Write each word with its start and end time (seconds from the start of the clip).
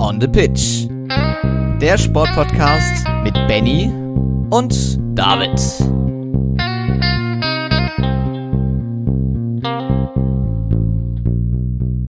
On 0.00 0.18
the 0.18 0.26
Pitch. 0.26 0.88
Der 1.80 1.98
Sportpodcast 1.98 3.06
mit 3.22 3.34
Benny 3.48 3.90
und 4.50 4.98
David. 5.14 5.60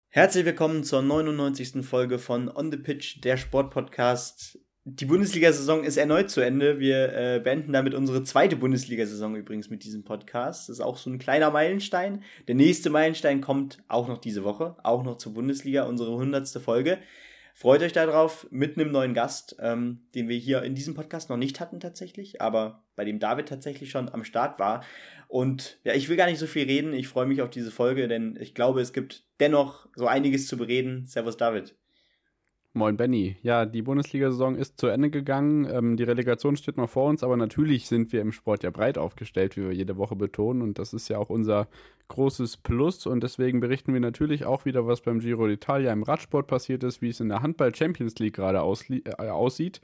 Herzlich 0.09 0.45
willkommen 0.45 0.83
zur 0.83 1.01
99. 1.01 1.83
Folge 1.83 2.19
von 2.19 2.55
On 2.55 2.71
the 2.71 2.77
Pitch, 2.77 3.23
der 3.23 3.37
Sportpodcast. 3.37 4.58
Die 4.91 5.05
Bundesliga-Saison 5.05 5.83
ist 5.83 5.97
erneut 5.97 6.31
zu 6.31 6.41
Ende. 6.41 6.79
Wir 6.79 7.13
äh, 7.13 7.39
beenden 7.39 7.73
damit 7.73 7.93
unsere 7.93 8.23
zweite 8.23 8.55
Bundesliga-Saison 8.55 9.35
übrigens 9.35 9.69
mit 9.69 9.83
diesem 9.83 10.03
Podcast. 10.03 10.67
Das 10.67 10.77
ist 10.77 10.81
auch 10.81 10.97
so 10.97 11.11
ein 11.11 11.19
kleiner 11.19 11.51
Meilenstein. 11.51 12.23
Der 12.47 12.55
nächste 12.55 12.89
Meilenstein 12.89 13.39
kommt 13.39 13.77
auch 13.87 14.07
noch 14.07 14.17
diese 14.17 14.43
Woche, 14.43 14.77
auch 14.81 15.03
noch 15.03 15.17
zur 15.17 15.35
Bundesliga, 15.35 15.83
unsere 15.83 16.15
hundertste 16.15 16.59
Folge. 16.59 16.97
Freut 17.53 17.83
euch 17.83 17.93
darauf 17.93 18.47
mit 18.49 18.77
einem 18.77 18.91
neuen 18.91 19.13
Gast, 19.13 19.57
ähm, 19.59 20.07
den 20.15 20.27
wir 20.27 20.37
hier 20.37 20.63
in 20.63 20.73
diesem 20.73 20.95
Podcast 20.95 21.29
noch 21.29 21.37
nicht 21.37 21.59
hatten 21.59 21.79
tatsächlich, 21.79 22.41
aber 22.41 22.83
bei 22.95 23.05
dem 23.05 23.19
David 23.19 23.47
tatsächlich 23.47 23.91
schon 23.91 24.09
am 24.09 24.23
Start 24.23 24.57
war. 24.57 24.83
Und 25.27 25.77
ja, 25.83 25.93
ich 25.93 26.09
will 26.09 26.17
gar 26.17 26.25
nicht 26.25 26.39
so 26.39 26.47
viel 26.47 26.65
reden. 26.65 26.93
Ich 26.93 27.07
freue 27.07 27.27
mich 27.27 27.43
auf 27.43 27.51
diese 27.51 27.69
Folge, 27.69 28.07
denn 28.07 28.39
ich 28.41 28.55
glaube, 28.55 28.81
es 28.81 28.91
gibt 28.91 29.25
dennoch 29.39 29.87
so 29.93 30.07
einiges 30.07 30.47
zu 30.47 30.57
bereden. 30.57 31.05
Servus 31.05 31.37
David. 31.37 31.75
Moin 32.73 32.97
Benny. 32.97 33.35
Ja, 33.41 33.65
die 33.65 33.81
Bundesliga-Saison 33.81 34.55
ist 34.55 34.79
zu 34.79 34.87
Ende 34.87 35.09
gegangen. 35.09 35.65
Ähm, 35.65 35.97
die 35.97 36.03
Relegation 36.03 36.55
steht 36.55 36.77
noch 36.77 36.89
vor 36.89 37.09
uns, 37.09 37.23
aber 37.23 37.35
natürlich 37.35 37.87
sind 37.87 38.13
wir 38.13 38.21
im 38.21 38.31
Sport 38.31 38.63
ja 38.63 38.69
breit 38.69 38.99
aufgestellt, 38.99 39.57
wie 39.57 39.63
wir 39.63 39.73
jede 39.73 39.97
Woche 39.97 40.15
betonen. 40.15 40.61
Und 40.61 40.77
das 40.77 40.93
ist 40.93 41.09
ja 41.09 41.17
auch 41.17 41.31
unser 41.31 41.67
großes 42.09 42.57
Plus. 42.57 43.07
Und 43.07 43.23
deswegen 43.23 43.59
berichten 43.59 43.91
wir 43.93 43.99
natürlich 43.99 44.45
auch 44.45 44.65
wieder, 44.65 44.85
was 44.85 45.01
beim 45.01 45.19
Giro 45.19 45.45
d'Italia 45.45 45.91
im 45.91 46.03
Radsport 46.03 46.45
passiert 46.45 46.83
ist, 46.83 47.01
wie 47.01 47.09
es 47.09 47.19
in 47.19 47.29
der 47.29 47.41
Handball 47.41 47.73
Champions 47.73 48.19
League 48.19 48.35
gerade 48.35 48.59
äh, 48.59 49.29
aussieht. 49.29 49.81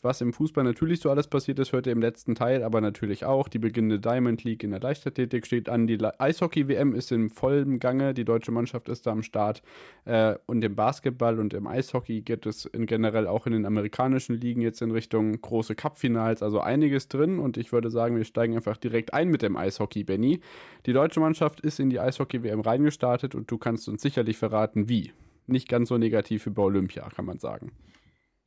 Was 0.00 0.20
im 0.20 0.32
Fußball 0.32 0.62
natürlich 0.62 1.00
so 1.00 1.10
alles 1.10 1.26
passiert 1.26 1.58
ist, 1.58 1.72
hört 1.72 1.86
ihr 1.86 1.92
im 1.92 2.00
letzten 2.00 2.36
Teil, 2.36 2.62
aber 2.62 2.80
natürlich 2.80 3.24
auch. 3.24 3.48
Die 3.48 3.58
beginnende 3.58 3.98
Diamond 3.98 4.44
League 4.44 4.62
in 4.62 4.70
der 4.70 4.78
Leichtathletik 4.78 5.44
steht 5.44 5.68
an. 5.68 5.88
Die 5.88 5.98
Eishockey-WM 6.00 6.94
ist 6.94 7.10
im 7.10 7.30
vollen 7.30 7.80
Gange. 7.80 8.14
Die 8.14 8.24
deutsche 8.24 8.52
Mannschaft 8.52 8.88
ist 8.88 9.08
da 9.08 9.10
am 9.10 9.24
Start. 9.24 9.60
Äh, 10.04 10.36
und 10.46 10.62
im 10.62 10.76
Basketball 10.76 11.40
und 11.40 11.52
im 11.52 11.66
Eishockey 11.66 12.20
geht 12.20 12.46
es 12.46 12.64
in 12.64 12.86
generell 12.86 13.26
auch 13.26 13.46
in 13.46 13.52
den 13.52 13.66
amerikanischen 13.66 14.40
Ligen 14.40 14.60
jetzt 14.60 14.82
in 14.82 14.92
Richtung 14.92 15.32
große 15.40 15.74
Cup-Finals. 15.74 16.44
Also 16.44 16.60
einiges 16.60 17.08
drin. 17.08 17.40
Und 17.40 17.56
ich 17.56 17.72
würde 17.72 17.90
sagen, 17.90 18.16
wir 18.16 18.24
steigen 18.24 18.54
einfach 18.54 18.76
direkt 18.76 19.12
ein 19.12 19.30
mit 19.30 19.42
dem 19.42 19.56
Eishockey, 19.56 20.04
Benny. 20.04 20.40
Die 20.86 20.92
deutsche 20.92 21.18
Mannschaft 21.18 21.58
ist 21.58 21.80
in 21.80 21.90
die 21.90 21.98
Eishockey-WM 21.98 22.60
reingestartet 22.60 23.34
und 23.34 23.50
du 23.50 23.58
kannst 23.58 23.88
uns 23.88 24.00
sicherlich 24.00 24.36
verraten, 24.36 24.88
wie. 24.88 25.12
Nicht 25.48 25.68
ganz 25.68 25.88
so 25.88 25.98
negativ 25.98 26.46
wie 26.46 26.50
bei 26.50 26.62
Olympia, 26.62 27.08
kann 27.08 27.24
man 27.24 27.40
sagen. 27.40 27.72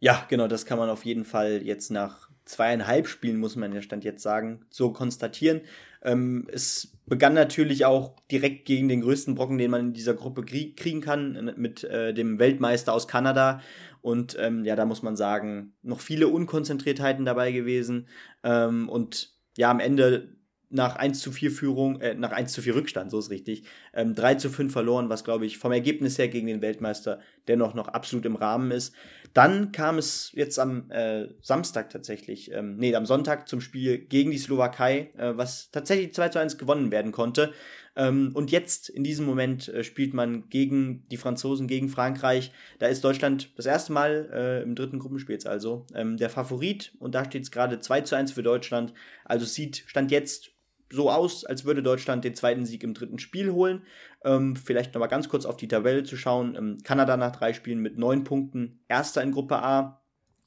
Ja, 0.04 0.26
genau, 0.30 0.48
das 0.48 0.66
kann 0.66 0.80
man 0.80 0.90
auf 0.90 1.06
jeden 1.06 1.26
Fall 1.26 1.62
jetzt 1.64 1.92
nach 1.92 2.28
zweieinhalb 2.46 3.08
Spielen, 3.08 3.38
muss 3.40 3.56
man 3.56 3.72
ja 3.72 3.84
Stand 3.84 4.04
jetzt 4.04 4.24
sagen, 4.24 4.66
so 4.72 4.92
konstatieren. 4.92 5.62
Ähm, 6.02 6.48
es 6.52 6.98
begann 7.06 7.36
natürlich 7.36 7.86
auch 7.86 8.16
direkt 8.32 8.66
gegen 8.66 8.90
den 8.90 9.02
größten 9.02 9.36
Brocken, 9.36 9.60
den 9.60 9.70
man 9.70 9.82
in 9.82 9.94
dieser 9.94 10.16
Gruppe 10.16 10.44
krieg 10.44 10.76
kriegen 10.76 11.02
kann, 11.02 11.54
mit 11.56 11.84
äh, 11.84 12.16
dem 12.16 12.40
Weltmeister 12.40 12.94
aus 12.94 13.08
Kanada. 13.08 13.62
Und 14.02 14.36
ähm, 14.40 14.66
ja, 14.66 14.76
da 14.76 14.86
muss 14.86 15.04
man 15.04 15.16
sagen, 15.16 15.76
noch 15.84 16.00
viele 16.00 16.30
Unkonzentriertheiten 16.30 17.24
dabei 17.24 17.52
gewesen. 17.52 18.08
Ähm, 18.44 18.90
und 18.90 19.36
ja, 19.56 19.70
am 19.70 19.80
Ende 19.80 20.36
nach 20.72 20.96
1 20.96 21.20
zu 21.20 21.32
4 21.32 21.52
Führung, 21.52 22.02
äh, 22.02 22.16
nach 22.16 22.32
1 22.32 22.54
zu 22.54 22.62
4 22.62 22.76
Rückstand, 22.76 23.12
so 23.12 23.20
ist 23.20 23.30
richtig, 23.30 23.64
ähm, 23.94 24.16
3 24.16 24.36
zu 24.36 24.50
5 24.50 24.72
verloren, 24.72 25.10
was 25.10 25.24
glaube 25.24 25.46
ich 25.46 25.58
vom 25.58 25.72
Ergebnis 25.72 26.18
her 26.18 26.28
gegen 26.28 26.48
den 26.48 26.62
Weltmeister 26.62 27.20
dennoch 27.48 27.74
noch 27.74 27.88
absolut 27.88 28.26
im 28.26 28.36
Rahmen 28.36 28.72
ist. 28.72 28.94
Dann 29.34 29.72
kam 29.72 29.98
es 29.98 30.32
jetzt 30.34 30.60
am 30.60 30.90
äh, 30.92 31.28
Samstag 31.42 31.90
tatsächlich, 31.90 32.52
ähm, 32.52 32.78
nee, 32.78 32.96
am 32.96 33.06
Sonntag 33.06 33.48
zum 33.48 33.62
Spiel 33.62 33.98
gegen 34.00 34.32
die 34.32 34.38
Slowakei, 34.38 35.12
äh, 35.18 35.38
was 35.38 35.72
tatsächlich 35.72 36.14
2 36.14 36.30
zu 36.30 36.40
1 36.40 36.58
gewonnen 36.58 36.92
werden 36.92 37.12
konnte. 37.12 37.54
Ähm, 37.96 38.32
und 38.34 38.52
jetzt, 38.52 38.90
in 38.90 39.04
diesem 39.04 39.26
Moment, 39.26 39.68
äh, 39.68 39.84
spielt 39.84 40.14
man 40.14 40.50
gegen 40.50 41.08
die 41.10 41.18
Franzosen, 41.18 41.68
gegen 41.68 41.90
Frankreich. 41.90 42.52
Da 42.80 42.88
ist 42.88 43.04
Deutschland 43.04 43.52
das 43.58 43.66
erste 43.66 43.92
Mal 43.92 44.30
äh, 44.34 44.64
im 44.64 44.76
dritten 44.76 45.00
Gruppenspiel 45.00 45.40
also 45.46 45.86
ähm, 45.94 46.18
der 46.18 46.30
Favorit. 46.30 46.94
Und 47.00 47.16
da 47.16 47.26
steht 47.26 47.44
es 47.44 47.52
gerade 47.52 47.80
2 47.80 48.02
zu 48.02 48.16
1 48.16 48.32
für 48.32 48.44
Deutschland. 48.44 48.94
Also 49.26 49.46
sieht, 49.46 49.84
stand 49.88 50.12
jetzt 50.12 50.52
so 50.92 51.10
aus, 51.10 51.46
als 51.46 51.66
würde 51.66 51.84
Deutschland 51.84 52.24
den 52.24 52.36
zweiten 52.36 52.66
Sieg 52.66 52.84
im 52.84 52.94
dritten 52.94 53.20
Spiel 53.20 53.52
holen. 53.52 53.84
Ähm, 54.24 54.56
vielleicht 54.56 54.94
nochmal 54.94 55.10
ganz 55.10 55.30
kurz 55.30 55.46
auf 55.46 55.58
die 55.58 55.68
Tabelle 55.68 56.04
zu 56.04 56.18
schauen. 56.18 56.56
Ähm, 56.56 56.78
Kanada 56.84 57.18
nach 57.18 57.36
drei 57.36 57.54
Spielen 57.54 57.80
mit 57.80 57.98
neun 57.98 58.24
Punkten, 58.24 58.84
erster 58.88 59.22
in 59.22 59.32
Gruppe 59.32 59.64
A. 59.64 60.01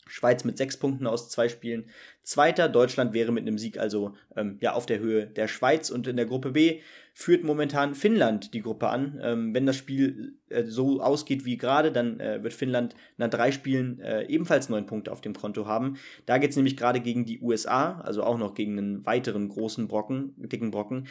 Schweiz 0.07 0.45
mit 0.45 0.59
sechs 0.59 0.77
Punkten 0.77 1.07
aus 1.07 1.31
zwei 1.31 1.49
Spielen. 1.49 1.87
Zweiter, 2.23 2.69
Deutschland 2.69 3.13
wäre 3.13 3.33
mit 3.33 3.43
einem 3.43 3.59
Sieg 3.59 3.79
also 3.79 4.15
ähm, 4.37 4.59
ja 4.61 4.73
auf 4.73 4.87
der 4.87 4.99
Höhe 4.99 5.27
der 5.27 5.49
Schweiz 5.49 5.91
und 5.91 6.07
in 6.07 6.17
der 6.17 6.27
Gruppe 6.27 6.53
B 6.53 6.81
führt 7.17 7.45
momentan 7.45 7.95
Finnland 7.95 8.55
die 8.55 8.61
Gruppe 8.61 8.89
an. 8.89 9.21
Ähm, 9.23 9.55
wenn 9.55 9.67
das 9.67 9.77
Spiel 9.77 10.37
äh, 10.49 10.65
so 10.65 11.01
ausgeht 11.01 11.45
wie 11.45 11.57
gerade, 11.57 11.93
dann 11.93 12.19
äh, 12.19 12.43
wird 12.43 12.53
Finnland 12.53 12.97
nach 13.19 13.31
drei 13.31 13.53
Spielen 13.53 14.01
äh, 14.01 14.27
ebenfalls 14.27 14.69
neun 14.69 14.87
Punkte 14.87 15.13
auf 15.13 15.21
dem 15.21 15.33
Konto 15.33 15.67
haben. 15.67 15.97
Da 16.27 16.39
geht 16.39 16.51
es 16.51 16.57
nämlich 16.57 16.77
gerade 16.77 17.01
gegen 17.01 17.25
die 17.25 17.41
USA, 17.41 18.01
also 18.01 18.25
auch 18.25 18.37
noch 18.37 18.55
gegen 18.55 18.79
einen 18.79 19.07
weiteren 19.07 19.49
großen 19.49 19.87
Brocken, 19.87 20.35
dicken 20.37 20.73
Brocken. 20.73 21.07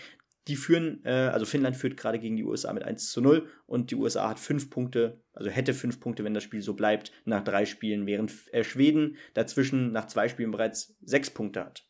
Die 0.48 0.56
führen, 0.56 1.02
äh, 1.06 1.10
also 1.10 1.46
Finnland 1.46 1.76
führt 1.76 1.96
gerade 1.96 2.20
gegen 2.20 2.36
die 2.36 2.44
USA 2.44 2.74
mit 2.74 2.84
1 2.84 3.12
zu 3.12 3.22
0 3.22 3.48
und 3.66 3.92
die 3.92 3.96
USA 3.96 4.30
hat 4.30 4.40
fünf 4.40 4.70
Punkte, 4.70 5.22
also 5.34 5.50
hätte 5.50 5.74
fünf 5.74 6.00
Punkte, 6.00 6.24
wenn 6.24 6.34
das 6.34 6.44
Spiel 6.44 6.62
so 6.62 6.74
bleibt, 6.74 7.12
nach 7.26 7.44
drei 7.44 7.66
Spielen, 7.66 8.06
während 8.06 8.34
äh, 8.52 8.64
Schweden 8.64 9.18
dazwischen 9.34 9.92
nach 9.92 10.08
zwei 10.08 10.28
Spielen 10.28 10.52
bereits 10.52 10.96
sechs 11.02 11.30
Punkte 11.30 11.64
hat. 11.64 11.86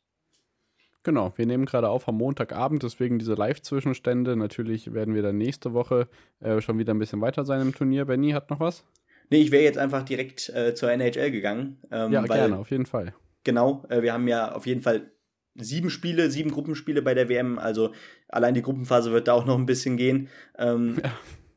Genau, 1.03 1.34
wir 1.36 1.46
nehmen 1.46 1.66
gerade 1.66 1.90
auf 1.90 2.08
am 2.08 2.16
Montagabend, 2.16 2.81
deswegen 2.81 3.19
diese 3.19 3.34
Live-Zwischenstände. 3.34 4.38
Natürlich 4.38 4.94
werden 4.94 5.16
wir 5.16 5.22
dann 5.22 5.38
nächste 5.38 5.74
Woche 5.74 6.08
äh, 6.40 6.62
schon 6.62 6.80
wieder 6.80 6.94
ein 6.94 7.00
bisschen 7.00 7.20
weiter 7.20 7.44
sein 7.44 7.62
im 7.62 7.75
Turnier. 7.75 8.06
Benny 8.06 8.31
hat 8.31 8.50
noch 8.50 8.62
was? 8.62 8.85
Nee, 9.30 9.41
ich 9.41 9.52
wäre 9.52 9.64
jetzt 9.64 9.78
einfach 9.78 10.03
direkt 10.03 10.50
äh, 10.50 10.74
zur 10.75 10.91
NHL 10.91 11.31
gegangen. 11.31 11.78
Ähm, 11.91 12.14
ja, 12.14 12.22
weil, 12.22 12.38
gerne, 12.38 12.58
auf 12.58 12.72
jeden 12.72 12.85
Fall. 12.85 13.14
Genau, 13.44 13.84
äh, 13.90 14.02
wir 14.02 14.14
haben 14.14 14.28
ja 14.30 14.53
auf 14.53 14.66
jeden 14.66 14.81
Fall 14.81 15.12
sieben 15.56 15.90
Spiele, 15.90 16.31
sieben 16.31 16.52
Gruppenspiele 16.52 17.02
bei 17.02 17.14
der 17.14 17.30
WM. 17.30 17.59
Also 17.59 17.94
allein 18.28 18.53
die 18.53 18.62
Gruppenphase 18.62 19.12
wird 19.12 19.28
da 19.28 19.34
auch 19.34 19.46
noch 19.46 19.58
ein 19.58 19.66
bisschen 19.66 19.97
gehen. 19.97 20.30
Ähm, 20.58 21.00
ja. 21.03 21.12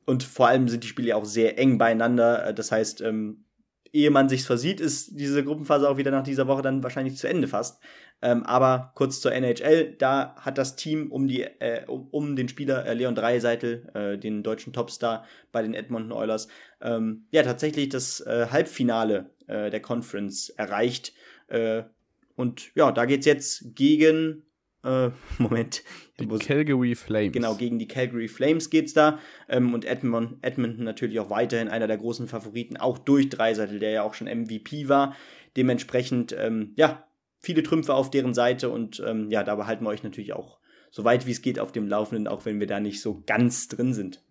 Und 0.04 0.22
vor 0.22 0.48
allem 0.48 0.68
sind 0.68 0.84
die 0.84 0.88
Spiele 0.88 1.16
auch 1.16 1.24
sehr 1.24 1.58
eng 1.58 1.78
beieinander. 1.78 2.46
Äh, 2.46 2.54
das 2.54 2.70
heißt, 2.70 3.00
ähm, 3.00 3.44
ehe 3.92 4.10
man 4.10 4.28
sich's 4.28 4.46
versieht, 4.46 4.80
ist 4.80 5.18
diese 5.18 5.42
Gruppenphase 5.42 5.88
auch 5.88 5.96
wieder 5.96 6.10
nach 6.10 6.22
dieser 6.22 6.46
Woche 6.46 6.62
dann 6.62 6.82
wahrscheinlich 6.82 7.16
zu 7.16 7.28
Ende 7.28 7.48
fast. 7.48 7.82
Ähm, 8.22 8.44
aber 8.44 8.92
kurz 8.94 9.20
zur 9.20 9.32
NHL, 9.32 9.94
da 9.98 10.34
hat 10.36 10.58
das 10.58 10.76
Team 10.76 11.10
um, 11.12 11.28
die, 11.28 11.42
äh, 11.42 11.84
um, 11.86 12.08
um 12.10 12.36
den 12.36 12.48
Spieler 12.48 12.86
äh, 12.86 12.94
Leon 12.94 13.14
Dreiseitel, 13.14 13.88
äh, 13.94 14.18
den 14.18 14.42
deutschen 14.42 14.72
Topstar 14.72 15.24
bei 15.52 15.62
den 15.62 15.74
Edmonton 15.74 16.12
Oilers, 16.12 16.48
ähm, 16.80 17.26
ja 17.30 17.42
tatsächlich 17.42 17.90
das 17.90 18.20
äh, 18.20 18.46
Halbfinale 18.50 19.30
äh, 19.46 19.70
der 19.70 19.80
Conference 19.80 20.48
erreicht. 20.50 21.12
Äh, 22.36 22.40
und 22.40 22.70
ja, 22.74 22.92
da 22.92 23.04
geht's 23.04 23.26
jetzt 23.26 23.74
gegen 23.74 24.42
Moment. 25.38 25.82
Die 26.20 26.28
Calgary 26.28 26.94
Flames. 26.94 27.32
Genau, 27.32 27.56
gegen 27.56 27.78
die 27.78 27.88
Calgary 27.88 28.28
Flames 28.28 28.70
geht's 28.70 28.92
da. 28.92 29.18
Ähm, 29.48 29.74
und 29.74 29.84
Edmond, 29.84 30.38
Edmonton 30.42 30.84
natürlich 30.84 31.18
auch 31.18 31.30
weiterhin 31.30 31.68
einer 31.68 31.88
der 31.88 31.98
großen 31.98 32.28
Favoriten, 32.28 32.76
auch 32.76 32.98
durch 32.98 33.28
Dreiseitel, 33.28 33.78
der 33.78 33.90
ja 33.90 34.02
auch 34.02 34.14
schon 34.14 34.28
MVP 34.28 34.88
war. 34.88 35.16
Dementsprechend, 35.56 36.36
ähm, 36.38 36.72
ja, 36.76 37.04
viele 37.40 37.62
Trümpfe 37.62 37.94
auf 37.94 38.10
deren 38.10 38.34
Seite 38.34 38.70
und 38.70 39.02
ähm, 39.04 39.30
ja, 39.30 39.42
da 39.42 39.54
behalten 39.56 39.84
wir 39.84 39.90
euch 39.90 40.02
natürlich 40.02 40.32
auch 40.32 40.58
so 40.90 41.04
weit 41.04 41.26
wie 41.26 41.32
es 41.32 41.42
geht 41.42 41.58
auf 41.58 41.72
dem 41.72 41.88
Laufenden, 41.88 42.26
auch 42.26 42.44
wenn 42.44 42.60
wir 42.60 42.66
da 42.66 42.80
nicht 42.80 43.00
so 43.00 43.22
ganz 43.26 43.68
drin 43.68 43.92
sind. 43.92 44.22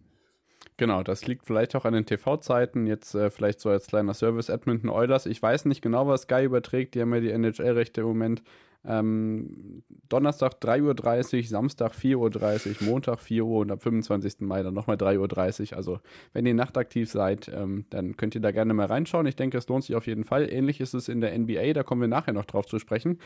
Genau, 0.77 1.03
das 1.03 1.25
liegt 1.25 1.45
vielleicht 1.45 1.75
auch 1.75 1.85
an 1.85 1.93
den 1.93 2.05
TV-Zeiten. 2.05 2.85
Jetzt 2.85 3.15
äh, 3.15 3.29
vielleicht 3.29 3.61
so 3.61 3.69
als 3.69 3.87
kleiner 3.87 4.13
Service 4.13 4.49
Edmonton 4.49 4.89
Oilers. 4.89 5.25
Ich 5.25 5.41
weiß 5.41 5.65
nicht 5.65 5.81
genau, 5.81 6.07
was 6.07 6.23
Sky 6.23 6.43
überträgt. 6.43 6.95
Die 6.95 7.01
haben 7.01 7.13
ja 7.13 7.21
die 7.21 7.31
NHL-Rechte 7.31 8.01
im 8.01 8.07
Moment. 8.07 8.43
Ähm, 8.87 9.83
Donnerstag 10.09 10.59
3.30 10.61 11.37
Uhr, 11.37 11.43
Samstag 11.47 11.93
4.30 11.93 12.81
Uhr, 12.81 12.87
Montag 12.87 13.19
4 13.19 13.45
Uhr 13.45 13.61
und 13.61 13.71
am 13.71 13.79
25. 13.79 14.41
Mai 14.41 14.61
dann 14.63 14.73
nochmal 14.73 14.97
3.30 14.97 15.71
Uhr. 15.71 15.77
Also, 15.77 15.99
wenn 16.33 16.45
ihr 16.45 16.53
nachtaktiv 16.53 17.09
seid, 17.09 17.49
ähm, 17.53 17.85
dann 17.89 18.15
könnt 18.17 18.35
ihr 18.35 18.41
da 18.41 18.51
gerne 18.51 18.73
mal 18.73 18.85
reinschauen. 18.85 19.25
Ich 19.25 19.35
denke, 19.35 19.57
es 19.57 19.67
lohnt 19.67 19.85
sich 19.85 19.95
auf 19.95 20.07
jeden 20.07 20.23
Fall. 20.23 20.51
Ähnlich 20.51 20.81
ist 20.81 20.93
es 20.93 21.09
in 21.09 21.21
der 21.21 21.37
NBA, 21.37 21.73
da 21.73 21.83
kommen 21.83 22.01
wir 22.01 22.07
nachher 22.07 22.33
noch 22.33 22.45
drauf 22.45 22.67
zu 22.67 22.77
sprechen. 22.77 23.19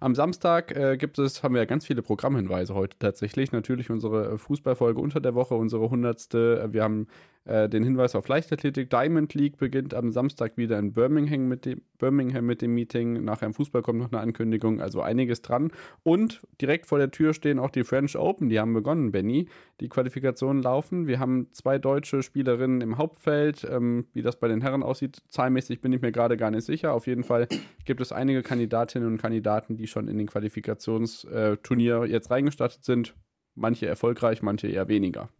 Am 0.00 0.14
Samstag 0.14 0.76
äh, 0.76 0.96
gibt 0.96 1.18
es, 1.18 1.42
haben 1.42 1.54
wir 1.54 1.62
ja 1.62 1.66
ganz 1.66 1.86
viele 1.86 2.02
Programmhinweise 2.02 2.74
heute 2.74 2.98
tatsächlich. 2.98 3.52
Natürlich 3.52 3.90
unsere 3.90 4.38
Fußballfolge 4.38 5.00
unter 5.00 5.20
der 5.20 5.34
Woche, 5.34 5.54
unsere 5.54 5.88
hundertste. 5.90 6.68
Wir 6.72 6.82
haben 6.82 7.06
äh, 7.46 7.68
den 7.68 7.84
Hinweis 7.84 8.14
auf 8.14 8.26
Leichtathletik. 8.26 8.90
Diamond 8.90 9.32
League 9.34 9.56
beginnt 9.56 9.94
am 9.94 10.10
Samstag 10.10 10.56
wieder 10.56 10.78
in 10.78 10.92
Birmingham 10.92 11.48
mit, 11.48 11.64
dem, 11.64 11.80
Birmingham 11.98 12.44
mit 12.44 12.60
dem 12.60 12.74
Meeting. 12.74 13.24
Nachher 13.24 13.46
im 13.46 13.54
Fußball 13.54 13.82
kommt 13.82 14.00
noch 14.00 14.10
eine 14.10 14.20
Ankündigung, 14.20 14.80
also 14.80 15.00
einiges 15.00 15.42
dran. 15.42 15.70
Und 16.02 16.42
direkt 16.60 16.86
vor 16.86 16.98
der 16.98 17.12
Tür 17.12 17.34
stehen 17.34 17.58
auch 17.60 17.70
die 17.70 17.84
French 17.84 18.16
Open. 18.16 18.48
Die 18.48 18.58
haben 18.58 18.74
begonnen, 18.74 19.12
Benny. 19.12 19.48
Die 19.80 19.88
Qualifikationen 19.88 20.62
laufen. 20.62 21.06
Wir 21.06 21.20
haben 21.20 21.46
zwei 21.52 21.78
deutsche 21.78 22.22
Spielerinnen 22.22 22.80
im 22.80 22.98
Hauptfeld. 22.98 23.66
Ähm, 23.70 24.06
wie 24.12 24.22
das 24.22 24.36
bei 24.36 24.48
den 24.48 24.60
Herren 24.60 24.82
aussieht, 24.82 25.22
zahlmäßig 25.28 25.80
bin 25.80 25.92
ich 25.92 26.02
mir 26.02 26.10
gerade 26.10 26.36
gar 26.36 26.50
nicht 26.50 26.64
sicher. 26.64 26.92
Auf 26.92 27.06
jeden 27.06 27.22
Fall 27.22 27.46
gibt 27.84 28.00
es 28.00 28.10
einige 28.10 28.42
Kandidatinnen 28.42 29.08
und 29.08 29.18
Kandidaten, 29.18 29.76
die 29.76 29.85
schon 29.90 30.08
in 30.08 30.18
den 30.18 30.26
Qualifikationsturnier 30.26 32.04
jetzt 32.06 32.30
reingestartet 32.30 32.84
sind. 32.84 33.14
Manche 33.54 33.86
erfolgreich, 33.86 34.42
manche 34.42 34.68
eher 34.68 34.88
weniger. 34.88 35.30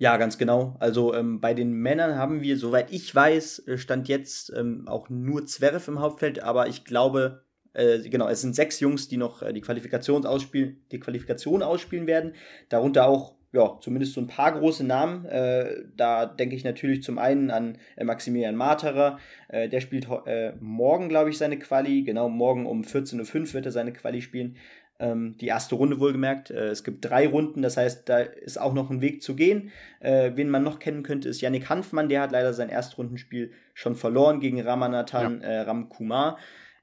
Ja, 0.00 0.16
ganz 0.16 0.38
genau. 0.38 0.76
Also 0.80 1.14
ähm, 1.14 1.40
bei 1.40 1.52
den 1.52 1.72
Männern 1.72 2.16
haben 2.16 2.40
wir, 2.40 2.56
soweit 2.56 2.90
ich 2.90 3.14
weiß, 3.14 3.66
äh, 3.66 3.76
stand 3.76 4.08
jetzt 4.08 4.50
ähm, 4.56 4.88
auch 4.88 5.10
nur 5.10 5.44
Zverev 5.44 5.88
im 5.88 6.00
Hauptfeld, 6.00 6.42
aber 6.42 6.68
ich 6.68 6.86
glaube, 6.86 7.44
äh, 7.74 8.08
genau, 8.08 8.26
es 8.26 8.40
sind 8.40 8.56
sechs 8.56 8.80
Jungs, 8.80 9.08
die 9.08 9.18
noch 9.18 9.42
äh, 9.42 9.52
die 9.52 9.60
Qualifikation 9.60 10.24
ausspielen, 10.24 10.84
die 10.90 11.00
Qualifikation 11.00 11.62
ausspielen 11.62 12.06
werden. 12.06 12.32
Darunter 12.70 13.06
auch, 13.06 13.36
ja, 13.52 13.78
zumindest 13.80 14.14
so 14.14 14.20
ein 14.20 14.28
paar 14.28 14.52
große 14.52 14.84
Namen. 14.84 15.24
Äh, 15.24 15.82
da 15.96 16.26
denke 16.26 16.54
ich 16.54 16.64
natürlich 16.64 17.02
zum 17.02 17.18
einen 17.18 17.50
an 17.50 17.78
äh, 17.96 18.04
Maximilian 18.04 18.54
Materer. 18.54 19.18
Äh, 19.48 19.68
der 19.68 19.80
spielt 19.80 20.06
äh, 20.26 20.52
morgen, 20.60 21.08
glaube 21.08 21.30
ich, 21.30 21.38
seine 21.38 21.58
Quali. 21.58 22.02
Genau, 22.02 22.28
morgen 22.28 22.66
um 22.66 22.82
14.05 22.82 23.40
Uhr 23.40 23.54
wird 23.54 23.66
er 23.66 23.72
seine 23.72 23.92
Quali 23.92 24.22
spielen. 24.22 24.56
Ähm, 25.00 25.36
die 25.40 25.48
erste 25.48 25.74
Runde 25.74 25.98
wohlgemerkt. 25.98 26.52
Äh, 26.52 26.68
es 26.68 26.84
gibt 26.84 27.04
drei 27.04 27.26
Runden, 27.26 27.62
das 27.62 27.76
heißt, 27.76 28.08
da 28.08 28.18
ist 28.18 28.60
auch 28.60 28.72
noch 28.72 28.88
ein 28.88 29.00
Weg 29.00 29.20
zu 29.20 29.34
gehen. 29.34 29.72
Äh, 29.98 30.32
wen 30.36 30.48
man 30.48 30.62
noch 30.62 30.78
kennen 30.78 31.02
könnte, 31.02 31.28
ist 31.28 31.40
Yannick 31.40 31.68
Hanfmann. 31.68 32.08
Der 32.08 32.20
hat 32.20 32.30
leider 32.30 32.52
sein 32.52 32.68
Erstrundenspiel 32.68 33.50
schon 33.74 33.96
verloren 33.96 34.38
gegen 34.38 34.60
Ramanathan 34.60 35.40
ja. 35.42 35.62
Ramkumar, 35.62 36.38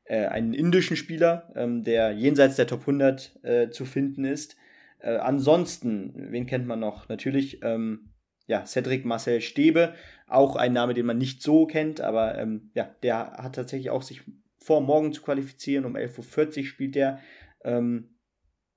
einen 0.09 0.53
indischen 0.53 0.95
Spieler, 0.95 1.51
ähm, 1.55 1.83
der 1.83 2.11
jenseits 2.11 2.55
der 2.55 2.65
Top 2.65 2.81
100 2.81 3.39
äh, 3.43 3.69
zu 3.69 3.83
finden 3.83 4.23
ist. 4.23 4.55
Äh, 4.99 5.17
ansonsten, 5.17 6.13
wen 6.31 6.45
kennt 6.45 6.67
man 6.67 6.79
noch? 6.79 7.09
Natürlich, 7.09 7.61
ähm, 7.63 8.13
ja, 8.47 8.65
Cedric 8.65 9.05
Marcel 9.05 9.41
Stebe, 9.41 9.93
auch 10.27 10.55
ein 10.55 10.73
Name, 10.73 10.93
den 10.93 11.05
man 11.05 11.17
nicht 11.17 11.41
so 11.41 11.67
kennt, 11.67 12.01
aber 12.01 12.37
ähm, 12.37 12.71
ja, 12.73 12.89
der 13.03 13.33
hat 13.33 13.55
tatsächlich 13.55 13.89
auch 13.89 14.01
sich 14.01 14.23
vor, 14.57 14.81
morgen 14.81 15.13
zu 15.13 15.21
qualifizieren. 15.21 15.85
Um 15.85 15.95
11.40 15.95 16.57
Uhr 16.57 16.65
spielt 16.65 16.95
der. 16.95 17.19
Ähm, 17.63 18.17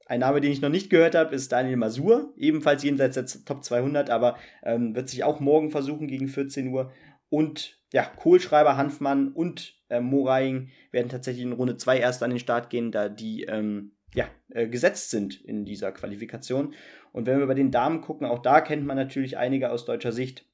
ein 0.06 0.20
Name, 0.20 0.40
den 0.40 0.50
ich 0.50 0.60
noch 0.60 0.70
nicht 0.70 0.90
gehört 0.90 1.14
habe, 1.14 1.34
ist 1.34 1.52
Daniel 1.52 1.76
Masur, 1.76 2.34
ebenfalls 2.36 2.82
jenseits 2.82 3.14
der 3.14 3.26
Top 3.44 3.62
200, 3.62 4.10
aber 4.10 4.36
ähm, 4.64 4.94
wird 4.96 5.08
sich 5.08 5.22
auch 5.22 5.38
morgen 5.38 5.70
versuchen 5.70 6.08
gegen 6.08 6.26
14 6.26 6.66
Uhr. 6.68 6.92
Und 7.28 7.78
ja, 7.92 8.04
Kohlschreiber, 8.04 8.76
Hanfmann 8.76 9.28
und 9.28 9.76
äh, 9.88 10.00
Moraing 10.00 10.70
werden 10.90 11.08
tatsächlich 11.08 11.44
in 11.44 11.52
Runde 11.52 11.76
2 11.76 11.98
erst 11.98 12.24
an 12.24 12.30
den 12.30 12.40
Start 12.40 12.70
gehen, 12.70 12.90
da 12.90 13.08
die 13.08 13.44
ähm, 13.44 13.92
ja, 14.14 14.28
äh, 14.50 14.66
gesetzt 14.66 15.10
sind 15.10 15.40
in 15.44 15.64
dieser 15.64 15.92
Qualifikation. 15.92 16.74
Und 17.12 17.26
wenn 17.26 17.38
wir 17.38 17.46
bei 17.46 17.54
den 17.54 17.70
Damen 17.70 18.00
gucken, 18.00 18.26
auch 18.26 18.40
da 18.40 18.60
kennt 18.60 18.84
man 18.86 18.96
natürlich 18.96 19.38
einige 19.38 19.70
aus 19.70 19.84
deutscher 19.84 20.12
Sicht. 20.12 20.44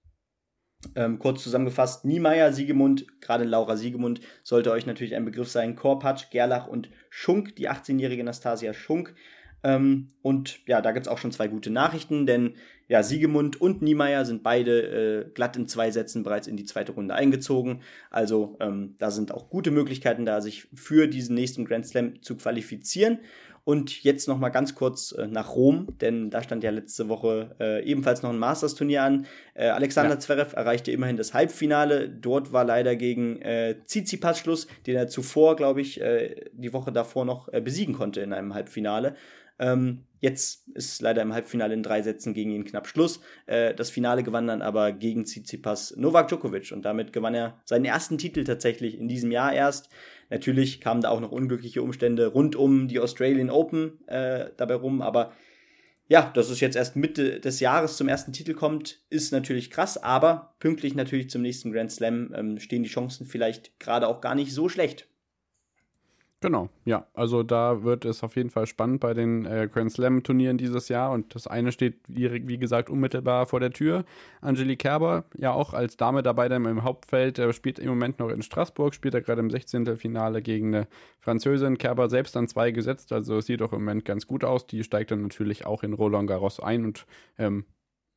Ähm, 0.95 1.19
kurz 1.19 1.43
zusammengefasst, 1.43 2.05
Niemeyer, 2.05 2.53
Siegemund, 2.53 3.21
gerade 3.21 3.45
Laura 3.45 3.77
Siegemund 3.77 4.21
sollte 4.43 4.71
euch 4.71 4.87
natürlich 4.87 5.15
ein 5.15 5.25
Begriff 5.25 5.49
sein. 5.49 5.75
Korpatsch, 5.75 6.31
Gerlach 6.31 6.67
und 6.67 6.91
Schunk, 7.09 7.57
die 7.57 7.69
18-jährige 7.69 8.25
Nastasia 8.25 8.75
Schunk. 8.75 9.15
Ähm, 9.67 10.09
und 10.23 10.61
ja, 10.69 10.81
da 10.81 10.93
gibt 10.93 11.07
es 11.07 11.13
auch 11.13 11.19
schon 11.19 11.33
zwei 11.33 11.49
gute 11.49 11.71
Nachrichten, 11.71 12.25
denn 12.25 12.55
ja, 12.87 13.03
Siegemund 13.03 13.61
und 13.61 13.83
Niemeyer 13.83 14.25
sind 14.25 14.45
beide 14.45 15.25
äh, 15.27 15.31
glatt 15.35 15.57
in 15.57 15.67
zwei 15.67 15.91
Sätzen 15.91 16.23
bereits 16.23 16.47
in 16.47 16.57
die 16.57 16.65
zweite 16.65 16.93
Runde 16.93 17.15
eingezogen. 17.15 17.81
Also 18.09 18.57
ähm, 18.61 18.95
da 18.99 19.11
sind 19.11 19.33
auch 19.33 19.51
gute 19.51 19.73
Möglichkeiten 19.73 20.25
da, 20.25 20.41
sich 20.41 20.69
für 20.73 21.09
diesen 21.09 21.35
nächsten 21.35 21.65
Grand 21.65 21.85
Slam 21.85 22.23
zu 22.23 22.37
qualifizieren. 22.37 23.19
Und 23.65 24.05
jetzt 24.05 24.29
noch 24.29 24.39
mal 24.39 24.51
ganz 24.51 24.77
kurz 24.77 25.11
äh, 25.11 25.27
nach 25.27 25.57
Rom, 25.57 25.89
denn 26.01 26.31
da 26.31 26.41
stand 26.41 26.63
ja 26.63 26.71
letzte 26.71 27.09
Woche 27.09 27.57
äh, 27.59 27.85
ebenfalls 27.85 28.23
noch 28.23 28.31
ein 28.31 28.39
Masters-Turnier 28.39 29.03
an. 29.03 29.27
Äh, 29.55 29.67
Alexander 29.67 30.15
ja. 30.15 30.21
Zverev 30.21 30.55
erreichte 30.55 30.93
immerhin 30.93 31.17
das 31.17 31.35
Halbfinale. 31.35 32.09
Dort 32.09 32.53
war 32.53 32.65
leider 32.65 32.95
gegen 32.95 33.43
äh, 33.43 33.75
Tsitsipas 33.85 34.39
Schluss, 34.39 34.69
den 34.87 34.95
er 34.95 35.09
zuvor, 35.09 35.57
glaube 35.57 35.81
ich, 35.81 36.01
äh, 36.01 36.45
die 36.53 36.73
Woche 36.73 36.93
davor 36.93 37.25
noch 37.25 37.53
äh, 37.53 37.61
besiegen 37.61 37.93
konnte 37.93 38.21
in 38.21 38.33
einem 38.33 38.55
Halbfinale. 38.55 39.17
Ähm, 39.59 40.05
jetzt 40.21 40.69
ist 40.75 41.01
leider 41.03 41.23
im 41.23 41.33
Halbfinale 41.33 41.75
in 41.75 41.83
drei 41.83 42.03
Sätzen 42.03 42.35
gegen 42.35 42.51
ihn 42.51 42.65
knapp 42.65 42.87
Schluss. 42.87 43.21
Äh, 43.47 43.75
das 43.75 43.91
Finale 43.91 44.23
gewann 44.23 44.47
dann 44.47 44.63
aber 44.63 44.93
gegen 44.93 45.25
Tsitsipas 45.25 45.97
Novak 45.97 46.29
Djokovic 46.29 46.73
und 46.73 46.85
damit 46.85 47.13
gewann 47.13 47.35
er 47.35 47.61
seinen 47.65 47.85
ersten 47.85 48.19
Titel 48.19 48.45
tatsächlich 48.45 48.99
in 48.99 49.09
diesem 49.09 49.31
Jahr 49.31 49.53
erst. 49.53 49.89
Natürlich 50.31 50.81
kamen 50.81 51.01
da 51.01 51.11
auch 51.11 51.21
noch 51.21 51.33
unglückliche 51.33 51.83
Umstände 51.83 52.27
rund 52.27 52.57
um 52.57 52.89
die 52.89 53.01
Australian 53.01 53.51
Open 53.51 54.07
äh, 54.09 54.51
dabei 54.57 54.75
rum, 54.75 55.03
aber 55.03 55.33
ja, 56.09 56.31
dass 56.35 56.51
es 56.51 56.61
jetzt 56.61 56.77
erst 56.77 56.95
Mitte 56.95 57.41
des 57.41 57.59
Jahres 57.59 57.97
zum 57.97 58.09
ersten 58.09 58.33
Titel 58.33 58.55
kommt, 58.55 59.01
ist 59.11 59.33
natürlich 59.33 59.71
krass, 59.71 60.01
aber 60.01 60.55
pünktlich 60.61 60.95
natürlich 60.95 61.31
zum 61.31 61.43
nächsten 61.43 61.73
Grand 61.73 61.91
Slam 61.91 62.33
ähm, 62.35 62.61
stehen 62.61 62.85
die 62.85 62.89
Chancen 62.89 63.27
vielleicht 63.27 63.81
gerade 63.81 64.07
auch 64.07 64.21
gar 64.21 64.37
nicht 64.37 64.53
so 64.53 64.69
schlecht. 64.69 65.09
Genau, 66.41 66.69
ja. 66.85 67.07
Also 67.15 67.43
da 67.43 67.83
wird 67.83 68.05
es 68.05 68.23
auf 68.23 68.37
jeden 68.37 68.51
Fall 68.51 68.67
spannend 68.67 69.01
bei 69.01 69.15
den 69.15 69.47
äh, 69.47 69.69
Grand 69.73 69.91
Slam-Turnieren 69.91 70.59
dieses 70.59 70.89
Jahr. 70.91 71.13
Und 71.13 71.35
das 71.35 71.47
eine 71.47 71.73
steht, 71.73 72.01
wie, 72.09 72.47
wie, 72.47 72.59
gesagt, 72.59 72.91
unmittelbar 72.91 73.47
vor 73.47 73.59
der 73.59 73.71
Tür. 73.71 74.05
Angelique 74.43 74.81
Kerber, 74.81 75.25
ja 75.39 75.53
auch 75.53 75.73
als 75.73 75.97
Dame 75.97 76.23
dabei 76.23 76.51
dann 76.51 76.67
im 76.67 76.85
Hauptfeld, 76.85 77.39
äh, 77.39 77.55
spielt 77.55 77.79
im 77.79 77.89
Moment 77.89 78.19
noch 78.19 78.29
in 78.29 78.43
Straßburg, 78.43 78.95
spielt 78.95 79.15
er 79.15 79.23
gerade 79.23 79.41
im 79.41 79.49
16. 79.49 79.97
Finale 79.97 80.43
gegen 80.43 80.75
eine 80.75 80.89
Französin. 81.21 81.79
Kerber 81.79 82.11
selbst 82.11 82.37
an 82.37 82.49
zwei 82.49 82.71
gesetzt, 82.71 83.13
also 83.13 83.41
sieht 83.41 83.63
auch 83.63 83.73
im 83.73 83.81
Moment 83.81 84.05
ganz 84.05 84.27
gut 84.27 84.45
aus. 84.45 84.67
Die 84.67 84.85
steigt 84.85 85.13
dann 85.13 85.23
natürlich 85.23 85.65
auch 85.65 85.83
in 85.83 85.95
Roland 85.95 86.29
Garros 86.29 86.61
ein 86.61 86.85
und 86.85 87.07
ähm, 87.39 87.65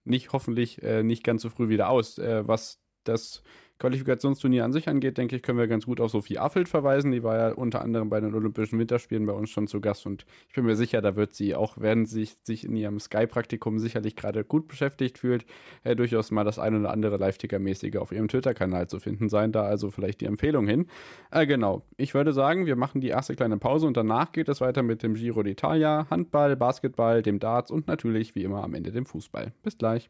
nicht 0.03 0.33
hoffentlich 0.33 0.83
äh, 0.83 1.03
nicht 1.03 1.23
ganz 1.23 1.41
so 1.41 1.49
früh 1.49 1.69
wieder 1.69 1.89
aus, 1.89 2.17
äh, 2.17 2.45
was 2.45 2.81
das 3.05 3.43
Qualifikationsturnier 3.79 4.65
an 4.65 4.73
sich 4.73 4.87
angeht, 4.87 5.17
denke 5.17 5.35
ich, 5.35 5.41
können 5.41 5.57
wir 5.57 5.67
ganz 5.67 5.85
gut 5.85 6.01
auf 6.01 6.11
Sophie 6.11 6.37
Affelt 6.37 6.67
verweisen. 6.67 7.11
Die 7.11 7.23
war 7.23 7.37
ja 7.37 7.53
unter 7.53 7.81
anderem 7.81 8.09
bei 8.09 8.19
den 8.19 8.35
Olympischen 8.35 8.77
Winterspielen 8.77 9.25
bei 9.25 9.33
uns 9.33 9.49
schon 9.49 9.67
zu 9.67 9.81
Gast 9.81 10.05
und 10.05 10.25
ich 10.47 10.55
bin 10.55 10.65
mir 10.65 10.75
sicher, 10.75 11.01
da 11.01 11.15
wird 11.15 11.33
sie 11.33 11.55
auch, 11.55 11.77
während 11.79 12.09
sie 12.09 12.27
sich 12.43 12.65
in 12.65 12.75
ihrem 12.75 12.99
Sky-Praktikum 12.99 13.79
sicherlich 13.79 14.15
gerade 14.15 14.43
gut 14.43 14.67
beschäftigt 14.67 15.17
fühlt, 15.17 15.45
äh, 15.83 15.95
durchaus 15.95 16.31
mal 16.31 16.43
das 16.43 16.59
ein 16.59 16.75
oder 16.75 16.91
andere 16.91 17.17
Live-Ticker-mäßige 17.17 17.97
auf 17.97 18.11
ihrem 18.11 18.27
Twitter-Kanal 18.27 18.87
zu 18.87 18.99
finden 18.99 19.29
sein. 19.29 19.51
Da 19.51 19.63
also 19.63 19.91
vielleicht 19.91 20.21
die 20.21 20.25
Empfehlung 20.25 20.67
hin. 20.67 20.87
Äh, 21.31 21.47
genau. 21.47 21.83
Ich 21.97 22.13
würde 22.13 22.33
sagen, 22.33 22.65
wir 22.65 22.75
machen 22.75 23.01
die 23.01 23.07
erste 23.07 23.35
kleine 23.35 23.57
Pause 23.57 23.87
und 23.87 23.95
danach 23.95 24.31
geht 24.31 24.49
es 24.49 24.61
weiter 24.61 24.83
mit 24.83 25.03
dem 25.03 25.13
Giro 25.13 25.41
d'Italia, 25.41 26.09
Handball, 26.09 26.55
Basketball, 26.55 27.21
dem 27.21 27.39
Darts 27.39 27.71
und 27.71 27.87
natürlich 27.87 28.35
wie 28.35 28.43
immer 28.43 28.63
am 28.63 28.73
Ende 28.73 28.91
dem 28.91 29.05
Fußball. 29.05 29.53
Bis 29.63 29.77
gleich. 29.77 30.09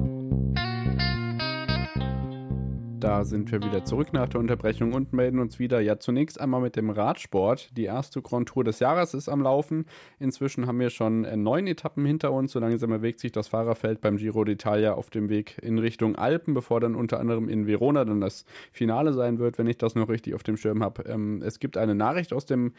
Da 3.01 3.23
sind 3.23 3.51
wir 3.51 3.63
wieder 3.63 3.83
zurück 3.83 4.13
nach 4.13 4.29
der 4.29 4.39
Unterbrechung 4.39 4.93
und 4.93 5.11
melden 5.11 5.39
uns 5.39 5.57
wieder. 5.57 5.81
Ja, 5.81 5.97
zunächst 5.97 6.39
einmal 6.39 6.61
mit 6.61 6.75
dem 6.75 6.91
Radsport. 6.91 7.75
Die 7.75 7.85
erste 7.85 8.21
Grand 8.21 8.47
Tour 8.47 8.63
des 8.63 8.79
Jahres 8.79 9.15
ist 9.15 9.27
am 9.27 9.41
Laufen. 9.41 9.85
Inzwischen 10.19 10.67
haben 10.67 10.79
wir 10.79 10.91
schon 10.91 11.25
äh, 11.25 11.35
neun 11.35 11.65
Etappen 11.65 12.05
hinter 12.05 12.31
uns. 12.31 12.51
So 12.51 12.59
langsam 12.59 12.91
bewegt 12.91 13.19
sich 13.19 13.31
das 13.31 13.47
Fahrerfeld 13.47 14.01
beim 14.01 14.17
Giro 14.17 14.41
d'Italia 14.41 14.91
auf 14.91 15.09
dem 15.09 15.29
Weg 15.29 15.57
in 15.63 15.79
Richtung 15.79 16.15
Alpen, 16.15 16.53
bevor 16.53 16.79
dann 16.79 16.93
unter 16.93 17.19
anderem 17.19 17.49
in 17.49 17.65
Verona 17.65 18.05
dann 18.05 18.21
das 18.21 18.45
Finale 18.71 19.13
sein 19.13 19.39
wird, 19.39 19.57
wenn 19.57 19.65
ich 19.65 19.79
das 19.79 19.95
noch 19.95 20.07
richtig 20.07 20.35
auf 20.35 20.43
dem 20.43 20.55
Schirm 20.55 20.83
habe. 20.83 21.01
Ähm, 21.05 21.41
es 21.41 21.57
gibt 21.57 21.77
eine 21.77 21.95
Nachricht 21.95 22.31
aus 22.33 22.45
dem 22.45 22.73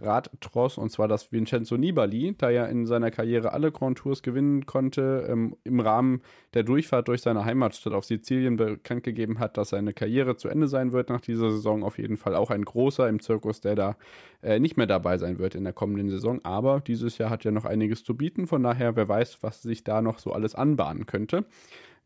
Radtross, 0.00 0.78
und 0.78 0.90
zwar 0.90 1.08
das 1.08 1.32
Vincenzo 1.32 1.76
Nibali, 1.76 2.34
da 2.36 2.50
er 2.50 2.68
in 2.68 2.86
seiner 2.86 3.10
Karriere 3.10 3.52
alle 3.52 3.70
Grand 3.72 3.98
Tours 3.98 4.22
gewinnen 4.22 4.66
konnte, 4.66 5.26
ähm, 5.28 5.56
im 5.64 5.80
Rahmen 5.80 6.22
der 6.54 6.62
Durchfahrt 6.62 7.08
durch 7.08 7.22
seine 7.22 7.44
Heimatstadt 7.44 7.92
auf 7.92 8.04
Sizilien 8.04 8.56
bekannt 8.56 9.04
gegeben 9.04 9.38
hat, 9.38 9.56
dass 9.56 9.63
seine 9.68 9.92
Karriere 9.92 10.36
zu 10.36 10.48
Ende 10.48 10.68
sein 10.68 10.92
wird 10.92 11.08
nach 11.08 11.20
dieser 11.20 11.50
Saison. 11.50 11.82
Auf 11.82 11.98
jeden 11.98 12.16
Fall 12.16 12.34
auch 12.34 12.50
ein 12.50 12.64
großer 12.64 13.08
im 13.08 13.20
Zirkus, 13.20 13.60
der 13.60 13.74
da 13.74 13.96
äh, 14.42 14.58
nicht 14.58 14.76
mehr 14.76 14.86
dabei 14.86 15.18
sein 15.18 15.38
wird 15.38 15.54
in 15.54 15.64
der 15.64 15.72
kommenden 15.72 16.08
Saison. 16.08 16.40
Aber 16.44 16.80
dieses 16.80 17.18
Jahr 17.18 17.30
hat 17.30 17.44
ja 17.44 17.50
noch 17.50 17.64
einiges 17.64 18.04
zu 18.04 18.16
bieten, 18.16 18.46
von 18.46 18.62
daher, 18.62 18.96
wer 18.96 19.08
weiß, 19.08 19.38
was 19.42 19.62
sich 19.62 19.84
da 19.84 20.02
noch 20.02 20.18
so 20.18 20.32
alles 20.32 20.54
anbahnen 20.54 21.06
könnte. 21.06 21.44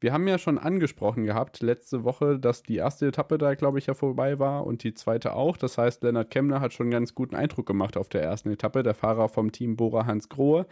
Wir 0.00 0.12
haben 0.12 0.28
ja 0.28 0.38
schon 0.38 0.58
angesprochen 0.58 1.24
gehabt 1.24 1.60
letzte 1.60 2.04
Woche, 2.04 2.38
dass 2.38 2.62
die 2.62 2.76
erste 2.76 3.08
Etappe 3.08 3.36
da, 3.36 3.54
glaube 3.54 3.80
ich, 3.80 3.86
ja 3.86 3.94
vorbei 3.94 4.38
war 4.38 4.64
und 4.64 4.84
die 4.84 4.94
zweite 4.94 5.34
auch. 5.34 5.56
Das 5.56 5.76
heißt, 5.76 6.04
Lennart 6.04 6.30
Kemmler 6.30 6.60
hat 6.60 6.72
schon 6.72 6.84
einen 6.84 6.92
ganz 6.92 7.16
guten 7.16 7.34
Eindruck 7.34 7.66
gemacht 7.66 7.96
auf 7.96 8.08
der 8.08 8.22
ersten 8.22 8.50
Etappe. 8.50 8.84
Der 8.84 8.94
Fahrer 8.94 9.28
vom 9.28 9.50
Team 9.50 9.74
Bora 9.74 10.06
Hans 10.06 10.28
Grohe. 10.28 10.66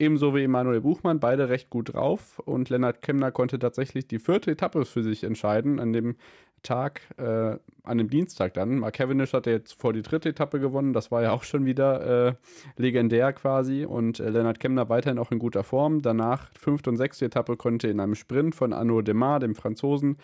Ebenso 0.00 0.34
wie 0.34 0.42
Emanuel 0.42 0.80
Buchmann, 0.80 1.20
beide 1.20 1.48
recht 1.48 1.70
gut 1.70 1.94
drauf. 1.94 2.40
Und 2.40 2.70
Lennart 2.70 3.02
Kemmler 3.02 3.30
konnte 3.30 3.60
tatsächlich 3.60 4.08
die 4.08 4.18
vierte 4.18 4.50
Etappe 4.50 4.84
für 4.84 5.04
sich 5.04 5.22
entscheiden, 5.22 5.78
an 5.78 5.92
dem 5.92 6.16
Tag, 6.62 7.00
äh, 7.18 7.56
an 7.84 7.98
dem 7.98 8.08
Dienstag 8.08 8.54
dann. 8.54 8.78
Mark 8.78 8.94
Cavendish 8.94 9.32
hat 9.32 9.46
ja 9.46 9.52
jetzt 9.52 9.80
vor 9.80 9.92
die 9.92 10.02
dritte 10.02 10.28
Etappe 10.28 10.60
gewonnen. 10.60 10.92
Das 10.92 11.10
war 11.10 11.22
ja 11.22 11.32
auch 11.32 11.42
schon 11.42 11.64
wieder 11.64 12.28
äh, 12.28 12.34
legendär 12.76 13.32
quasi. 13.32 13.84
Und 13.84 14.20
äh, 14.20 14.30
Lennart 14.30 14.60
Kemmler 14.60 14.88
weiterhin 14.88 15.18
auch 15.18 15.32
in 15.32 15.38
guter 15.38 15.64
Form. 15.64 16.02
Danach, 16.02 16.50
fünfte 16.58 16.90
und 16.90 16.96
sechste 16.96 17.26
Etappe, 17.26 17.56
konnte 17.56 17.88
in 17.88 18.00
einem 18.00 18.14
Sprint 18.14 18.54
von 18.54 18.72
Arnaud 18.72 19.08
Demar, 19.08 19.40
dem 19.40 19.54
Franzosen, 19.54 20.16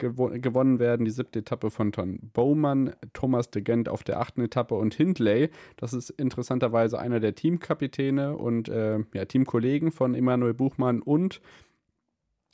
gewo 0.00 0.30
gewonnen 0.32 0.78
werden. 0.78 1.04
Die 1.04 1.10
siebte 1.10 1.40
Etappe 1.40 1.70
von 1.70 1.92
Ton 1.92 2.18
Bowman, 2.32 2.94
Thomas 3.12 3.50
de 3.50 3.62
Gent 3.62 3.88
auf 3.88 4.02
der 4.02 4.20
achten 4.20 4.42
Etappe 4.42 4.74
und 4.74 4.94
Hindley. 4.94 5.50
Das 5.76 5.92
ist 5.92 6.10
interessanterweise 6.10 6.98
einer 6.98 7.20
der 7.20 7.34
Teamkapitäne 7.34 8.36
und 8.36 8.68
äh, 8.68 8.98
ja, 9.12 9.24
Teamkollegen 9.26 9.92
von 9.92 10.14
Emanuel 10.14 10.54
Buchmann 10.54 11.02
und 11.02 11.40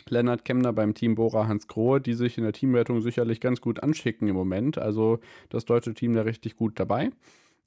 Lennart 0.09 0.45
Kemner 0.45 0.73
beim 0.73 0.95
Team 0.95 1.15
Bora 1.15 1.49
Hans 1.49 1.67
Grohe, 1.67 2.01
die 2.01 2.15
sich 2.15 2.39
in 2.39 2.45
der 2.45 2.53
Teamwertung 2.53 3.01
sicherlich 3.01 3.41
ganz 3.41 3.61
gut 3.61 3.83
anschicken 3.83 4.29
im 4.29 4.37
Moment. 4.37 4.79
Also 4.79 5.19
das 5.49 5.65
deutsche 5.65 5.95
Team 5.95 6.15
da 6.15 6.23
richtig 6.23 6.57
gut 6.57 6.79
dabei. 6.79 7.11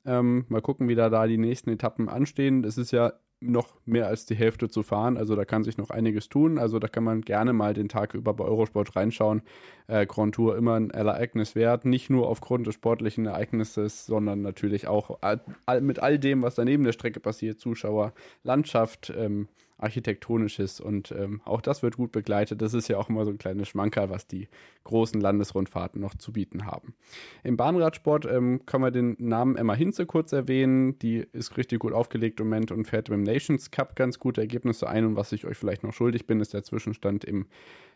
Ähm, 0.05 0.46
mal 0.48 0.62
gucken, 0.62 0.88
wie 0.88 0.96
da, 0.96 1.10
da 1.10 1.27
die 1.27 1.38
nächsten 1.38 1.69
Etappen 1.69 2.08
anstehen. 2.08 2.63
Es 2.63 2.77
ist 2.77 2.91
ja 2.91 3.13
noch 3.41 3.75
mehr 3.86 4.08
als 4.08 4.25
die 4.25 4.36
Hälfte 4.36 4.69
zu 4.69 4.84
fahren, 4.84 5.17
also 5.17 5.36
da 5.36 5.46
kann 5.46 5.63
sich 5.63 5.77
noch 5.77 5.91
einiges 5.91 6.27
tun. 6.27 6.58
Also 6.58 6.77
da 6.79 6.88
kann 6.88 7.03
man 7.03 7.22
gerne 7.22 7.53
mal 7.53 7.74
den 7.74 7.88
Tag 7.88 8.13
über 8.13 8.34
bei 8.34 8.43
Eurosport 8.43 8.96
reinschauen. 8.96 9.41
Äh, 9.88 10.05
Grand 10.05 10.36
Tour 10.36 10.58
immer 10.58 10.75
ein 10.75 10.89
Ereignis 10.89 11.55
wert, 11.55 11.86
nicht 11.86 12.10
nur 12.10 12.27
aufgrund 12.27 12.67
des 12.67 12.75
sportlichen 12.75 13.25
Ereignisses, 13.25 14.05
sondern 14.05 14.41
natürlich 14.41 14.88
auch 14.88 15.19
all, 15.22 15.41
mit 15.81 16.00
all 16.00 16.19
dem, 16.19 16.41
was 16.41 16.55
daneben 16.55 16.84
der 16.84 16.91
Strecke 16.91 17.19
passiert, 17.19 17.60
Zuschauer, 17.60 18.13
Landschaft. 18.43 19.13
Ähm, 19.15 19.48
Architektonisches 19.79 20.79
und 20.79 21.12
ähm, 21.12 21.41
auch 21.45 21.62
das 21.62 21.81
wird 21.81 21.98
gut 21.98 22.12
begleitet. 22.12 22.62
Das 22.62 22.74
ist 22.74 22.88
ja 22.89 22.98
auch 22.98 23.09
immer 23.09 23.25
so 23.25 23.31
ein 23.31 23.38
kleines 23.38 23.69
Schmankerl, 23.69 24.09
was 24.09 24.27
die 24.27 24.48
großen 24.83 25.19
Landesrundfahrten 25.19 26.01
noch 26.01 26.15
zu 26.15 26.33
bieten 26.33 26.65
haben. 26.65 26.93
Im 27.43 27.57
Bahnradsport 27.57 28.25
ähm, 28.25 28.65
können 28.65 28.83
wir 28.83 28.91
den 28.91 29.15
Namen 29.19 29.55
Emma 29.55 29.74
Hinze 29.74 30.05
kurz 30.05 30.33
erwähnen. 30.33 31.00
Die 31.00 31.25
ist 31.31 31.57
richtig 31.57 31.79
gut 31.79 31.93
aufgelegt 31.93 32.39
im 32.39 32.48
Moment 32.48 32.71
und 32.71 32.86
fährt 32.86 33.09
im 33.09 33.24
Nations 33.24 33.71
Cup 33.71 33.95
ganz 33.95 34.19
gute 34.19 34.41
Ergebnisse 34.41 34.88
ein. 34.89 35.05
Und 35.05 35.15
was 35.15 35.31
ich 35.31 35.45
euch 35.45 35.57
vielleicht 35.57 35.83
noch 35.83 35.93
schuldig 35.93 36.27
bin, 36.27 36.41
ist 36.41 36.53
der 36.53 36.63
Zwischenstand 36.63 37.24
im, 37.24 37.48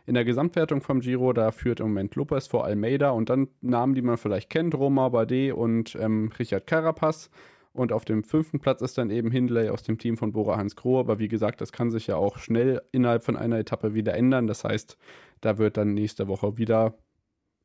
in 0.06 0.14
der 0.14 0.26
Gesamtwertung 0.26 0.82
vom 0.82 1.02
Giro. 1.02 1.34
Da 1.34 1.52
führt 1.52 1.82
im 1.82 1.88
Moment 1.88 2.16
Lopez 2.16 2.48
vor 2.48 2.64
Almeida 2.64 3.12
und 3.12 3.30
dann 3.30 3.50
Namen, 3.62 3.94
die 3.94 4.02
man 4.02 4.18
vielleicht 4.18 4.50
kennt, 4.50 4.74
Roma 4.76 5.10
Bardet 5.10 5.54
und 5.54 5.96
ähm, 5.96 6.32
Richard 6.40 6.66
Carapaz. 6.66 7.30
Und 7.74 7.92
auf 7.92 8.06
dem 8.06 8.24
fünften 8.24 8.60
Platz 8.60 8.82
ist 8.82 8.98
dann 9.00 9.10
eben 9.10 9.32
Hindley 9.32 9.70
aus 9.70 9.82
dem 9.82 9.98
Team 9.98 10.16
von 10.16 10.32
Bora 10.32 10.58
Hans 10.58 10.76
Kroh. 10.76 11.00
Aber 11.00 11.18
wie 11.18 11.28
gesagt, 11.28 11.60
das 11.60 11.72
kann 11.72 11.90
sich 11.90 12.06
ja 12.06 12.16
auch 12.16 12.38
schnell 12.38 12.82
innerhalb 12.92 13.24
von 13.24 13.36
einer 13.36 13.58
Etappe 13.58 13.96
wieder 13.96 14.14
ändern. 14.14 14.46
Das 14.46 14.64
heißt, 14.64 14.98
da 15.42 15.58
wird 15.58 15.78
dann 15.78 15.96
nächste 15.96 16.28
Woche 16.28 16.58
wieder 16.58 16.94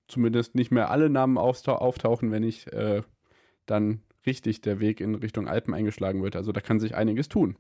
zumindest 0.09 0.55
nicht 0.55 0.71
mehr 0.71 0.91
alle 0.91 1.11
Namen 1.11 1.37
auftauchen, 1.37 2.31
wenn 2.33 2.43
nicht 2.43 2.73
äh, 2.73 3.03
dann 3.67 4.01
richtig 4.27 4.63
der 4.63 4.81
Weg 4.81 5.01
in 5.01 5.15
Richtung 5.15 5.47
Alpen 5.47 5.75
eingeschlagen 5.75 6.23
wird. 6.23 6.37
Also 6.37 6.53
da 6.53 6.61
kann 6.61 6.81
sich 6.81 6.95
einiges 6.95 7.29
tun. 7.29 7.57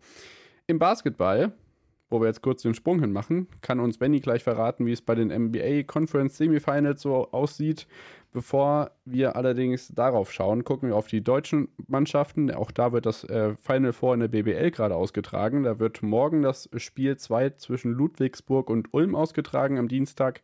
Im 0.67 0.79
Basketball, 0.79 1.53
wo 2.11 2.21
wir 2.21 2.27
jetzt 2.27 2.43
kurz 2.43 2.63
den 2.63 2.75
Sprung 2.75 3.01
hin 3.01 3.13
machen, 3.13 3.49
kann 3.61 3.81
uns 3.81 3.99
Benny 3.99 4.21
gleich 4.21 4.43
verraten, 4.43 4.87
wie 4.87 4.93
es 4.93 5.03
bei 5.03 5.15
den 5.15 5.29
NBA 5.29 5.83
Conference 5.85 6.37
Semifinals 6.39 7.03
so 7.03 7.31
aussieht. 7.31 7.87
Bevor 8.33 8.91
wir 9.07 9.37
allerdings 9.37 9.89
darauf 9.89 10.33
schauen, 10.33 10.63
gucken 10.63 10.91
wir 10.91 10.97
auf 10.97 11.07
die 11.07 11.25
deutschen 11.25 11.69
Mannschaften. 11.87 12.51
Auch 12.51 12.71
da 12.71 12.93
wird 12.93 13.07
das 13.07 13.25
äh, 13.25 13.55
Final 13.57 13.95
Four 13.95 14.15
in 14.15 14.21
der 14.21 14.29
BBL 14.29 14.71
gerade 14.71 14.95
ausgetragen. 14.95 15.63
Da 15.63 15.79
wird 15.79 16.03
morgen 16.03 16.43
das 16.43 16.69
Spiel 16.77 17.17
2 17.17 17.51
zwischen 17.51 17.93
Ludwigsburg 17.93 18.69
und 18.69 18.93
Ulm 18.93 19.15
ausgetragen 19.15 19.79
am 19.79 19.89
Dienstag. 19.89 20.43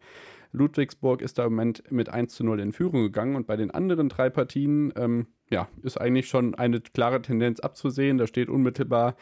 Ludwigsburg 0.52 1.20
ist 1.20 1.38
da 1.38 1.44
im 1.44 1.52
Moment 1.52 1.82
mit 1.90 2.08
1 2.08 2.34
zu 2.34 2.44
0 2.44 2.60
in 2.60 2.72
Führung 2.72 3.02
gegangen 3.02 3.36
und 3.36 3.46
bei 3.46 3.56
den 3.56 3.70
anderen 3.70 4.08
drei 4.08 4.30
Partien 4.30 4.92
ähm, 4.96 5.26
ja, 5.50 5.68
ist 5.82 6.00
eigentlich 6.00 6.28
schon 6.28 6.54
eine 6.54 6.80
klare 6.80 7.20
Tendenz 7.20 7.60
abzusehen. 7.60 8.16
Da 8.16 8.26
steht 8.26 8.48
unmittelbar 8.48 9.16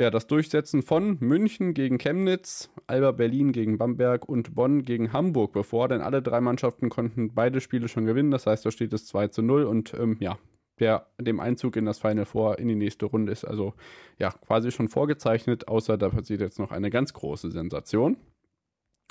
ja, 0.00 0.10
das 0.10 0.26
Durchsetzen 0.26 0.82
von 0.82 1.18
München 1.20 1.74
gegen 1.74 1.98
Chemnitz, 1.98 2.70
Alba 2.86 3.12
Berlin 3.12 3.52
gegen 3.52 3.76
Bamberg 3.76 4.26
und 4.26 4.54
Bonn 4.54 4.82
gegen 4.82 5.12
Hamburg 5.12 5.52
bevor, 5.52 5.88
denn 5.88 6.00
alle 6.00 6.22
drei 6.22 6.40
Mannschaften 6.40 6.88
konnten 6.88 7.34
beide 7.34 7.60
Spiele 7.60 7.86
schon 7.86 8.06
gewinnen. 8.06 8.30
Das 8.30 8.46
heißt, 8.46 8.64
da 8.64 8.70
steht 8.70 8.94
es 8.94 9.06
2 9.06 9.28
zu 9.28 9.42
0 9.42 9.64
und 9.64 9.92
ähm, 9.92 10.16
ja, 10.18 10.38
der 10.78 11.06
dem 11.20 11.38
Einzug 11.38 11.76
in 11.76 11.84
das 11.84 11.98
Final 11.98 12.24
Four 12.24 12.58
in 12.58 12.68
die 12.68 12.76
nächste 12.76 13.04
Runde 13.04 13.30
ist 13.30 13.44
also 13.44 13.74
ja 14.18 14.30
quasi 14.30 14.70
schon 14.70 14.88
vorgezeichnet, 14.88 15.68
außer 15.68 15.98
da 15.98 16.08
passiert 16.08 16.40
jetzt 16.40 16.58
noch 16.58 16.70
eine 16.70 16.88
ganz 16.88 17.12
große 17.12 17.50
Sensation. 17.50 18.16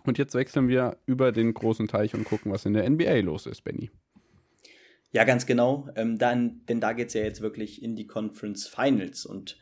Und 0.06 0.18
jetzt 0.18 0.34
wechseln 0.34 0.70
wir 0.70 0.98
über 1.06 1.32
den 1.32 1.54
großen 1.54 1.88
Teich 1.88 2.16
und 2.16 2.24
gucken, 2.24 2.52
was 2.52 2.66
in 2.66 2.74
der 2.74 2.90
NBA 2.90 3.20
los 3.20 3.46
ist, 3.46 3.64
Benny. 3.64 3.92
Ja, 5.12 5.24
ganz 5.24 5.46
genau. 5.46 5.88
Ähm, 5.96 6.18
dann, 6.18 6.62
denn 6.68 6.82
da 6.82 6.94
geht 6.94 7.10
es 7.10 7.14
ja 7.14 7.22
jetzt 7.22 7.42
wirklich 7.42 7.84
in 7.84 7.96
die 7.96 8.08
Conference 8.08 8.68
Finals 8.68 9.26
und 9.26 9.58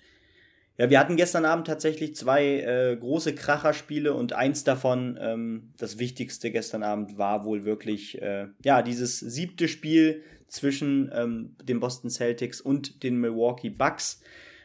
ja, 0.77 0.89
wir 0.91 0.99
hatten 0.99 1.15
gestern 1.15 1.45
Abend 1.45 1.65
tatsächlich 1.65 2.15
zwei 2.15 2.59
äh, 2.59 2.95
große 2.95 3.33
Kracherspiele 3.33 4.13
und 4.13 4.33
eins 4.33 4.63
davon, 4.63 5.17
ähm, 5.19 5.73
das 5.77 5.97
wichtigste 5.97 6.51
gestern 6.51 6.83
Abend, 6.83 7.17
war 7.17 7.45
wohl 7.45 7.65
wirklich 7.65 8.21
äh, 8.21 8.47
ja 8.63 8.83
dieses 8.83 9.19
siebte 9.19 9.67
Spiel 9.67 10.23
zwischen 10.47 11.11
ähm, 11.13 11.55
den 11.63 11.79
Boston 11.79 12.11
Celtics 12.11 12.61
und 12.61 13.03
den 13.03 13.19
Milwaukee 13.19 13.69
Bucks. 13.69 14.21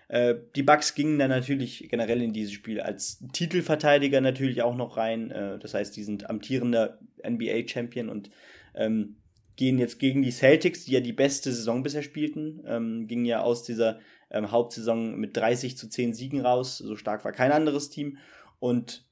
Äh, 0.09 0.35
die 0.55 0.63
Bucks 0.63 0.95
gingen 0.95 1.19
dann 1.19 1.31
natürlich 1.31 1.89
generell 1.89 2.21
in 2.21 2.35
dieses 2.35 2.53
Spiel 2.53 2.83
als 2.83 3.25
Titelverteidiger 3.33 4.21
natürlich 4.21 4.61
auch 4.61 4.77
noch 4.77 4.99
rein. 4.99 5.31
Äh, 5.31 5.59
das 5.59 5.73
heißt, 5.73 5.97
die 5.97 6.05
sind 6.05 6.29
amtierender 6.29 6.99
NBA-Champion 7.27 8.11
und 8.11 8.31
ähm, 8.75 9.17
gehen 9.57 9.79
jetzt 9.79 9.99
gegen 9.99 10.23
die 10.23 10.31
Celtics, 10.31 10.85
die 10.85 10.93
ja 10.93 11.01
die 11.01 11.13
beste 11.13 11.53
Saison 11.53 11.83
bisher 11.83 12.03
spielten, 12.03 12.63
ähm, 12.67 13.07
gingen 13.07 13.25
ja 13.25 13.41
aus 13.41 13.65
dieser 13.65 14.01
ähm, 14.33 14.51
Hauptsaison 14.51 15.17
mit 15.17 15.37
30 15.37 15.77
zu 15.77 15.89
10 15.89 16.15
Siegen 16.15 16.41
raus. 16.41 16.79
So 16.79 16.97
stark 16.97 17.25
war 17.25 17.33
kein 17.33 17.53
anderes 17.53 17.91
Team. 17.91 18.19
Und 18.59 19.05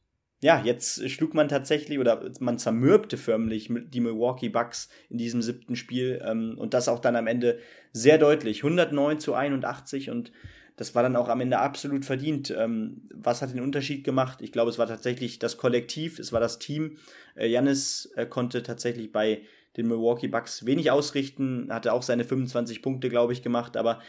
ja, 0.42 0.62
jetzt 0.64 1.08
schlug 1.10 1.34
man 1.34 1.48
tatsächlich 1.48 1.98
oder 1.98 2.30
man 2.40 2.58
zermürbte 2.58 3.16
förmlich 3.18 3.70
die 3.70 4.00
Milwaukee 4.00 4.48
Bucks 4.48 4.88
in 5.10 5.18
diesem 5.18 5.42
siebten 5.42 5.76
Spiel 5.76 6.22
ähm, 6.24 6.56
und 6.56 6.72
das 6.72 6.88
auch 6.88 7.00
dann 7.00 7.16
am 7.16 7.26
Ende 7.26 7.58
sehr 7.92 8.16
deutlich. 8.16 8.64
109 8.64 9.20
zu 9.20 9.34
81 9.34 10.10
und 10.10 10.32
das 10.76 10.94
war 10.94 11.02
dann 11.02 11.16
auch 11.16 11.28
am 11.28 11.42
Ende 11.42 11.58
absolut 11.58 12.06
verdient. 12.06 12.54
Ähm, 12.56 13.02
was 13.12 13.42
hat 13.42 13.52
den 13.52 13.60
Unterschied 13.60 14.02
gemacht? 14.02 14.40
Ich 14.40 14.50
glaube, 14.50 14.70
es 14.70 14.78
war 14.78 14.86
tatsächlich 14.86 15.38
das 15.38 15.58
Kollektiv, 15.58 16.18
es 16.18 16.32
war 16.32 16.40
das 16.40 16.58
Team. 16.58 16.96
Janis 17.36 18.10
äh, 18.16 18.22
äh, 18.22 18.26
konnte 18.26 18.62
tatsächlich 18.62 19.12
bei 19.12 19.42
den 19.76 19.88
Milwaukee 19.88 20.28
Bucks 20.28 20.64
wenig 20.66 20.90
ausrichten, 20.90 21.68
hatte 21.70 21.92
auch 21.92 22.02
seine 22.02 22.24
25 22.24 22.80
Punkte, 22.80 23.10
glaube 23.10 23.34
ich, 23.34 23.42
gemacht, 23.42 23.76
aber 23.76 24.00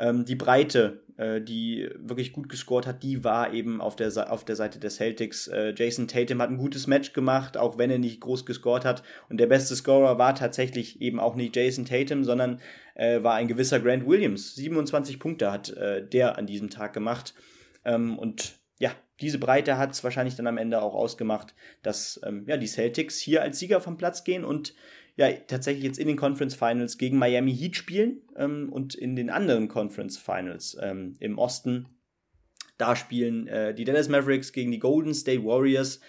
ähm, 0.00 0.24
die 0.24 0.34
Breite, 0.34 1.02
äh, 1.18 1.42
die 1.42 1.88
wirklich 1.98 2.32
gut 2.32 2.48
gescored 2.48 2.86
hat, 2.86 3.02
die 3.02 3.22
war 3.22 3.52
eben 3.52 3.82
auf 3.82 3.94
der, 3.94 4.32
auf 4.32 4.44
der 4.46 4.56
Seite 4.56 4.80
der 4.80 4.88
Celtics. 4.88 5.46
Äh, 5.46 5.74
Jason 5.76 6.08
Tatum 6.08 6.40
hat 6.40 6.48
ein 6.48 6.56
gutes 6.56 6.86
Match 6.86 7.12
gemacht, 7.12 7.58
auch 7.58 7.76
wenn 7.76 7.90
er 7.90 7.98
nicht 7.98 8.20
groß 8.20 8.46
gescored 8.46 8.86
hat. 8.86 9.02
Und 9.28 9.38
der 9.38 9.46
beste 9.46 9.76
Scorer 9.76 10.18
war 10.18 10.34
tatsächlich 10.34 11.02
eben 11.02 11.20
auch 11.20 11.36
nicht 11.36 11.54
Jason 11.54 11.84
Tatum, 11.84 12.24
sondern 12.24 12.60
äh, 12.94 13.22
war 13.22 13.34
ein 13.34 13.46
gewisser 13.46 13.78
Grant 13.78 14.06
Williams. 14.06 14.54
27 14.54 15.20
Punkte 15.20 15.52
hat 15.52 15.68
äh, 15.70 16.04
der 16.06 16.38
an 16.38 16.46
diesem 16.46 16.70
Tag 16.70 16.94
gemacht. 16.94 17.34
Ähm, 17.84 18.18
und 18.18 18.58
ja, 18.78 18.92
diese 19.20 19.38
Breite 19.38 19.76
hat 19.76 19.92
es 19.92 20.02
wahrscheinlich 20.02 20.36
dann 20.36 20.46
am 20.46 20.56
Ende 20.56 20.80
auch 20.80 20.94
ausgemacht, 20.94 21.54
dass 21.82 22.18
ähm, 22.24 22.44
ja, 22.46 22.56
die 22.56 22.66
Celtics 22.66 23.18
hier 23.18 23.42
als 23.42 23.58
Sieger 23.58 23.82
vom 23.82 23.98
Platz 23.98 24.24
gehen 24.24 24.46
und 24.46 24.74
ja 25.16 25.30
tatsächlich 25.32 25.84
jetzt 25.84 25.98
in 25.98 26.08
den 26.08 26.16
Conference 26.16 26.54
Finals 26.54 26.98
gegen 26.98 27.18
Miami 27.18 27.54
Heat 27.54 27.76
spielen 27.76 28.22
ähm, 28.36 28.68
und 28.70 28.94
in 28.94 29.16
den 29.16 29.30
anderen 29.30 29.68
Conference 29.68 30.16
Finals 30.18 30.76
ähm, 30.80 31.16
im 31.20 31.38
Osten 31.38 31.86
da 32.80 32.96
spielen 32.96 33.46
äh, 33.46 33.74
die 33.74 33.84
Dallas 33.84 34.08
Mavericks 34.08 34.52
gegen 34.52 34.72
die 34.72 34.78
Golden 34.78 35.14
State 35.14 35.44
Warriors. 35.44 36.00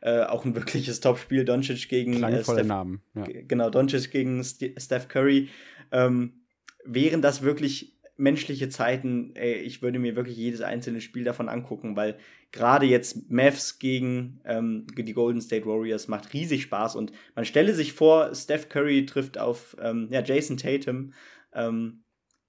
Äh, 0.00 0.24
auch 0.24 0.44
ein 0.44 0.54
wirkliches 0.54 1.00
Topspiel. 1.00 1.44
Doncic 1.44 1.88
gegen 1.88 2.22
äh, 2.22 2.44
Steph, 2.44 2.66
Namen. 2.66 3.00
Ja. 3.14 3.24
Genau, 3.26 3.70
Doncic 3.70 4.10
gegen 4.10 4.44
St 4.44 4.72
Steph 4.76 5.08
Curry. 5.08 5.48
Ähm, 5.90 6.42
wären 6.84 7.22
das 7.22 7.42
wirklich 7.42 7.97
menschliche 8.18 8.68
Zeiten, 8.68 9.34
ey, 9.36 9.54
ich 9.54 9.80
würde 9.80 10.00
mir 10.00 10.16
wirklich 10.16 10.36
jedes 10.36 10.60
einzelne 10.60 11.00
Spiel 11.00 11.22
davon 11.22 11.48
angucken, 11.48 11.96
weil 11.96 12.18
gerade 12.50 12.84
jetzt 12.84 13.30
Mavs 13.30 13.78
gegen 13.78 14.40
ähm, 14.44 14.86
die 14.96 15.14
Golden 15.14 15.40
State 15.40 15.66
Warriors 15.66 16.08
macht 16.08 16.32
riesig 16.32 16.62
Spaß 16.62 16.96
und 16.96 17.12
man 17.36 17.44
stelle 17.44 17.74
sich 17.74 17.92
vor, 17.92 18.34
Steph 18.34 18.68
Curry 18.68 19.06
trifft 19.06 19.38
auf 19.38 19.76
ähm, 19.80 20.08
ja, 20.10 20.20
Jason 20.20 20.56
Tatum 20.56 21.12
ähm, 21.54 22.02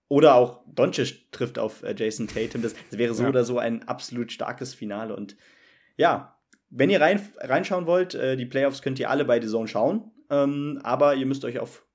oder 0.08 0.36
auch 0.36 0.64
Doncic 0.74 1.32
trifft 1.32 1.60
auf 1.60 1.84
äh, 1.84 1.94
Jason 1.96 2.28
Tatum. 2.28 2.64
Das, 2.64 2.74
das 2.90 2.98
wäre 2.98 3.14
so 3.14 3.24
ja. 3.24 3.30
oder 3.30 3.44
so 3.44 3.60
ein 3.60 3.88
absolut 3.88 4.32
starkes 4.32 4.74
Finale 4.74 5.16
und 5.16 5.38
ja, 5.98 6.36
wenn 6.72 6.90
ihr 6.90 7.00
rein, 7.00 7.22
reinschauen 7.38 7.86
wollt, 7.86 8.16
äh, 8.16 8.38
die 8.38 8.46
Playoffs 8.46 8.82
könnt 8.82 9.00
ihr 9.00 9.12
alle 9.12 9.26
bei 9.26 9.40
The 9.40 9.48
Zone 9.48 9.68
schauen, 9.68 10.12
ähm, 10.32 10.80
aber 10.84 11.14
ihr 11.14 11.28
müsst 11.28 11.46
euch 11.46 11.60
auf 11.60 11.86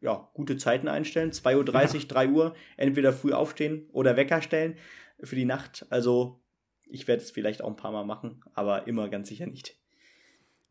ja, 0.00 0.30
gute 0.34 0.56
Zeiten 0.56 0.88
einstellen. 0.88 1.32
2.30 1.32 1.56
Uhr, 1.56 2.00
ja. 2.00 2.06
3 2.08 2.28
Uhr, 2.28 2.54
entweder 2.76 3.12
früh 3.12 3.32
aufstehen 3.32 3.88
oder 3.92 4.16
Wecker 4.16 4.42
stellen 4.42 4.76
für 5.22 5.36
die 5.36 5.44
Nacht. 5.44 5.86
Also 5.90 6.42
ich 6.84 7.06
werde 7.08 7.22
es 7.22 7.30
vielleicht 7.30 7.62
auch 7.62 7.68
ein 7.68 7.76
paar 7.76 7.92
Mal 7.92 8.04
machen, 8.04 8.42
aber 8.54 8.86
immer 8.86 9.08
ganz 9.08 9.28
sicher 9.28 9.46
nicht. 9.46 9.77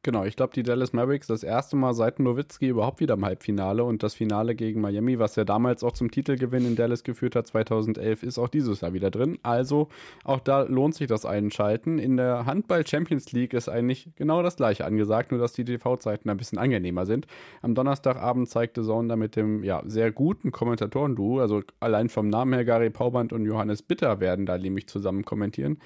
Genau, 0.03 0.23
ich 0.23 0.37
glaube, 0.37 0.53
die 0.53 0.63
Dallas 0.63 0.93
Mavericks 0.93 1.27
das 1.27 1.43
erste 1.43 1.75
Mal 1.75 1.93
seit 1.93 2.19
Nowitzki 2.19 2.69
überhaupt 2.69 3.01
wieder 3.01 3.15
im 3.15 3.25
Halbfinale 3.25 3.83
und 3.83 4.03
das 4.03 4.13
Finale 4.13 4.55
gegen 4.55 4.79
Miami, 4.79 5.19
was 5.19 5.35
ja 5.35 5.43
damals 5.43 5.83
auch 5.83 5.91
zum 5.91 6.11
Titelgewinn 6.11 6.65
in 6.65 6.75
Dallas 6.77 7.03
geführt 7.03 7.35
hat, 7.35 7.47
2011, 7.47 8.23
ist 8.23 8.37
auch 8.39 8.47
dieses 8.47 8.79
Jahr 8.79 8.93
wieder 8.93 9.11
drin. 9.11 9.37
Also 9.43 9.89
auch 10.23 10.39
da 10.39 10.61
lohnt 10.61 10.95
sich 10.95 11.07
das 11.07 11.25
Einschalten. 11.25 11.99
In 11.99 12.15
der 12.15 12.45
Handball 12.45 12.87
Champions 12.87 13.33
League 13.33 13.53
ist 13.53 13.67
eigentlich 13.67 14.11
genau 14.15 14.41
das 14.43 14.55
gleiche 14.55 14.85
angesagt, 14.85 15.31
nur 15.31 15.41
dass 15.41 15.51
die 15.51 15.65
TV-Zeiten 15.65 16.29
ein 16.29 16.37
bisschen 16.37 16.57
angenehmer 16.57 17.05
sind. 17.05 17.27
Am 17.61 17.75
Donnerstagabend 17.75 18.47
zeigte 18.47 18.83
Zone 18.83 19.17
mit 19.17 19.35
dem 19.35 19.63
ja, 19.63 19.83
sehr 19.85 20.13
guten 20.13 20.51
Kommentatoren-Duo, 20.51 21.41
also 21.41 21.63
allein 21.81 22.07
vom 22.07 22.29
Namen 22.29 22.53
her 22.53 22.63
Gary 22.63 22.91
Pauband 22.91 23.33
und 23.33 23.45
Johannes 23.45 23.81
Bitter 23.81 24.21
werden 24.21 24.45
da 24.45 24.57
nämlich 24.57 24.87
zusammen 24.87 25.25
kommentieren. 25.25 25.79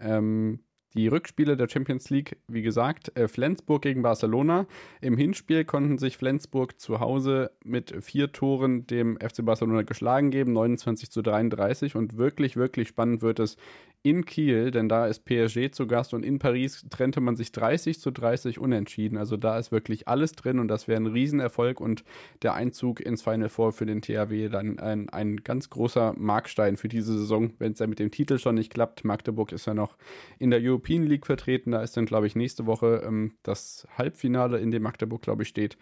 Ähm, 0.00 0.58
die 0.94 1.08
Rückspiele 1.08 1.56
der 1.56 1.68
Champions 1.68 2.10
League, 2.10 2.38
wie 2.48 2.62
gesagt, 2.62 3.16
äh, 3.16 3.28
Flensburg 3.28 3.82
gegen 3.82 4.02
Barcelona. 4.02 4.66
Im 5.00 5.16
Hinspiel 5.16 5.64
konnten 5.64 5.98
sich 5.98 6.16
Flensburg 6.16 6.80
zu 6.80 7.00
Hause 7.00 7.50
mit 7.64 7.94
vier 8.04 8.32
Toren 8.32 8.86
dem 8.86 9.16
FC 9.16 9.44
Barcelona 9.44 9.82
geschlagen 9.82 10.30
geben, 10.30 10.52
29 10.52 11.10
zu 11.10 11.22
33. 11.22 11.96
Und 11.96 12.16
wirklich, 12.16 12.56
wirklich 12.56 12.88
spannend 12.88 13.22
wird 13.22 13.38
es 13.38 13.56
in 14.04 14.24
Kiel, 14.24 14.72
denn 14.72 14.88
da 14.88 15.06
ist 15.06 15.24
PSG 15.24 15.70
zu 15.70 15.86
Gast 15.86 16.12
und 16.12 16.24
in 16.24 16.40
Paris 16.40 16.84
trennte 16.90 17.20
man 17.20 17.36
sich 17.36 17.52
30 17.52 18.00
zu 18.00 18.10
30 18.10 18.58
unentschieden. 18.58 19.16
Also 19.16 19.36
da 19.36 19.58
ist 19.58 19.70
wirklich 19.70 20.08
alles 20.08 20.32
drin 20.32 20.58
und 20.58 20.68
das 20.68 20.88
wäre 20.88 21.00
ein 21.00 21.06
Riesenerfolg 21.06 21.80
und 21.80 22.02
der 22.42 22.54
Einzug 22.54 23.00
ins 23.00 23.22
Final 23.22 23.48
Four 23.48 23.72
für 23.72 23.86
den 23.86 24.02
THW 24.02 24.48
dann 24.48 24.80
ein, 24.80 25.08
ein 25.10 25.36
ganz 25.36 25.70
großer 25.70 26.14
Markstein 26.16 26.76
für 26.76 26.88
diese 26.88 27.16
Saison, 27.16 27.52
wenn 27.58 27.72
es 27.72 27.78
ja 27.78 27.86
mit 27.86 28.00
dem 28.00 28.10
Titel 28.10 28.38
schon 28.38 28.56
nicht 28.56 28.72
klappt. 28.74 29.04
Magdeburg 29.04 29.52
ist 29.52 29.66
ja 29.66 29.74
noch 29.74 29.96
in 30.38 30.50
der 30.50 30.60
European 30.60 31.04
League 31.04 31.26
vertreten, 31.26 31.70
da 31.70 31.82
ist 31.82 31.96
dann, 31.96 32.06
glaube 32.06 32.26
ich, 32.26 32.34
nächste 32.34 32.66
Woche 32.66 33.02
ähm, 33.06 33.34
das 33.44 33.86
Halbfinale, 33.96 34.58
in 34.58 34.72
dem 34.72 34.82
Magdeburg, 34.82 35.22
glaube 35.22 35.44
ich, 35.44 35.48
steht. 35.48 35.76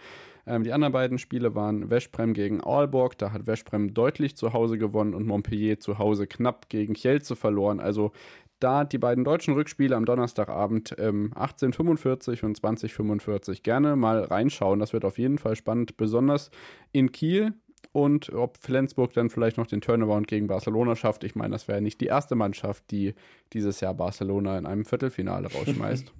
Ähm, 0.50 0.64
die 0.64 0.72
anderen 0.72 0.92
beiden 0.92 1.18
Spiele 1.18 1.54
waren 1.54 1.88
Veszprem 1.90 2.34
gegen 2.34 2.60
Aalborg. 2.60 3.16
Da 3.16 3.32
hat 3.32 3.46
Veszprem 3.46 3.94
deutlich 3.94 4.36
zu 4.36 4.52
Hause 4.52 4.78
gewonnen 4.78 5.14
und 5.14 5.26
Montpellier 5.26 5.78
zu 5.78 5.98
Hause 5.98 6.26
knapp 6.26 6.68
gegen 6.68 6.94
Kielce 6.94 7.36
verloren. 7.36 7.78
Also 7.78 8.10
da 8.58 8.84
die 8.84 8.98
beiden 8.98 9.22
deutschen 9.22 9.54
Rückspiele 9.54 9.94
am 9.94 10.04
Donnerstagabend 10.04 10.96
ähm, 10.98 11.26
1845 11.36 12.42
und 12.42 12.56
2045 12.56 13.62
gerne 13.62 13.94
mal 13.94 14.24
reinschauen. 14.24 14.80
Das 14.80 14.92
wird 14.92 15.04
auf 15.04 15.18
jeden 15.18 15.38
Fall 15.38 15.54
spannend, 15.54 15.96
besonders 15.96 16.50
in 16.90 17.12
Kiel. 17.12 17.54
Und 17.92 18.32
ob 18.32 18.58
Flensburg 18.58 19.12
dann 19.14 19.30
vielleicht 19.30 19.56
noch 19.56 19.66
den 19.66 19.80
Turnaround 19.80 20.26
gegen 20.26 20.48
Barcelona 20.48 20.96
schafft. 20.96 21.24
Ich 21.24 21.34
meine, 21.34 21.52
das 21.52 21.68
wäre 21.68 21.80
nicht 21.80 22.00
die 22.00 22.06
erste 22.06 22.34
Mannschaft, 22.34 22.90
die 22.90 23.14
dieses 23.52 23.80
Jahr 23.80 23.94
Barcelona 23.94 24.58
in 24.58 24.66
einem 24.66 24.84
Viertelfinale 24.84 25.48
rausschmeißt. 25.50 26.12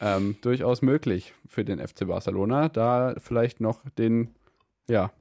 ähm, 0.00 0.36
durchaus 0.40 0.82
möglich 0.82 1.34
für 1.46 1.64
den 1.64 1.78
FC 1.78 2.06
Barcelona, 2.06 2.68
da 2.68 3.14
vielleicht 3.18 3.60
noch 3.60 3.80
den 3.98 4.34
ja, 4.88 5.12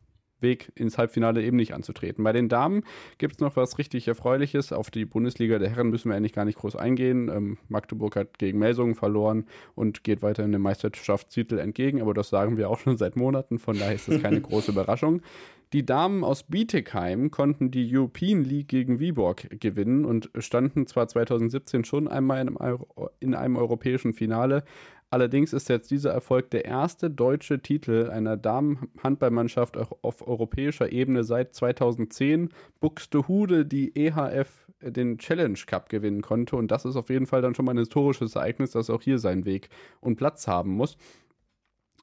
Weg 0.44 0.72
ins 0.75 1.00
Halbfinale 1.00 1.42
eben 1.42 1.58
nicht 1.58 1.74
anzutreten. 1.74 2.24
Bei 2.24 2.34
den 2.34 2.50
Damen 2.50 2.84
gibt 3.18 3.36
es 3.36 3.39
noch 3.39 3.56
was 3.56 3.80
richtig 3.80 4.08
Erfreuliches. 4.08 4.72
Auf 4.72 4.92
die 4.92 5.06
Bundesliga 5.06 5.58
der 5.58 5.70
Herren 5.70 5.89
müssen 5.89 6.10
wir 6.10 6.15
eigentlich 6.15 6.34
gar 6.34 6.46
nicht 6.46 6.60
groß 6.60 6.75
eingehen. 6.75 7.30
Ähm, 7.30 7.58
Magdeburg 7.70 8.15
hat 8.15 8.38
gegen 8.38 8.60
Melsungen 8.60 8.94
verloren 8.94 9.48
und 9.74 10.03
geht 10.03 10.22
weiterhin 10.22 10.51
dem 10.51 10.62
Meisterschaftstitel 10.62 11.58
entgegen, 11.58 12.01
aber 12.01 12.13
das 12.13 12.30
sagen 12.30 12.58
wir 12.58 12.70
auch 12.70 12.80
schon 12.80 12.98
seit 12.98 13.15
Monaten, 13.15 13.58
von 13.58 13.80
daher 13.80 13.96
ist 13.96 14.08
das 14.08 14.22
keine 14.22 14.42
große 14.42 14.72
Überraschung. 14.72 15.22
Die 15.74 15.84
Damen 15.84 16.24
aus 16.24 16.44
Bietigheim 16.44 17.32
konnten 17.32 17.72
die 17.72 17.89
European 17.98 18.44
League 18.44 18.68
gegen 18.68 19.00
Viborg 19.00 19.60
gewinnen 19.60 20.06
und 20.06 20.30
standen 20.38 20.86
zwar 20.86 21.08
2017 21.08 21.84
schon 21.84 22.08
einmal 22.08 22.42
in 22.42 22.48
einem, 22.50 22.58
Euro 22.58 23.10
in 23.20 23.34
einem 23.34 23.56
europäischen 23.56 24.13
Finale, 24.13 24.65
allerdings 25.10 25.51
ist 25.51 25.70
jetzt 25.70 25.89
dieser 25.89 26.12
Erfolg 26.12 26.51
der 26.51 26.65
erste 26.65 27.10
deutsche 27.10 27.60
Titel 27.60 28.12
einer 28.12 28.38
Damenhandballmannschaft 28.38 29.78
auf 30.04 30.28
europäischer 30.28 30.91
Ebene 30.91 31.24
seit 31.24 31.56
2010. 31.56 32.50
Buxtehude 32.80 33.65
die 33.65 33.95
EHF 33.95 34.67
den 34.80 35.17
Challenge 35.17 35.58
Cup 35.65 35.89
gewinnen 35.89 36.21
konnte 36.21 36.56
und 36.56 36.69
das 36.69 36.86
ist 36.86 36.97
auf 36.97 37.10
jeden 37.10 37.26
Fall 37.26 37.41
dann 37.41 37.56
schon 37.56 37.65
mal 37.65 37.71
ein 37.71 37.80
historisches 37.80 38.36
Ereignis, 38.36 38.71
das 38.71 38.91
auch 38.91 39.02
hier 39.02 39.17
seinen 39.17 39.45
Weg 39.45 39.69
und 40.02 40.17
Platz 40.17 40.47
haben 40.47 40.71
muss. 40.71 40.97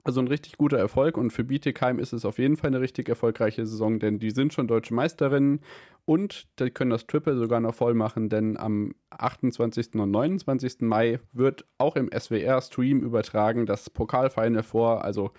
Also 0.03 0.21
ein 0.21 0.29
richtig 0.29 0.57
guter 0.57 0.79
Erfolg 0.79 1.17
und 1.19 1.31
für 1.31 1.45
Bietigheim 1.45 1.99
ist 1.99 2.13
es 2.13 2.25
auf 2.25 2.39
jeden 2.39 2.57
Fall 2.57 2.69
eine 2.69 2.81
richtig 2.81 3.09
erfolgreiche 3.09 3.67
Saison, 3.67 3.99
denn 3.99 4.19
die 4.19 4.31
sind 4.31 4.55
schon 4.55 4.67
deutsche 4.67 4.95
Meisterinnen 4.95 5.61
und 6.07 6.49
die 6.59 6.71
können 6.71 6.91
das 6.91 7.07
Triple 7.07 7.37
sogar 7.37 7.61
noch 7.61 7.75
voll 7.75 7.95
machen, 7.95 8.31
denn 8.31 8.57
am 8.57 8.95
28. 9.11 9.95
und 9.97 10.11
29. 10.11 10.81
Mai 10.81 11.21
wird 11.33 11.67
auch 11.77 11.97
im 11.97 12.11
SWR-Stream 12.11 13.01
übertragen 13.03 13.67
das 13.67 13.91
Pokalfinal 13.91 14.63
vor. 14.63 15.05
Also 15.05 15.33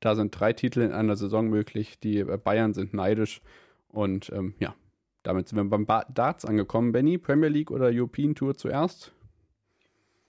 da 0.00 0.16
sind 0.16 0.38
drei 0.38 0.52
Titel 0.52 0.80
in 0.80 0.92
einer 0.92 1.16
Saison 1.16 1.48
möglich. 1.48 2.00
Die 2.00 2.24
Bayern 2.24 2.74
sind 2.74 2.92
neidisch 2.94 3.42
und 3.88 4.30
ähm, 4.34 4.54
ja, 4.58 4.74
damit 5.22 5.48
sind 5.48 5.58
wir 5.58 5.64
beim 5.64 5.86
Darts 6.12 6.44
angekommen. 6.44 6.92
Benny, 6.92 7.18
Premier 7.18 7.48
League 7.48 7.70
oder 7.70 7.90
European 7.92 8.34
Tour 8.34 8.56
zuerst? 8.56 9.12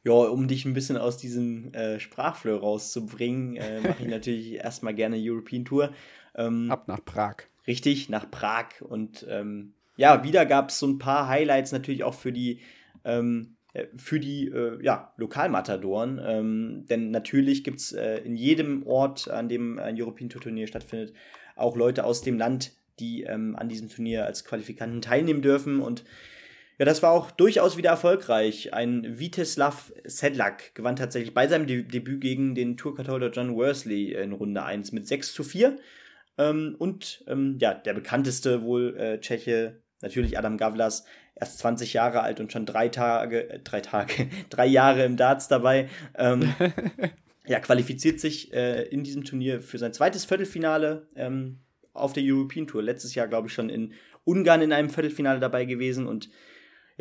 Ja, 0.04 0.14
um 0.14 0.48
dich 0.48 0.66
ein 0.66 0.74
bisschen 0.74 0.98
aus 0.98 1.18
diesem 1.18 1.74
äh, 1.74 2.00
Sprachflow 2.00 2.58
rauszubringen, 2.58 3.56
äh, 3.56 3.82
mache 3.88 4.04
ich 4.04 4.10
natürlich 4.10 4.54
erstmal 4.56 4.96
gerne 4.96 5.18
European 5.20 5.66
Tour. 5.66 5.92
Ähm, 6.36 6.72
Ab 6.72 6.88
nach 6.88 7.04
Prag. 7.04 7.36
Richtig, 7.68 8.10
nach 8.10 8.30
Prag. 8.30 8.82
Und 8.82 9.26
ähm, 9.30 9.74
ja, 9.98 10.24
wieder 10.24 10.46
gab 10.46 10.70
es 10.70 10.80
so 10.80 10.88
ein 10.88 10.98
paar 10.98 11.28
Highlights 11.28 11.72
natürlich 11.72 12.04
auch 12.04 12.16
für 12.16 12.32
die, 12.32 12.60
ähm, 13.06 13.56
äh, 13.74 13.86
für 13.98 14.20
die 14.20 14.48
äh, 14.48 14.84
ja, 14.84 15.14
Lokalmatadoren. 15.18 16.20
Ähm, 16.24 16.86
denn 16.90 17.12
natürlich 17.12 17.64
gibt 17.64 17.80
es 17.80 17.92
äh, 17.92 18.18
in 18.20 18.36
jedem 18.36 18.86
Ort, 18.88 19.30
an 19.30 19.50
dem 19.50 19.78
ein 19.78 20.02
European 20.02 20.30
Tour 20.30 20.42
Turnier 20.42 20.66
stattfindet, 20.66 21.14
auch 21.56 21.76
Leute 21.76 22.06
aus 22.06 22.24
dem 22.24 22.40
Land, 22.40 22.72
die 23.00 23.24
ähm, 23.24 23.56
an 23.56 23.70
diesem 23.70 23.90
Turnier 23.90 24.26
als 24.26 24.46
Qualifikanten 24.46 25.02
teilnehmen 25.02 25.44
dürfen. 25.44 25.80
Und 25.80 26.04
ja, 26.82 26.86
das 26.86 27.04
war 27.04 27.12
auch 27.12 27.30
durchaus 27.30 27.78
wieder 27.78 27.92
erfolgreich. 27.92 28.74
Ein 28.74 29.20
Viteslav 29.20 29.94
Sedlak 30.04 30.74
gewann 30.74 30.96
tatsächlich 30.96 31.32
bei 31.32 31.48
seinem 31.48 31.68
De 31.68 31.84
Debüt 31.84 32.22
gegen 32.22 32.56
den 32.56 32.76
Tourkartolder 32.76 33.30
John 33.30 33.56
Worsley 33.56 34.14
in 34.14 34.32
Runde 34.32 34.64
1 34.64 34.92
mit 34.92 35.08
6 35.08 35.32
zu 35.32 35.44
4. 35.44 35.78
Ähm, 36.40 36.76
und 36.80 37.24
ähm, 37.28 37.60
ja, 37.62 37.76
der 37.76 37.94
bekannteste 37.94 38.64
wohl 38.64 38.98
äh, 38.98 39.20
Tscheche, 39.20 39.84
natürlich 40.02 40.40
Adam 40.40 40.58
Gavlas, 40.58 41.06
erst 41.36 41.60
20 41.60 41.94
Jahre 41.94 42.22
alt 42.22 42.40
und 42.40 42.52
schon 42.52 42.66
drei 42.66 42.90
Tage, 42.90 43.48
äh, 43.48 43.60
drei 43.60 43.82
Tage, 43.82 44.28
drei 44.50 44.66
Jahre 44.66 45.06
im 45.06 45.18
Darts 45.18 45.48
dabei. 45.48 45.88
Ähm, 46.18 46.52
ja, 47.46 47.60
qualifiziert 47.60 48.20
sich 48.20 48.54
äh, 48.56 48.86
in 48.86 49.04
diesem 49.04 49.24
Turnier 49.24 49.62
für 49.62 49.78
sein 49.78 49.94
zweites 49.94 50.26
Viertelfinale 50.26 51.06
ähm, 51.16 51.60
auf 51.94 52.14
der 52.14 52.24
European 52.26 52.66
Tour. 52.66 52.82
Letztes 52.82 53.14
Jahr, 53.14 53.28
glaube 53.28 53.50
ich, 53.50 53.54
schon 53.54 53.70
in 53.70 53.94
Ungarn 54.24 54.64
in 54.64 54.74
einem 54.74 54.90
Viertelfinale 54.90 55.40
dabei 55.40 55.66
gewesen 55.66 56.08
und 56.08 56.32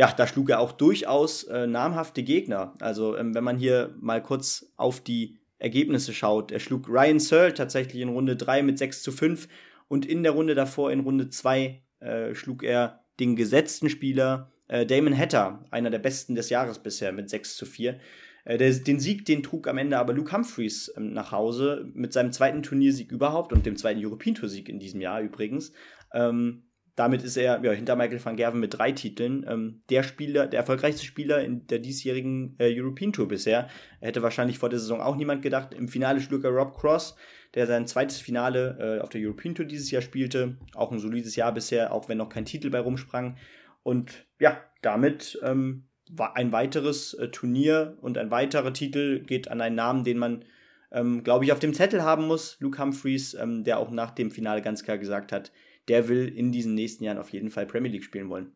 ja, 0.00 0.10
da 0.10 0.26
schlug 0.26 0.48
er 0.48 0.60
auch 0.60 0.72
durchaus 0.72 1.44
äh, 1.44 1.66
namhafte 1.66 2.22
Gegner. 2.22 2.72
Also, 2.80 3.18
ähm, 3.18 3.34
wenn 3.34 3.44
man 3.44 3.58
hier 3.58 3.94
mal 4.00 4.22
kurz 4.22 4.72
auf 4.78 5.02
die 5.02 5.36
Ergebnisse 5.58 6.14
schaut, 6.14 6.52
er 6.52 6.58
schlug 6.58 6.88
Ryan 6.88 7.20
Searle 7.20 7.52
tatsächlich 7.52 8.00
in 8.00 8.08
Runde 8.08 8.34
3 8.34 8.62
mit 8.62 8.78
6 8.78 9.02
zu 9.02 9.12
5 9.12 9.46
und 9.88 10.06
in 10.06 10.22
der 10.22 10.32
Runde 10.32 10.54
davor, 10.54 10.90
in 10.90 11.00
Runde 11.00 11.28
2, 11.28 11.82
äh, 11.98 12.34
schlug 12.34 12.62
er 12.62 13.04
den 13.20 13.36
gesetzten 13.36 13.90
Spieler 13.90 14.50
äh, 14.68 14.86
Damon 14.86 15.14
Hatter, 15.14 15.66
einer 15.70 15.90
der 15.90 15.98
besten 15.98 16.34
des 16.34 16.48
Jahres 16.48 16.78
bisher, 16.78 17.12
mit 17.12 17.28
6 17.28 17.58
zu 17.58 17.66
4. 17.66 18.00
Äh, 18.46 18.56
den 18.56 19.00
Sieg, 19.00 19.26
den 19.26 19.42
trug 19.42 19.68
am 19.68 19.76
Ende 19.76 19.98
aber 19.98 20.14
Luke 20.14 20.32
Humphreys 20.32 20.94
ähm, 20.96 21.12
nach 21.12 21.30
Hause 21.30 21.90
mit 21.92 22.14
seinem 22.14 22.32
zweiten 22.32 22.62
Turniersieg 22.62 23.12
überhaupt 23.12 23.52
und 23.52 23.66
dem 23.66 23.76
zweiten 23.76 24.02
European 24.02 24.34
Tour 24.34 24.48
Sieg 24.48 24.70
in 24.70 24.78
diesem 24.78 25.02
Jahr 25.02 25.20
übrigens. 25.20 25.74
Ähm, 26.14 26.69
damit 26.96 27.22
ist 27.22 27.37
er 27.37 27.62
ja, 27.62 27.72
hinter 27.72 27.96
Michael 27.96 28.24
van 28.24 28.37
Gerven 28.37 28.61
mit 28.61 28.76
drei 28.76 28.92
Titeln 28.92 29.46
ähm, 29.48 29.83
der 29.90 30.03
Spieler, 30.03 30.46
der 30.46 30.61
erfolgreichste 30.61 31.05
Spieler 31.05 31.42
in 31.42 31.66
der 31.66 31.79
diesjährigen 31.79 32.57
äh, 32.59 32.72
European 32.74 33.12
Tour 33.12 33.29
bisher. 33.29 33.68
Er 34.00 34.09
hätte 34.09 34.22
wahrscheinlich 34.22 34.59
vor 34.59 34.68
der 34.68 34.79
Saison 34.79 35.00
auch 35.00 35.16
niemand 35.16 35.42
gedacht. 35.42 35.72
Im 35.74 35.88
Finale 35.88 36.20
schlug 36.20 36.44
er 36.44 36.50
Rob 36.50 36.76
Cross, 36.76 37.16
der 37.55 37.66
sein 37.66 37.87
zweites 37.87 38.20
Finale 38.20 38.98
äh, 38.98 39.00
auf 39.00 39.09
der 39.09 39.20
European 39.20 39.55
Tour 39.55 39.66
dieses 39.66 39.90
Jahr 39.90 40.03
spielte. 40.03 40.57
Auch 40.74 40.92
ein 40.92 40.98
solides 40.98 41.37
Jahr 41.37 41.53
bisher, 41.53 41.92
auch 41.92 42.09
wenn 42.09 42.18
noch 42.18 42.29
kein 42.29 42.44
Titel 42.44 42.70
bei 42.70 42.81
rumsprang. 42.81 43.37
Und 43.83 44.26
ja, 44.38 44.61
damit 44.83 45.38
ähm, 45.42 45.85
war 46.11 46.37
ein 46.37 46.53
weiteres 46.53 47.14
äh, 47.14 47.29
Turnier 47.29 47.96
und 48.00 48.18
ein 48.18 48.31
weiterer 48.31 48.72
Titel 48.72 49.20
geht 49.20 49.48
an 49.48 49.61
einen 49.61 49.76
Namen, 49.76 50.05
den 50.05 50.18
man, 50.18 50.44
ähm, 50.90 51.22
glaube 51.22 51.44
ich, 51.44 51.53
auf 51.53 51.61
dem 51.61 51.74
Zettel 51.74 52.03
haben 52.03 52.26
muss. 52.26 52.57
Luke 52.61 52.83
Humphreys, 52.83 53.35
ähm, 53.35 53.64
der 53.64 53.79
auch 53.79 53.90
nach 53.90 54.11
dem 54.11 54.31
Finale 54.31 54.61
ganz 54.61 54.83
klar 54.83 54.98
gesagt 54.98 55.33
hat, 55.33 55.53
der 55.88 56.09
will 56.09 56.29
in 56.29 56.53
diesen 56.53 56.75
nächsten 56.75 57.05
Jahren 57.05 57.19
auf 57.19 57.31
jeden 57.31 57.51
Fall 57.51 57.66
Premier 57.66 57.90
League 57.90 58.05
spielen 58.05 58.29
wollen. 58.29 58.53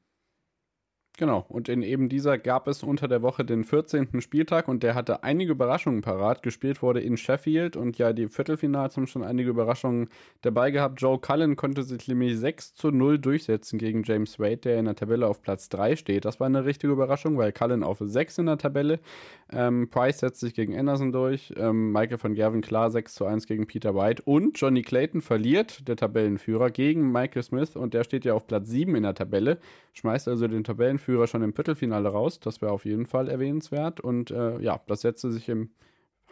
Genau, 1.16 1.44
und 1.48 1.68
in 1.68 1.82
eben 1.82 2.08
dieser 2.08 2.38
gab 2.38 2.66
es 2.66 2.82
unter 2.82 3.06
der 3.06 3.22
Woche 3.22 3.44
den 3.44 3.62
14. 3.62 4.20
Spieltag 4.20 4.66
und 4.66 4.82
der 4.82 4.96
hatte 4.96 5.22
einige 5.22 5.52
Überraschungen 5.52 6.00
parat. 6.00 6.42
Gespielt 6.42 6.82
wurde 6.82 7.00
in 7.00 7.16
Sheffield 7.16 7.76
und 7.76 7.98
ja, 7.98 8.12
die 8.12 8.26
Viertelfinals 8.26 8.96
haben 8.96 9.06
schon 9.06 9.22
einige 9.22 9.50
Überraschungen 9.50 10.08
dabei 10.42 10.72
gehabt. 10.72 11.00
Joe 11.00 11.20
Cullen 11.20 11.54
konnte 11.54 11.84
sich 11.84 12.08
nämlich 12.08 12.36
6 12.36 12.74
zu 12.74 12.90
0 12.90 13.20
durchsetzen 13.20 13.78
gegen 13.78 14.02
James 14.02 14.40
Wade, 14.40 14.56
der 14.56 14.80
in 14.80 14.86
der 14.86 14.96
Tabelle 14.96 15.28
auf 15.28 15.40
Platz 15.40 15.68
3 15.68 15.94
steht. 15.94 16.24
Das 16.24 16.40
war 16.40 16.48
eine 16.48 16.64
richtige 16.64 16.92
Überraschung, 16.92 17.38
weil 17.38 17.52
Cullen 17.52 17.84
auf 17.84 17.98
6 18.00 18.38
in 18.38 18.46
der 18.46 18.58
Tabelle. 18.58 18.98
Ähm, 19.52 19.88
Price 19.90 20.18
setzt 20.18 20.40
sich 20.40 20.52
gegen 20.52 20.76
Anderson 20.76 21.12
durch. 21.12 21.54
Ähm, 21.56 21.92
Michael 21.92 22.18
van 22.20 22.34
Gerven 22.34 22.60
klar 22.60 22.90
6 22.90 23.14
zu 23.14 23.24
1 23.24 23.46
gegen 23.46 23.68
Peter 23.68 23.94
White. 23.94 24.24
Und 24.24 24.58
Johnny 24.58 24.82
Clayton 24.82 25.20
verliert, 25.20 25.86
der 25.86 25.94
Tabellenführer, 25.94 26.70
gegen 26.70 27.12
Michael 27.12 27.44
Smith 27.44 27.76
und 27.76 27.94
der 27.94 28.02
steht 28.02 28.24
ja 28.24 28.34
auf 28.34 28.48
Platz 28.48 28.68
7 28.68 28.96
in 28.96 29.04
der 29.04 29.14
Tabelle. 29.14 29.58
Schmeißt 29.92 30.26
also 30.26 30.48
den 30.48 30.64
Tabellenführer 30.64 31.03
Tabellenführer 31.04 31.26
schon 31.26 31.42
im 31.42 31.52
Viertelfinale 31.52 32.08
raus. 32.08 32.40
Das 32.40 32.60
wäre 32.62 32.72
auf 32.72 32.84
jeden 32.84 33.06
Fall 33.06 33.28
erwähnenswert. 33.28 34.00
Und 34.00 34.30
äh, 34.30 34.58
ja, 34.60 34.80
das 34.86 35.02
setzte 35.02 35.30
sich 35.30 35.48
im 35.48 35.70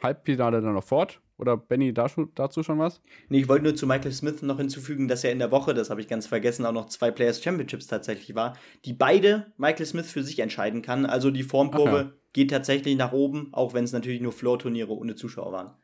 Halbfinale 0.03 0.61
dann 0.61 0.75
noch 0.75 0.85
fort. 0.85 1.21
Oder 1.39 1.57
Benny, 1.57 1.93
dazu, 1.93 2.29
dazu 2.35 2.63
schon 2.63 2.79
was? 2.79 3.01
Nee, 3.29 3.41
ich 3.41 3.49
wollte 3.49 3.65
nur 3.65 3.75
zu 3.75 3.87
Michael 3.87 4.13
Smith 4.13 4.43
noch 4.43 4.59
hinzufügen, 4.59 5.09
dass 5.09 5.25
er 5.25 5.33
in 5.33 5.39
der 5.39 5.51
Woche, 5.51 5.75
das 5.75 5.91
habe 5.91 6.01
ich 6.01 6.09
ganz 6.09 6.27
vergessen, 6.27 6.65
auch 6.67 6.73
noch 6.73 6.87
zwei 6.87 7.11
Players 7.11 7.43
Championships 7.43 7.89
tatsächlich 7.89 8.35
war, 8.37 8.57
die 8.85 8.93
beide 8.93 9.53
Michael 9.57 9.87
Smith 9.87 10.11
für 10.11 10.23
sich 10.23 10.39
entscheiden 10.39 10.83
kann. 10.83 11.05
Also 11.05 11.31
die 11.31 11.43
Formkurve 11.43 11.97
ja. 11.97 12.13
geht 12.33 12.51
tatsächlich 12.51 12.97
nach 12.97 13.13
oben, 13.13 13.49
auch 13.53 13.75
wenn 13.75 13.85
es 13.85 13.93
natürlich 13.93 14.21
nur 14.21 14.33
Floor-Turniere 14.33 14.93
ohne 14.93 15.17
Zuschauer 15.17 15.53
waren. 15.53 15.75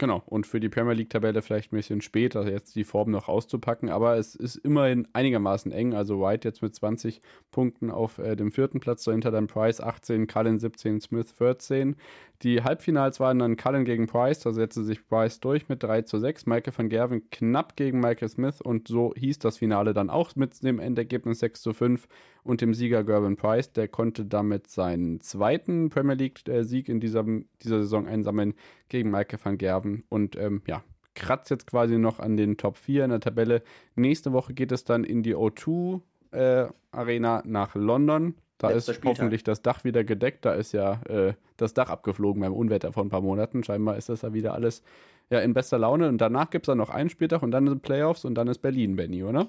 Genau, 0.00 0.22
und 0.24 0.46
für 0.46 0.60
die 0.60 0.70
Premier 0.70 0.94
League-Tabelle 0.94 1.42
vielleicht 1.42 1.74
ein 1.74 1.76
bisschen 1.76 2.00
später 2.00 2.50
jetzt 2.50 2.74
die 2.74 2.84
Form 2.84 3.10
noch 3.10 3.28
auszupacken, 3.28 3.90
aber 3.90 4.16
es 4.16 4.34
ist 4.34 4.56
immerhin 4.56 5.06
einigermaßen 5.12 5.70
eng. 5.72 5.92
Also 5.92 6.22
White 6.22 6.48
jetzt 6.48 6.62
mit 6.62 6.74
20 6.74 7.20
Punkten 7.50 7.90
auf 7.90 8.16
äh, 8.18 8.34
dem 8.34 8.50
vierten 8.50 8.80
Platz, 8.80 9.04
dahinter 9.04 9.30
dann 9.30 9.46
Price 9.46 9.78
18, 9.78 10.26
Cullen 10.26 10.58
17, 10.58 11.02
Smith 11.02 11.32
14. 11.32 11.96
Die 12.40 12.62
Halbfinals 12.62 13.20
waren 13.20 13.40
dann 13.40 13.58
Cullen 13.58 13.84
gegen 13.84 14.06
Price, 14.06 14.40
da 14.40 14.54
setzte 14.54 14.84
sich 14.84 15.06
Price 15.06 15.38
durch 15.40 15.68
mit 15.68 15.82
3 15.82 16.00
zu 16.00 16.18
6. 16.18 16.46
Michael 16.46 16.72
van 16.74 16.88
Gerven 16.88 17.28
knapp 17.28 17.76
gegen 17.76 18.00
Michael 18.00 18.30
Smith 18.30 18.62
und 18.62 18.88
so 18.88 19.12
hieß 19.14 19.38
das 19.40 19.58
Finale 19.58 19.92
dann 19.92 20.08
auch 20.08 20.34
mit 20.34 20.62
dem 20.62 20.78
Endergebnis 20.78 21.40
6 21.40 21.60
zu 21.60 21.74
5 21.74 22.08
und 22.44 22.60
dem 22.60 22.74
Sieger 22.74 23.04
Gervin 23.04 23.36
Price. 23.36 23.72
Der 23.72 23.88
konnte 23.88 24.24
damit 24.24 24.68
seinen 24.68 25.20
zweiten 25.20 25.88
Premier 25.88 26.14
League-Sieg 26.14 26.88
in 26.88 27.00
dieser, 27.00 27.24
dieser 27.62 27.80
Saison 27.80 28.06
einsammeln 28.06 28.54
gegen 28.88 29.10
Michael 29.10 29.38
van 29.42 29.58
Gerven 29.58 30.04
und 30.08 30.36
ähm, 30.36 30.62
ja, 30.66 30.82
kratzt 31.14 31.50
jetzt 31.50 31.66
quasi 31.66 31.98
noch 31.98 32.18
an 32.18 32.36
den 32.36 32.56
Top 32.56 32.76
4 32.76 33.04
in 33.04 33.10
der 33.10 33.20
Tabelle. 33.20 33.62
Nächste 33.94 34.32
Woche 34.32 34.54
geht 34.54 34.72
es 34.72 34.84
dann 34.84 35.04
in 35.04 35.22
die 35.22 35.36
O2 35.36 36.00
äh, 36.32 36.66
Arena 36.92 37.42
nach 37.44 37.74
London. 37.74 38.34
Da 38.58 38.68
Letzter 38.68 38.92
ist 38.92 38.96
Spieltag. 38.96 39.18
hoffentlich 39.18 39.42
das 39.42 39.62
Dach 39.62 39.84
wieder 39.84 40.04
gedeckt. 40.04 40.44
Da 40.44 40.52
ist 40.52 40.72
ja 40.72 41.00
äh, 41.08 41.34
das 41.56 41.74
Dach 41.74 41.88
abgeflogen 41.88 42.42
beim 42.42 42.52
Unwetter 42.52 42.92
vor 42.92 43.04
ein 43.04 43.08
paar 43.08 43.22
Monaten. 43.22 43.64
Scheinbar 43.64 43.96
ist 43.96 44.08
das 44.08 44.22
ja 44.22 44.34
wieder 44.34 44.54
alles 44.54 44.82
ja, 45.30 45.40
in 45.40 45.54
bester 45.54 45.78
Laune. 45.78 46.08
Und 46.08 46.18
danach 46.18 46.50
gibt 46.50 46.64
es 46.64 46.66
dann 46.66 46.78
noch 46.78 46.90
einen 46.90 47.08
Spieltag 47.08 47.42
und 47.42 47.52
dann 47.52 47.66
sind 47.66 47.82
Playoffs 47.82 48.24
und 48.24 48.34
dann 48.34 48.48
ist 48.48 48.58
Berlin, 48.58 48.96
Benny, 48.96 49.24
oder? 49.24 49.48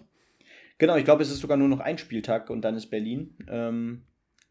Genau, 0.82 0.96
ich 0.96 1.06
glaube, 1.06 1.22
es 1.22 1.30
ist 1.30 1.41
sogar 1.41 1.58
nur 1.58 1.67
noch 1.67 1.80
ein 1.80 2.00
Spieltag 2.00 2.50
und 2.50 2.63
dann 2.63 2.76
ist 2.76 2.88
Berlin. 2.88 3.36
Ähm, 3.48 4.02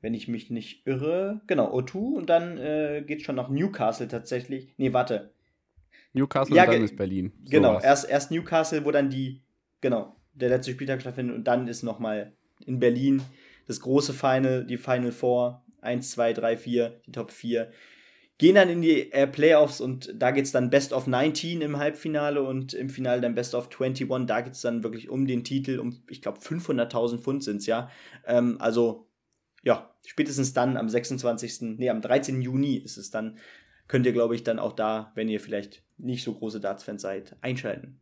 wenn 0.01 0.15
ich 0.15 0.29
mich 0.29 0.49
nicht 0.49 0.87
irre. 0.87 1.41
Genau, 1.49 1.77
O2 1.77 1.97
und 1.97 2.31
dann 2.31 2.57
äh, 2.57 3.03
geht 3.05 3.19
es 3.19 3.25
schon 3.25 3.35
nach 3.35 3.49
Newcastle 3.49 4.07
tatsächlich. 4.07 4.73
Nee, 4.77 4.93
warte. 4.93 5.33
Newcastle 6.13 6.55
ja, 6.55 6.67
und 6.67 6.73
dann 6.73 6.85
ist 6.85 6.97
Berlin. 6.97 7.33
So 7.43 7.51
genau, 7.51 7.81
erst, 7.81 8.09
erst 8.09 8.31
Newcastle, 8.31 8.85
wo 8.85 8.93
dann 8.93 9.11
die, 9.11 9.43
genau, 9.81 10.15
der 10.35 10.51
letzte 10.51 10.71
Spieltag 10.71 11.01
stattfindet 11.01 11.35
und 11.35 11.49
dann 11.49 11.67
ist 11.67 11.83
nochmal 11.83 12.33
in 12.65 12.79
Berlin 12.79 13.23
das 13.67 13.81
große 13.81 14.13
Final, 14.13 14.65
die 14.65 14.77
Final 14.77 15.11
Four, 15.11 15.65
1, 15.81 16.13
2, 16.13 16.33
3, 16.35 16.57
4, 16.57 17.01
die 17.09 17.11
Top 17.11 17.33
4, 17.33 17.73
gehen 18.41 18.55
dann 18.55 18.71
in 18.71 18.81
die 18.81 19.13
äh, 19.13 19.27
Playoffs 19.27 19.83
und 19.83 20.15
da 20.17 20.31
geht 20.31 20.47
es 20.47 20.51
dann 20.51 20.71
Best 20.71 20.95
of 20.95 21.07
19 21.07 21.61
im 21.61 21.77
Halbfinale 21.77 22.43
und 22.43 22.73
im 22.73 22.89
Finale 22.89 23.21
dann 23.21 23.35
Best 23.35 23.55
of 23.55 23.69
21. 23.69 24.09
Da 24.27 24.41
geht 24.41 24.55
es 24.55 24.63
dann 24.63 24.83
wirklich 24.83 25.11
um 25.11 25.27
den 25.27 25.45
Titel, 25.45 25.79
um, 25.79 26.01
ich 26.09 26.23
glaube, 26.23 26.39
500.000 26.39 27.19
Pfund 27.19 27.45
sind 27.45 27.59
es 27.59 27.67
ja. 27.67 27.91
Ähm, 28.27 28.57
also, 28.59 29.11
ja, 29.63 29.95
spätestens 30.07 30.55
dann 30.55 30.79
am 30.79 30.89
26., 30.89 31.77
nee, 31.77 31.91
am 31.91 32.01
13. 32.01 32.41
Juni 32.41 32.77
ist 32.77 32.97
es 32.97 33.11
dann, 33.11 33.37
könnt 33.89 34.07
ihr, 34.07 34.15
glaube 34.15 34.35
ich, 34.35 34.43
dann 34.43 34.59
auch 34.59 34.73
da, 34.73 35.13
wenn 35.15 35.29
ihr 35.29 35.41
vielleicht 35.41 35.83
nicht 35.99 36.25
so 36.25 36.33
große 36.33 36.61
Darts-Fans 36.61 37.03
seid, 37.03 37.37
einschalten. 37.43 38.01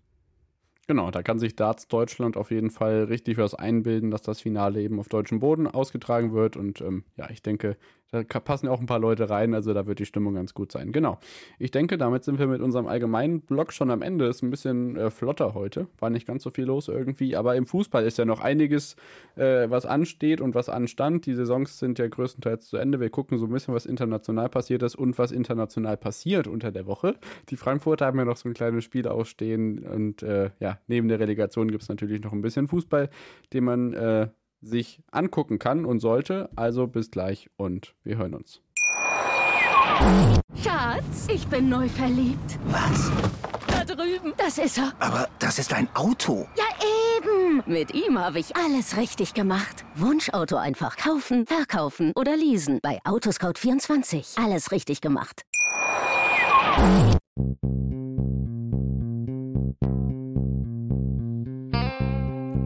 Genau, 0.87 1.11
da 1.11 1.25
kann 1.25 1.41
sich 1.41 1.57
Darts 1.57 1.89
Deutschland 1.89 2.37
auf 2.37 2.53
jeden 2.53 2.71
Fall 2.71 3.05
richtig 3.05 3.39
was 3.39 3.55
einbilden, 3.55 4.13
dass 4.13 4.23
das 4.23 4.41
Finale 4.41 4.83
eben 4.83 5.01
auf 5.01 5.09
deutschem 5.09 5.41
Boden 5.41 5.67
ausgetragen 5.67 6.33
wird. 6.33 6.57
Und 6.57 6.81
ähm, 6.81 7.03
ja, 7.17 7.29
ich 7.29 7.43
denke, 7.43 7.77
da 8.11 8.23
passen 8.23 8.67
ja 8.67 8.73
auch 8.73 8.81
ein 8.81 8.87
paar 8.87 8.99
Leute 8.99 9.29
rein, 9.29 9.55
also 9.55 9.75
da 9.75 9.87
wird 9.87 9.99
die 9.99 10.07
Stimmung 10.07 10.35
ganz 10.35 10.55
gut 10.55 10.73
sein. 10.73 10.93
Genau. 10.93 11.19
Ich 11.59 11.71
denke, 11.71 11.99
damit 11.99 12.25
sind 12.25 12.39
wir 12.39 12.47
mit 12.47 12.63
unserem 12.63 12.87
allgemeinen 12.87 13.41
Blog 13.43 13.73
schon 13.73 13.91
am 13.91 14.03
Ende. 14.03 14.27
Ist 14.27 14.43
ein 14.43 14.51
bisschen 14.51 14.97
äh, 14.97 15.11
flotter 15.11 15.55
heute. 15.55 15.89
War 15.99 16.09
nicht 16.09 16.27
ganz 16.27 16.43
so 16.43 16.51
viel 16.51 16.65
los 16.65 16.89
irgendwie, 16.89 17.37
aber 17.37 17.57
im 17.57 17.67
Fußball 17.67 18.05
ist 18.05 18.19
ja 18.19 18.25
noch 18.25 18.41
einiges, 18.41 18.97
äh, 19.37 19.69
was 19.69 19.85
ansteht 19.85 20.41
und 20.41 20.55
was 20.55 20.69
anstand. 20.69 21.27
Die 21.27 21.35
Saisons 21.35 21.79
sind 21.79 21.99
ja 21.99 22.09
größtenteils 22.09 22.69
zu 22.69 22.79
Ende. 22.79 23.01
Wir 23.01 23.11
gucken 23.11 23.39
so 23.39 23.47
ein 23.47 23.53
bisschen, 23.53 23.75
was 23.75 23.85
international 23.85 24.49
passiert 24.49 24.83
ist 24.83 24.97
und 24.97 25.19
was 25.19 25.31
international 25.31 25.97
passiert 25.97 26.47
unter 26.47 26.73
der 26.73 26.87
Woche. 26.87 27.15
Die 27.51 27.57
Frankfurter 27.57 28.07
haben 28.07 28.19
ja 28.19 28.25
noch 28.25 28.37
so 28.37 28.49
ein 28.49 28.55
kleines 28.55 28.85
Spiel 28.85 29.07
ausstehen 29.07 29.81
und 29.85 30.23
äh, 30.23 30.51
ja, 30.61 30.79
neben 30.87 31.09
der 31.09 31.21
Relegation 31.21 31.71
gibt 31.71 31.83
es 31.83 31.89
natürlich 31.89 32.23
noch 32.23 32.33
ein 32.33 32.41
bisschen 32.41 32.69
Fußball, 32.69 33.11
den 33.53 33.65
man 33.65 33.93
äh, 33.93 34.29
sich 34.61 35.03
angucken 35.11 35.59
kann 35.59 35.85
und 35.85 36.01
sollte. 36.01 36.51
Also 36.57 36.87
bis 36.87 37.11
gleich 37.11 37.51
und 37.57 37.95
wir 38.05 38.17
hören 38.17 38.35
uns. 38.35 38.63
Schatz, 40.63 41.27
ich 41.33 41.47
bin 41.49 41.69
neu 41.69 41.89
verliebt. 41.89 42.59
Was? 42.67 43.11
Da 43.67 43.85
drüben. 43.85 44.33
Das 44.37 44.59
ist 44.59 44.79
er. 44.79 44.93
Aber 44.99 45.29
das 45.39 45.59
ist 45.59 45.73
ein 45.73 45.89
Auto. 45.95 46.47
Ja, 46.57 46.65
eben. 47.17 47.63
Mit 47.67 47.95
ihm 47.95 48.19
habe 48.19 48.39
ich 48.39 48.57
alles 48.57 48.97
richtig 48.97 49.35
gemacht. 49.35 49.85
Wunschauto 49.95 50.57
einfach 50.57 50.97
kaufen, 50.97 51.47
verkaufen 51.47 52.13
oder 52.15 52.37
leasen. 52.37 52.79
Bei 52.83 53.01
Autoscout24. 53.05 54.43
Alles 54.43 54.73
richtig 54.73 55.01
gemacht. 55.01 55.43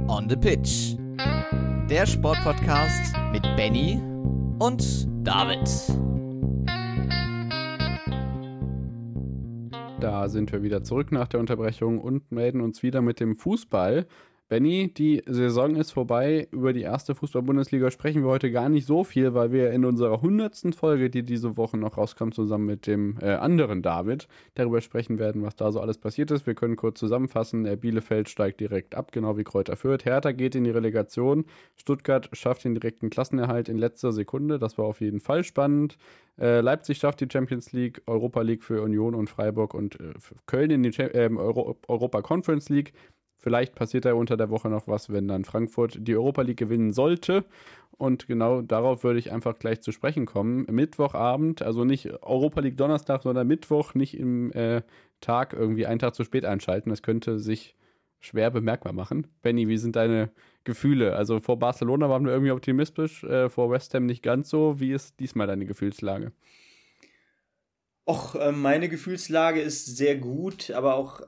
On 0.08 0.28
the 0.28 0.36
Pitch 0.36 1.01
der 1.88 2.06
Sportpodcast 2.06 3.14
mit 3.32 3.42
Benny 3.56 4.00
und 4.58 5.06
David. 5.26 5.68
Da 10.00 10.28
sind 10.28 10.50
wir 10.52 10.62
wieder 10.62 10.82
zurück 10.82 11.12
nach 11.12 11.28
der 11.28 11.38
Unterbrechung 11.40 12.00
und 12.00 12.32
melden 12.32 12.60
uns 12.60 12.82
wieder 12.82 13.02
mit 13.02 13.20
dem 13.20 13.36
Fußball. 13.36 14.06
Benny, 14.52 14.92
die 14.92 15.22
Saison 15.24 15.76
ist 15.76 15.92
vorbei. 15.92 16.46
Über 16.50 16.74
die 16.74 16.82
erste 16.82 17.14
Fußball-Bundesliga 17.14 17.90
sprechen 17.90 18.22
wir 18.22 18.28
heute 18.28 18.50
gar 18.50 18.68
nicht 18.68 18.86
so 18.86 19.02
viel, 19.02 19.32
weil 19.32 19.50
wir 19.50 19.70
in 19.70 19.86
unserer 19.86 20.20
hundertsten 20.20 20.74
Folge, 20.74 21.08
die 21.08 21.22
diese 21.22 21.56
Woche 21.56 21.78
noch 21.78 21.96
rauskommt, 21.96 22.34
zusammen 22.34 22.66
mit 22.66 22.86
dem 22.86 23.16
äh, 23.22 23.30
anderen 23.30 23.80
David, 23.80 24.28
darüber 24.52 24.82
sprechen 24.82 25.18
werden, 25.18 25.42
was 25.42 25.56
da 25.56 25.72
so 25.72 25.80
alles 25.80 25.96
passiert 25.96 26.30
ist. 26.32 26.46
Wir 26.46 26.54
können 26.54 26.76
kurz 26.76 27.00
zusammenfassen. 27.00 27.64
Der 27.64 27.76
Bielefeld 27.76 28.28
steigt 28.28 28.60
direkt 28.60 28.94
ab, 28.94 29.10
genau 29.10 29.38
wie 29.38 29.44
Kräuter 29.44 29.74
Fürth. 29.74 30.04
Hertha 30.04 30.32
geht 30.32 30.54
in 30.54 30.64
die 30.64 30.70
Relegation. 30.70 31.46
Stuttgart 31.74 32.28
schafft 32.34 32.66
den 32.66 32.74
direkten 32.74 33.08
Klassenerhalt 33.08 33.70
in 33.70 33.78
letzter 33.78 34.12
Sekunde. 34.12 34.58
Das 34.58 34.76
war 34.76 34.84
auf 34.84 35.00
jeden 35.00 35.20
Fall 35.20 35.44
spannend. 35.44 35.96
Äh, 36.38 36.60
Leipzig 36.60 36.98
schafft 36.98 37.22
die 37.22 37.28
Champions 37.32 37.72
League, 37.72 38.02
Europa 38.06 38.42
League 38.42 38.64
für 38.64 38.82
Union 38.82 39.14
und 39.14 39.30
Freiburg 39.30 39.72
und 39.72 39.98
äh, 39.98 40.12
Köln 40.44 40.70
in 40.70 40.82
die 40.82 40.90
äh, 41.00 41.30
Euro 41.34 41.78
Europa 41.88 42.20
Conference 42.20 42.68
League. 42.68 42.92
Vielleicht 43.42 43.74
passiert 43.74 44.04
da 44.04 44.14
unter 44.14 44.36
der 44.36 44.50
Woche 44.50 44.68
noch 44.68 44.86
was, 44.86 45.10
wenn 45.10 45.26
dann 45.26 45.44
Frankfurt 45.44 45.98
die 45.98 46.14
Europa 46.14 46.42
League 46.42 46.58
gewinnen 46.58 46.92
sollte. 46.92 47.44
Und 47.98 48.28
genau 48.28 48.62
darauf 48.62 49.02
würde 49.02 49.18
ich 49.18 49.32
einfach 49.32 49.58
gleich 49.58 49.80
zu 49.82 49.90
sprechen 49.90 50.26
kommen. 50.26 50.64
Mittwochabend, 50.70 51.60
also 51.60 51.84
nicht 51.84 52.08
Europa 52.22 52.60
League 52.60 52.76
Donnerstag, 52.76 53.24
sondern 53.24 53.48
Mittwoch, 53.48 53.94
nicht 53.94 54.16
im 54.16 54.52
äh, 54.52 54.82
Tag 55.20 55.54
irgendwie 55.54 55.86
einen 55.86 55.98
Tag 55.98 56.14
zu 56.14 56.22
spät 56.22 56.44
einschalten. 56.44 56.90
Das 56.90 57.02
könnte 57.02 57.40
sich 57.40 57.76
schwer 58.20 58.52
bemerkbar 58.52 58.92
machen. 58.92 59.26
Benny, 59.42 59.66
wie 59.66 59.76
sind 59.76 59.96
deine 59.96 60.30
Gefühle? 60.62 61.16
Also 61.16 61.40
vor 61.40 61.58
Barcelona 61.58 62.08
waren 62.08 62.24
wir 62.24 62.32
irgendwie 62.32 62.52
optimistisch, 62.52 63.24
äh, 63.24 63.48
vor 63.48 63.70
West 63.70 63.92
Ham 63.94 64.06
nicht 64.06 64.22
ganz 64.22 64.48
so. 64.48 64.78
Wie 64.78 64.92
ist 64.92 65.18
diesmal 65.18 65.48
deine 65.48 65.66
Gefühlslage? 65.66 66.30
Och, 68.06 68.36
äh, 68.36 68.52
meine 68.52 68.88
Gefühlslage 68.88 69.60
ist 69.60 69.96
sehr 69.96 70.16
gut, 70.16 70.70
aber 70.70 70.94
auch 70.94 71.22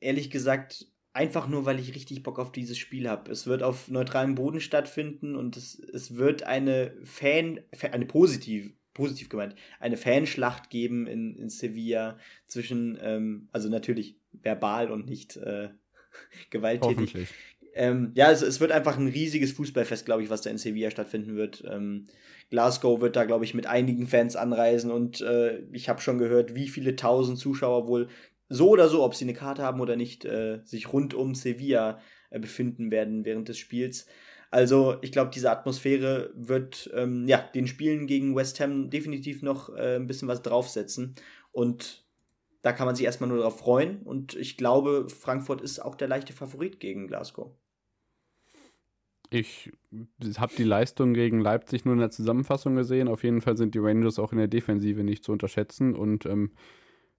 ehrlich 0.00 0.30
gesagt 0.30 0.86
einfach 1.12 1.48
nur, 1.48 1.64
weil 1.64 1.80
ich 1.80 1.94
richtig 1.94 2.22
Bock 2.22 2.38
auf 2.38 2.52
dieses 2.52 2.78
Spiel 2.78 3.08
habe. 3.08 3.30
Es 3.30 3.46
wird 3.46 3.62
auf 3.62 3.88
neutralem 3.88 4.34
Boden 4.34 4.60
stattfinden 4.60 5.36
und 5.36 5.56
es, 5.56 5.78
es 5.78 6.16
wird 6.16 6.44
eine 6.44 6.94
Fan, 7.04 7.60
eine 7.92 8.06
positive, 8.06 8.72
positiv 8.94 9.28
gemeint, 9.28 9.54
eine 9.80 9.96
Fanschlacht 9.96 10.70
geben 10.70 11.06
in, 11.06 11.34
in 11.36 11.48
Sevilla 11.48 12.18
zwischen, 12.46 12.98
ähm, 13.02 13.48
also 13.52 13.68
natürlich 13.68 14.16
verbal 14.32 14.90
und 14.90 15.08
nicht 15.08 15.36
äh, 15.36 15.70
gewalttätig. 16.50 17.28
Ähm, 17.74 18.10
ja, 18.14 18.30
es, 18.30 18.42
es 18.42 18.60
wird 18.60 18.72
einfach 18.72 18.98
ein 18.98 19.08
riesiges 19.08 19.52
Fußballfest, 19.52 20.04
glaube 20.04 20.22
ich, 20.22 20.30
was 20.30 20.42
da 20.42 20.50
in 20.50 20.58
Sevilla 20.58 20.90
stattfinden 20.90 21.36
wird. 21.36 21.62
Ähm, 21.68 22.06
Glasgow 22.50 23.00
wird 23.00 23.14
da, 23.14 23.24
glaube 23.24 23.44
ich, 23.44 23.54
mit 23.54 23.66
einigen 23.66 24.08
Fans 24.08 24.34
anreisen 24.34 24.90
und 24.90 25.20
äh, 25.20 25.60
ich 25.72 25.88
habe 25.88 26.00
schon 26.00 26.18
gehört, 26.18 26.56
wie 26.56 26.68
viele 26.68 26.96
tausend 26.96 27.38
Zuschauer 27.38 27.86
wohl 27.86 28.08
so 28.50 28.68
oder 28.68 28.88
so, 28.88 29.02
ob 29.02 29.14
sie 29.14 29.24
eine 29.24 29.32
Karte 29.32 29.62
haben 29.62 29.80
oder 29.80 29.96
nicht, 29.96 30.26
äh, 30.26 30.60
sich 30.64 30.92
rund 30.92 31.14
um 31.14 31.34
Sevilla 31.34 32.00
äh, 32.28 32.38
befinden 32.38 32.90
werden 32.90 33.24
während 33.24 33.48
des 33.48 33.56
Spiels. 33.56 34.06
Also 34.50 34.96
ich 35.00 35.12
glaube, 35.12 35.30
diese 35.32 35.50
Atmosphäre 35.50 36.32
wird 36.34 36.90
ähm, 36.92 37.26
ja 37.28 37.38
den 37.54 37.68
Spielen 37.68 38.08
gegen 38.08 38.34
West 38.34 38.58
Ham 38.60 38.90
definitiv 38.90 39.42
noch 39.42 39.74
äh, 39.74 39.96
ein 39.96 40.08
bisschen 40.08 40.26
was 40.26 40.42
draufsetzen 40.42 41.14
und 41.52 42.04
da 42.62 42.72
kann 42.72 42.86
man 42.86 42.96
sich 42.96 43.06
erstmal 43.06 43.28
nur 43.28 43.38
darauf 43.38 43.60
freuen 43.60 44.02
und 44.02 44.34
ich 44.34 44.56
glaube, 44.56 45.06
Frankfurt 45.08 45.60
ist 45.60 45.78
auch 45.78 45.94
der 45.94 46.08
leichte 46.08 46.32
Favorit 46.32 46.80
gegen 46.80 47.06
Glasgow. 47.06 47.52
Ich 49.32 49.70
habe 50.36 50.52
die 50.58 50.64
Leistung 50.64 51.14
gegen 51.14 51.40
Leipzig 51.40 51.84
nur 51.84 51.94
in 51.94 52.00
der 52.00 52.10
Zusammenfassung 52.10 52.74
gesehen. 52.74 53.06
Auf 53.06 53.22
jeden 53.22 53.40
Fall 53.40 53.56
sind 53.56 53.76
die 53.76 53.78
Rangers 53.78 54.18
auch 54.18 54.32
in 54.32 54.38
der 54.38 54.48
Defensive 54.48 55.04
nicht 55.04 55.22
zu 55.22 55.30
unterschätzen 55.30 55.94
und 55.94 56.26
ähm, 56.26 56.50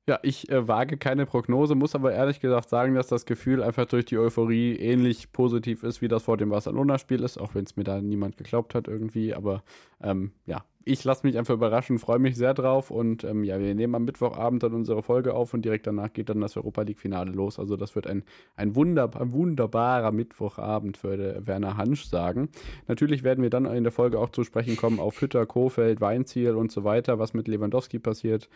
ja, 0.07 0.19
ich 0.23 0.49
äh, 0.49 0.67
wage 0.67 0.97
keine 0.97 1.25
Prognose, 1.25 1.75
muss 1.75 1.93
aber 1.93 2.11
ehrlich 2.11 2.39
gesagt 2.39 2.69
sagen, 2.69 2.95
dass 2.95 3.07
das 3.07 3.25
Gefühl 3.25 3.61
einfach 3.61 3.85
durch 3.85 4.05
die 4.05 4.17
Euphorie 4.17 4.75
ähnlich 4.75 5.31
positiv 5.31 5.83
ist, 5.83 6.01
wie 6.01 6.07
das 6.07 6.23
vor 6.23 6.37
dem 6.37 6.49
Barcelona-Spiel 6.49 7.23
ist, 7.23 7.37
auch 7.37 7.53
wenn 7.53 7.65
es 7.65 7.75
mir 7.75 7.83
da 7.83 8.01
niemand 8.01 8.35
geglaubt 8.37 8.73
hat 8.73 8.87
irgendwie. 8.87 9.35
Aber 9.35 9.63
ähm, 10.01 10.31
ja, 10.47 10.65
ich 10.83 11.03
lasse 11.03 11.25
mich 11.25 11.37
einfach 11.37 11.53
überraschen, 11.53 11.99
freue 11.99 12.17
mich 12.17 12.35
sehr 12.35 12.55
drauf 12.55 12.89
und 12.89 13.23
ähm, 13.23 13.43
ja, 13.43 13.59
wir 13.59 13.75
nehmen 13.75 13.93
am 13.93 14.05
Mittwochabend 14.05 14.63
dann 14.63 14.73
unsere 14.73 15.03
Folge 15.03 15.35
auf 15.35 15.53
und 15.53 15.63
direkt 15.63 15.85
danach 15.85 16.11
geht 16.11 16.29
dann 16.29 16.41
das 16.41 16.57
Europa 16.57 16.81
League-Finale 16.81 17.31
los. 17.31 17.59
Also 17.59 17.77
das 17.77 17.93
wird 17.93 18.07
ein, 18.07 18.23
ein, 18.55 18.75
wunderbar, 18.75 19.31
wunderbarer 19.31 20.11
Mittwochabend 20.11 20.97
für 20.97 21.45
Werner 21.45 21.77
Hansch 21.77 22.05
sagen. 22.05 22.49
Natürlich 22.87 23.23
werden 23.23 23.43
wir 23.43 23.51
dann 23.51 23.65
in 23.65 23.83
der 23.83 23.91
Folge 23.91 24.17
auch 24.17 24.29
zu 24.29 24.43
sprechen 24.43 24.77
kommen 24.77 24.99
auf 24.99 25.21
Hütter, 25.21 25.45
Kofeld, 25.45 26.01
Weinziel 26.01 26.55
und 26.55 26.71
so 26.71 26.83
weiter, 26.83 27.19
was 27.19 27.35
mit 27.35 27.47
Lewandowski 27.47 27.99
passiert, 27.99 28.49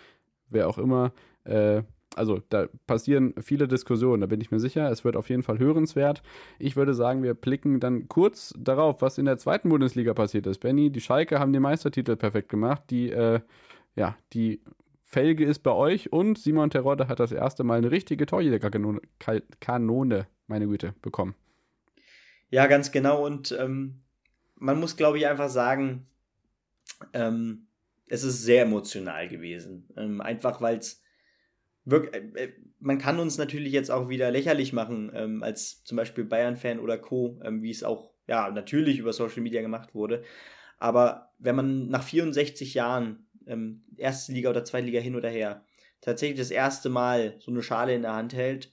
wer 0.50 0.68
auch 0.68 0.78
immer. 0.78 1.14
Äh, 1.44 1.84
also 2.16 2.42
da 2.50 2.68
passieren 2.88 3.34
viele 3.42 3.68
Diskussionen, 3.68 4.22
da 4.22 4.28
bin 4.28 4.40
ich 4.40 4.52
mir 4.52 4.60
sicher. 4.60 4.90
Es 4.90 5.04
wird 5.04 5.18
auf 5.18 5.30
jeden 5.30 5.44
Fall 5.44 5.60
hörenswert. 5.60 6.24
Ich 6.60 6.76
würde 6.76 6.94
sagen, 6.94 7.24
wir 7.24 7.34
blicken 7.34 7.80
dann 7.80 8.08
kurz 8.08 8.54
darauf, 8.58 9.02
was 9.02 9.18
in 9.18 9.26
der 9.26 9.38
zweiten 9.38 9.70
Bundesliga 9.70 10.14
passiert 10.14 10.48
ist. 10.48 10.60
Benny, 10.60 10.92
die 10.92 11.02
Schalke 11.02 11.40
haben 11.40 11.52
den 11.52 11.62
Meistertitel 11.62 12.16
perfekt 12.16 12.50
gemacht. 12.50 12.84
Die, 12.90 13.10
äh, 13.10 13.42
ja, 13.96 14.16
die 14.34 14.62
Felge 15.04 15.46
ist 15.46 15.60
bei 15.60 15.72
euch 15.72 16.12
und 16.12 16.38
Simon 16.38 16.70
Terodde 16.70 17.08
hat 17.08 17.20
das 17.20 17.32
erste 17.32 17.64
Mal 17.64 17.78
eine 17.78 17.92
richtige 17.92 18.26
Torjägerkanone, 18.26 19.02
Kanone, 19.60 20.28
meine 20.48 20.68
Güte, 20.68 20.94
bekommen. 21.02 21.36
Ja, 22.50 22.68
ganz 22.68 22.92
genau. 22.92 23.26
Und 23.26 23.56
ähm, 23.60 24.02
man 24.56 24.80
muss, 24.80 24.96
glaube 24.96 25.18
ich, 25.18 25.28
einfach 25.28 25.50
sagen, 25.50 26.08
ähm, 27.14 27.68
es 28.08 28.24
ist 28.24 28.44
sehr 28.44 28.64
emotional 28.64 29.28
gewesen. 29.28 29.88
Ähm, 29.98 30.22
einfach 30.22 30.62
weil 30.62 30.78
es 30.78 31.02
wirklich, 31.86 32.14
äh, 32.16 32.44
äh, 32.44 32.54
man 32.80 32.98
kann 32.98 33.20
uns 33.20 33.38
natürlich 33.38 33.72
jetzt 33.72 33.92
auch 33.92 34.10
wieder 34.10 34.32
lächerlich 34.32 34.74
machen, 34.74 35.12
ähm, 35.14 35.44
als 35.44 35.84
zum 35.84 35.96
Beispiel 35.98 36.26
Bayern-Fan 36.26 36.80
oder 36.80 36.98
Co., 36.98 37.40
ähm, 37.44 37.62
wie 37.62 37.72
es 37.72 37.84
auch, 37.84 38.12
ja, 38.28 38.50
natürlich 38.50 39.00
über 39.00 39.14
Social 39.14 39.42
Media 39.42 39.62
gemacht 39.62 39.96
wurde. 39.96 40.24
Aber 40.78 41.34
wenn 41.40 41.56
man 41.56 41.88
nach 41.88 42.04
64 42.04 42.74
Jahren, 42.74 43.28
ähm, 43.48 43.84
erste 43.98 44.34
Liga 44.34 44.50
oder 44.50 44.64
zweite 44.64 44.88
Liga 44.88 45.00
hin 45.00 45.16
oder 45.16 45.30
her, 45.30 45.64
tatsächlich 46.02 46.40
das 46.40 46.52
erste 46.52 46.90
Mal 46.90 47.36
so 47.40 47.52
eine 47.52 47.64
Schale 47.64 47.94
in 47.96 48.02
der 48.02 48.14
Hand 48.14 48.34
hält, 48.34 48.72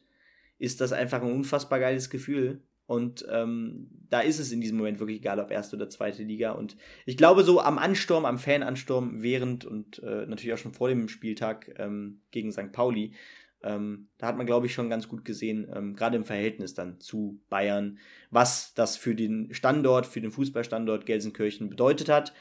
ist 0.59 0.81
das 0.81 0.93
einfach 0.93 1.23
ein 1.23 1.33
unfassbar 1.33 1.81
geiles 1.81 2.11
Gefühl. 2.11 2.63
Und 2.87 3.25
ähm, 3.31 3.89
da 4.11 4.21
ist 4.21 4.39
es 4.39 4.53
in 4.53 4.61
diesem 4.61 4.77
Moment 4.77 4.99
wirklich 4.99 5.19
egal, 5.19 5.41
ob 5.41 5.51
erste 5.51 5.77
oder 5.77 5.89
zweite 5.89 6.23
Liga. 6.23 6.53
Und 6.53 6.77
ich 7.07 7.17
glaube, 7.17 7.45
so 7.45 7.61
am 7.61 7.79
Ansturm, 7.79 8.25
am 8.25 8.39
Fanansturm 8.39 9.23
während 9.23 9.65
und 9.65 10.03
äh, 10.03 10.27
natürlich 10.27 10.53
auch 10.53 10.59
schon 10.59 10.75
vor 10.75 10.89
dem 10.89 11.09
Spieltag 11.09 11.75
ähm, 11.79 12.21
gegen 12.31 12.53
St. 12.53 12.73
Pauli, 12.73 13.15
ähm, 13.63 14.09
da 14.19 14.27
hat 14.27 14.37
man, 14.37 14.47
glaube 14.47 14.67
ich, 14.67 14.75
schon 14.75 14.91
ganz 14.91 15.09
gut 15.09 15.25
gesehen, 15.25 15.71
ähm, 15.75 15.95
gerade 15.95 16.17
im 16.17 16.25
Verhältnis 16.25 16.75
dann 16.75 17.01
zu 17.01 17.41
Bayern, 17.49 17.99
was 18.31 18.75
das 18.75 18.97
für 18.97 19.15
den 19.15 19.55
Standort, 19.55 20.07
für 20.07 20.21
den 20.21 20.33
Fußballstandort 20.33 21.07
Gelsenkirchen 21.07 21.71
bedeutet 21.71 22.09
hat. 22.09 22.33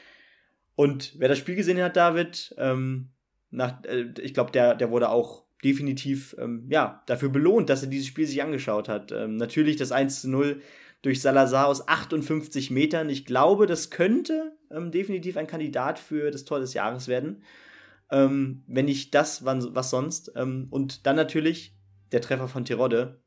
Und 0.76 1.16
wer 1.20 1.30
das 1.30 1.38
Spiel 1.38 1.56
gesehen 1.56 1.82
hat, 1.82 1.96
David, 1.96 2.56
ähm, 2.58 3.10
nach, 3.52 3.84
äh, 3.86 4.14
ich 4.22 4.34
glaube, 4.34 4.52
der, 4.52 4.76
der 4.76 4.90
wurde 4.90 5.10
auch 5.10 5.44
definitiv 5.64 6.36
ähm, 6.40 6.66
ja, 6.70 7.04
dafür 7.06 7.30
belohnt, 7.30 7.70
dass 7.70 7.84
er 7.84 7.90
dieses 7.90 8.08
Spiel 8.08 8.28
sich 8.28 8.42
angeschaut 8.42 8.90
hat. 8.90 9.12
Ähm, 9.12 9.38
natürlich 9.38 9.76
das 9.76 9.92
1 9.92 10.22
zu 10.22 10.30
0 10.30 10.62
durch 11.02 11.22
Salazar 11.22 11.68
aus 11.68 11.88
58 11.88 12.72
Metern. 12.72 13.10
Ich 13.10 13.26
glaube, 13.26 13.66
das 13.68 13.90
könnte 13.90 14.54
ähm, 14.70 14.92
definitiv 14.92 15.38
ein 15.38 15.48
Kandidat 15.48 16.00
für 16.00 16.32
das 16.32 16.46
Tor 16.46 16.60
des 16.60 16.74
Jahres 16.74 17.08
werden. 17.08 17.44
Ähm, 18.12 18.64
wenn 18.68 18.86
nicht 18.86 19.16
das, 19.16 19.46
wann, 19.46 19.74
was 19.74 19.90
sonst. 19.90 20.32
Ähm, 20.36 20.68
und 20.70 21.06
dann 21.06 21.16
natürlich 21.16 21.76
der 22.12 22.22
Treffer 22.22 22.48
von 22.48 22.66
Terodde. 22.66 23.22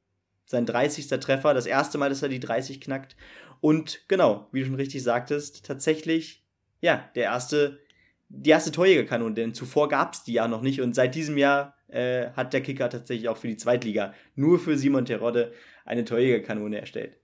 Sein 0.47 0.67
30. 0.67 1.09
Treffer, 1.09 1.55
das 1.55 1.67
erste 1.67 1.97
Mal, 1.97 2.11
dass 2.11 2.23
er 2.23 2.29
die 2.29 2.41
30 2.41 2.81
knackt. 2.81 3.17
Und 3.61 4.07
genau, 4.09 4.49
wie 4.53 4.61
du 4.61 4.67
schon 4.67 4.75
richtig 4.75 5.03
sagtest, 5.03 5.65
tatsächlich, 5.65 6.45
ja, 6.83 7.09
der 7.15 7.25
erste, 7.25 7.81
die 8.29 8.51
erste 8.51 8.71
Torjägerkanone, 8.71 9.35
denn 9.35 9.55
zuvor 9.55 9.89
gab 9.89 10.13
es 10.13 10.23
die 10.23 10.35
ja 10.35 10.47
noch 10.47 10.61
nicht. 10.61 10.83
Und 10.83 10.95
seit 10.95 11.15
diesem 11.15 11.39
Jahr 11.39 11.75
äh, 11.95 12.31
hat 12.33 12.53
der 12.53 12.61
Kicker 12.61 12.91
tatsächlich 12.91 13.29
auch 13.29 13.37
für 13.37 13.49
die 13.49 13.57
Zweitliga 13.57 14.15
nur 14.35 14.59
für 14.59 14.77
Simon 14.77 15.05
Terodde 15.05 15.53
eine 15.85 16.05
Torjägerkanone 16.05 16.81
erstellt. 16.81 17.19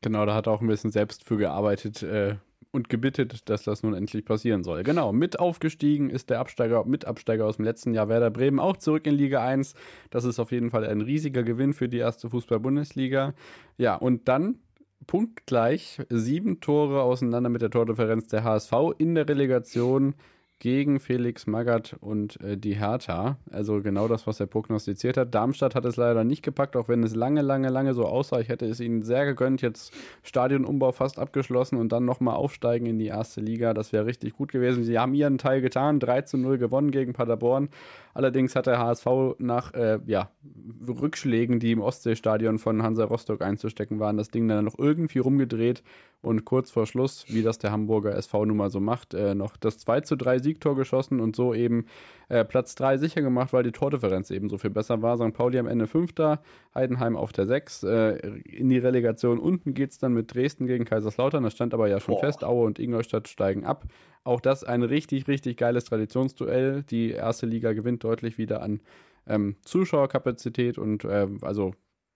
Genau, 0.00 0.26
da 0.26 0.34
hat 0.34 0.46
er 0.46 0.52
auch 0.52 0.60
ein 0.60 0.66
bisschen 0.66 0.90
selbst 0.90 1.24
für 1.24 1.36
gearbeitet 1.36 2.02
äh, 2.02 2.36
und 2.72 2.88
gebittet, 2.88 3.48
dass 3.48 3.62
das 3.62 3.82
nun 3.82 3.94
endlich 3.94 4.24
passieren 4.24 4.64
soll. 4.64 4.82
Genau, 4.82 5.12
mit 5.12 5.38
aufgestiegen 5.38 6.10
ist 6.10 6.30
der 6.30 6.40
Absteiger, 6.40 6.84
Mitabsteiger 6.84 7.46
aus 7.46 7.56
dem 7.56 7.64
letzten 7.64 7.94
Jahr 7.94 8.08
Werder 8.08 8.30
Bremen 8.30 8.58
auch 8.58 8.76
zurück 8.76 9.06
in 9.06 9.14
Liga 9.14 9.44
1. 9.44 9.74
Das 10.10 10.24
ist 10.24 10.38
auf 10.38 10.50
jeden 10.50 10.70
Fall 10.70 10.86
ein 10.86 11.00
riesiger 11.00 11.42
Gewinn 11.42 11.72
für 11.72 11.88
die 11.88 11.98
erste 11.98 12.28
Fußball-Bundesliga. 12.28 13.34
Ja, 13.76 13.94
und 13.96 14.28
dann 14.28 14.58
punktgleich 15.06 16.00
sieben 16.08 16.60
Tore 16.60 17.02
auseinander 17.02 17.50
mit 17.50 17.62
der 17.62 17.70
Tordifferenz 17.70 18.28
der 18.28 18.44
HSV 18.44 18.72
in 18.98 19.14
der 19.14 19.28
Relegation 19.28 20.14
gegen 20.58 20.98
Felix 21.00 21.46
Magath 21.46 21.96
und 22.00 22.40
äh, 22.40 22.56
die 22.56 22.74
Hertha. 22.74 23.36
Also 23.50 23.82
genau 23.82 24.08
das, 24.08 24.26
was 24.26 24.40
er 24.40 24.46
prognostiziert 24.46 25.16
hat. 25.16 25.34
Darmstadt 25.34 25.74
hat 25.74 25.84
es 25.84 25.96
leider 25.96 26.24
nicht 26.24 26.42
gepackt, 26.42 26.76
auch 26.76 26.88
wenn 26.88 27.02
es 27.02 27.14
lange, 27.14 27.42
lange, 27.42 27.68
lange 27.68 27.92
so 27.94 28.06
aussah. 28.06 28.40
Ich 28.40 28.48
hätte 28.48 28.66
es 28.66 28.80
ihnen 28.80 29.02
sehr 29.02 29.26
gegönnt. 29.26 29.62
Jetzt 29.62 29.92
Stadionumbau 30.22 30.92
fast 30.92 31.18
abgeschlossen 31.18 31.76
und 31.76 31.92
dann 31.92 32.04
nochmal 32.04 32.36
aufsteigen 32.36 32.86
in 32.86 32.98
die 32.98 33.08
erste 33.08 33.40
Liga. 33.40 33.74
Das 33.74 33.92
wäre 33.92 34.06
richtig 34.06 34.34
gut 34.34 34.52
gewesen. 34.52 34.84
Sie 34.84 34.98
haben 34.98 35.14
ihren 35.14 35.38
Teil 35.38 35.60
getan. 35.60 36.00
3 36.00 36.22
zu 36.22 36.38
0 36.38 36.58
gewonnen 36.58 36.90
gegen 36.90 37.12
Paderborn. 37.12 37.68
Allerdings 38.14 38.54
hat 38.54 38.66
der 38.66 38.78
HSV 38.78 39.06
nach 39.38 39.74
äh, 39.74 39.98
ja, 40.06 40.30
Rückschlägen, 40.86 41.58
die 41.58 41.72
im 41.72 41.80
Ostseestadion 41.80 42.58
von 42.58 42.82
Hansa 42.82 43.04
Rostock 43.04 43.42
einzustecken 43.42 43.98
waren, 43.98 44.16
das 44.16 44.30
Ding 44.30 44.46
dann 44.46 44.64
noch 44.64 44.78
irgendwie 44.78 45.18
rumgedreht 45.18 45.82
und 46.22 46.44
kurz 46.44 46.70
vor 46.70 46.86
Schluss, 46.86 47.26
wie 47.28 47.42
das 47.42 47.58
der 47.58 47.72
Hamburger 47.72 48.14
SV 48.14 48.46
nun 48.46 48.56
mal 48.56 48.70
so 48.70 48.80
macht, 48.80 49.14
äh, 49.14 49.34
noch 49.34 49.56
das 49.56 49.78
2 49.78 50.00
zu 50.02 50.16
3 50.16 50.38
Siegtor 50.44 50.76
geschossen 50.76 51.18
und 51.20 51.34
so 51.34 51.52
eben 51.52 51.86
äh, 52.28 52.44
Platz 52.44 52.76
3 52.76 52.98
sicher 52.98 53.20
gemacht, 53.20 53.52
weil 53.52 53.64
die 53.64 53.72
Tordifferenz 53.72 54.30
eben 54.30 54.48
so 54.48 54.58
viel 54.58 54.70
besser 54.70 55.02
war. 55.02 55.16
St. 55.16 55.34
Pauli 55.34 55.58
am 55.58 55.66
Ende 55.66 55.88
Fünfter, 55.88 56.40
Heidenheim 56.74 57.16
auf 57.16 57.32
der 57.32 57.46
6. 57.46 57.82
Äh, 57.82 58.10
in 58.44 58.68
die 58.68 58.78
Relegation 58.78 59.38
unten 59.38 59.74
geht 59.74 59.90
es 59.90 59.98
dann 59.98 60.14
mit 60.14 60.32
Dresden 60.32 60.66
gegen 60.66 60.84
Kaiserslautern. 60.84 61.42
Das 61.42 61.54
stand 61.54 61.74
aber 61.74 61.88
ja 61.88 61.98
schon 61.98 62.14
Boah. 62.14 62.20
fest. 62.20 62.44
Aue 62.44 62.64
und 62.64 62.78
Ingolstadt 62.78 63.26
steigen 63.26 63.64
ab. 63.64 63.84
Auch 64.22 64.40
das 64.40 64.62
ein 64.62 64.82
richtig, 64.82 65.26
richtig 65.26 65.56
geiles 65.56 65.84
Traditionsduell. 65.84 66.84
Die 66.84 67.10
erste 67.10 67.46
Liga 67.46 67.72
gewinnt 67.72 68.04
deutlich 68.04 68.38
wieder 68.38 68.62
an 68.62 68.80
ähm, 69.26 69.56
Zuschauerkapazität 69.62 70.78
und 70.78 71.04
äh, 71.04 71.26
also 71.40 71.74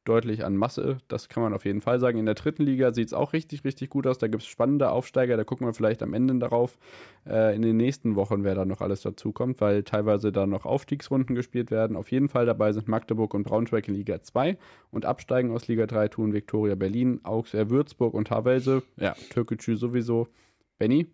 deutlich 0.08 0.44
an 0.44 0.56
Masse. 0.56 0.98
Das 1.08 1.28
kann 1.28 1.42
man 1.42 1.52
auf 1.52 1.64
jeden 1.64 1.80
Fall 1.80 2.00
sagen. 2.00 2.18
In 2.18 2.26
der 2.26 2.34
dritten 2.34 2.62
Liga 2.62 2.92
sieht 2.92 3.08
es 3.08 3.12
auch 3.12 3.32
richtig, 3.32 3.64
richtig 3.64 3.90
gut 3.90 4.06
aus. 4.06 4.18
Da 4.18 4.26
gibt 4.26 4.42
es 4.42 4.48
spannende 4.48 4.90
Aufsteiger. 4.90 5.36
Da 5.36 5.44
gucken 5.44 5.66
wir 5.66 5.74
vielleicht 5.74 6.02
am 6.02 6.14
Ende 6.14 6.38
darauf 6.38 6.78
äh, 7.26 7.54
in 7.54 7.62
den 7.62 7.76
nächsten 7.76 8.16
Wochen, 8.16 8.44
wer 8.44 8.54
da 8.54 8.64
noch 8.64 8.80
alles 8.80 9.02
dazukommt, 9.02 9.60
weil 9.60 9.82
teilweise 9.82 10.32
da 10.32 10.46
noch 10.46 10.64
Aufstiegsrunden 10.64 11.34
gespielt 11.34 11.70
werden. 11.70 11.96
Auf 11.96 12.10
jeden 12.10 12.28
Fall 12.28 12.46
dabei 12.46 12.72
sind 12.72 12.88
Magdeburg 12.88 13.34
und 13.34 13.44
Braunschweig 13.44 13.86
in 13.88 13.94
Liga 13.94 14.22
2 14.22 14.56
und 14.90 15.04
absteigen 15.04 15.50
aus 15.50 15.68
Liga 15.68 15.86
3 15.86 16.08
tun 16.08 16.32
Viktoria 16.32 16.74
Berlin, 16.74 17.20
Augsburg, 17.24 17.70
Würzburg 17.70 18.14
und 18.14 18.30
Havelse. 18.30 18.82
Ja, 18.96 19.14
Türkgücü 19.30 19.76
sowieso. 19.76 20.28
Benny? 20.78 21.10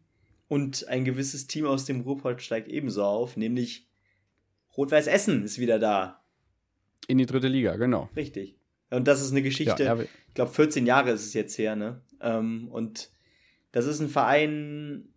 Und 0.49 0.87
ein 0.89 1.05
gewisses 1.05 1.47
Team 1.47 1.67
aus 1.67 1.85
dem 1.85 2.03
Ruhrpott 2.03 2.43
steigt 2.43 2.69
ebenso 2.69 3.03
auf, 3.03 3.37
nämlich 3.37 3.89
Rot-Weiß 4.77 5.07
Essen 5.07 5.45
ist 5.45 5.59
wieder 5.59 5.79
da. 5.79 6.23
In 7.07 7.19
die 7.19 7.27
dritte 7.27 7.49
Liga, 7.49 7.77
genau. 7.77 8.09
Richtig. 8.17 8.57
Und 8.91 9.09
das 9.09 9.23
ist 9.23 9.33
eine 9.33 9.43
Geschichte, 9.43 9.85
ja, 9.85 9.99
ich 9.99 10.35
glaube 10.35 10.53
14 10.53 10.87
Jahre 10.87 11.11
ist 11.11 11.25
es 11.25 11.35
jetzt 11.35 11.59
her, 11.59 11.77
ne? 11.77 12.01
Ähm, 12.21 12.69
und 12.69 13.11
das 13.73 13.87
ist 13.87 14.01
ein 14.01 14.09
Verein, 14.09 15.09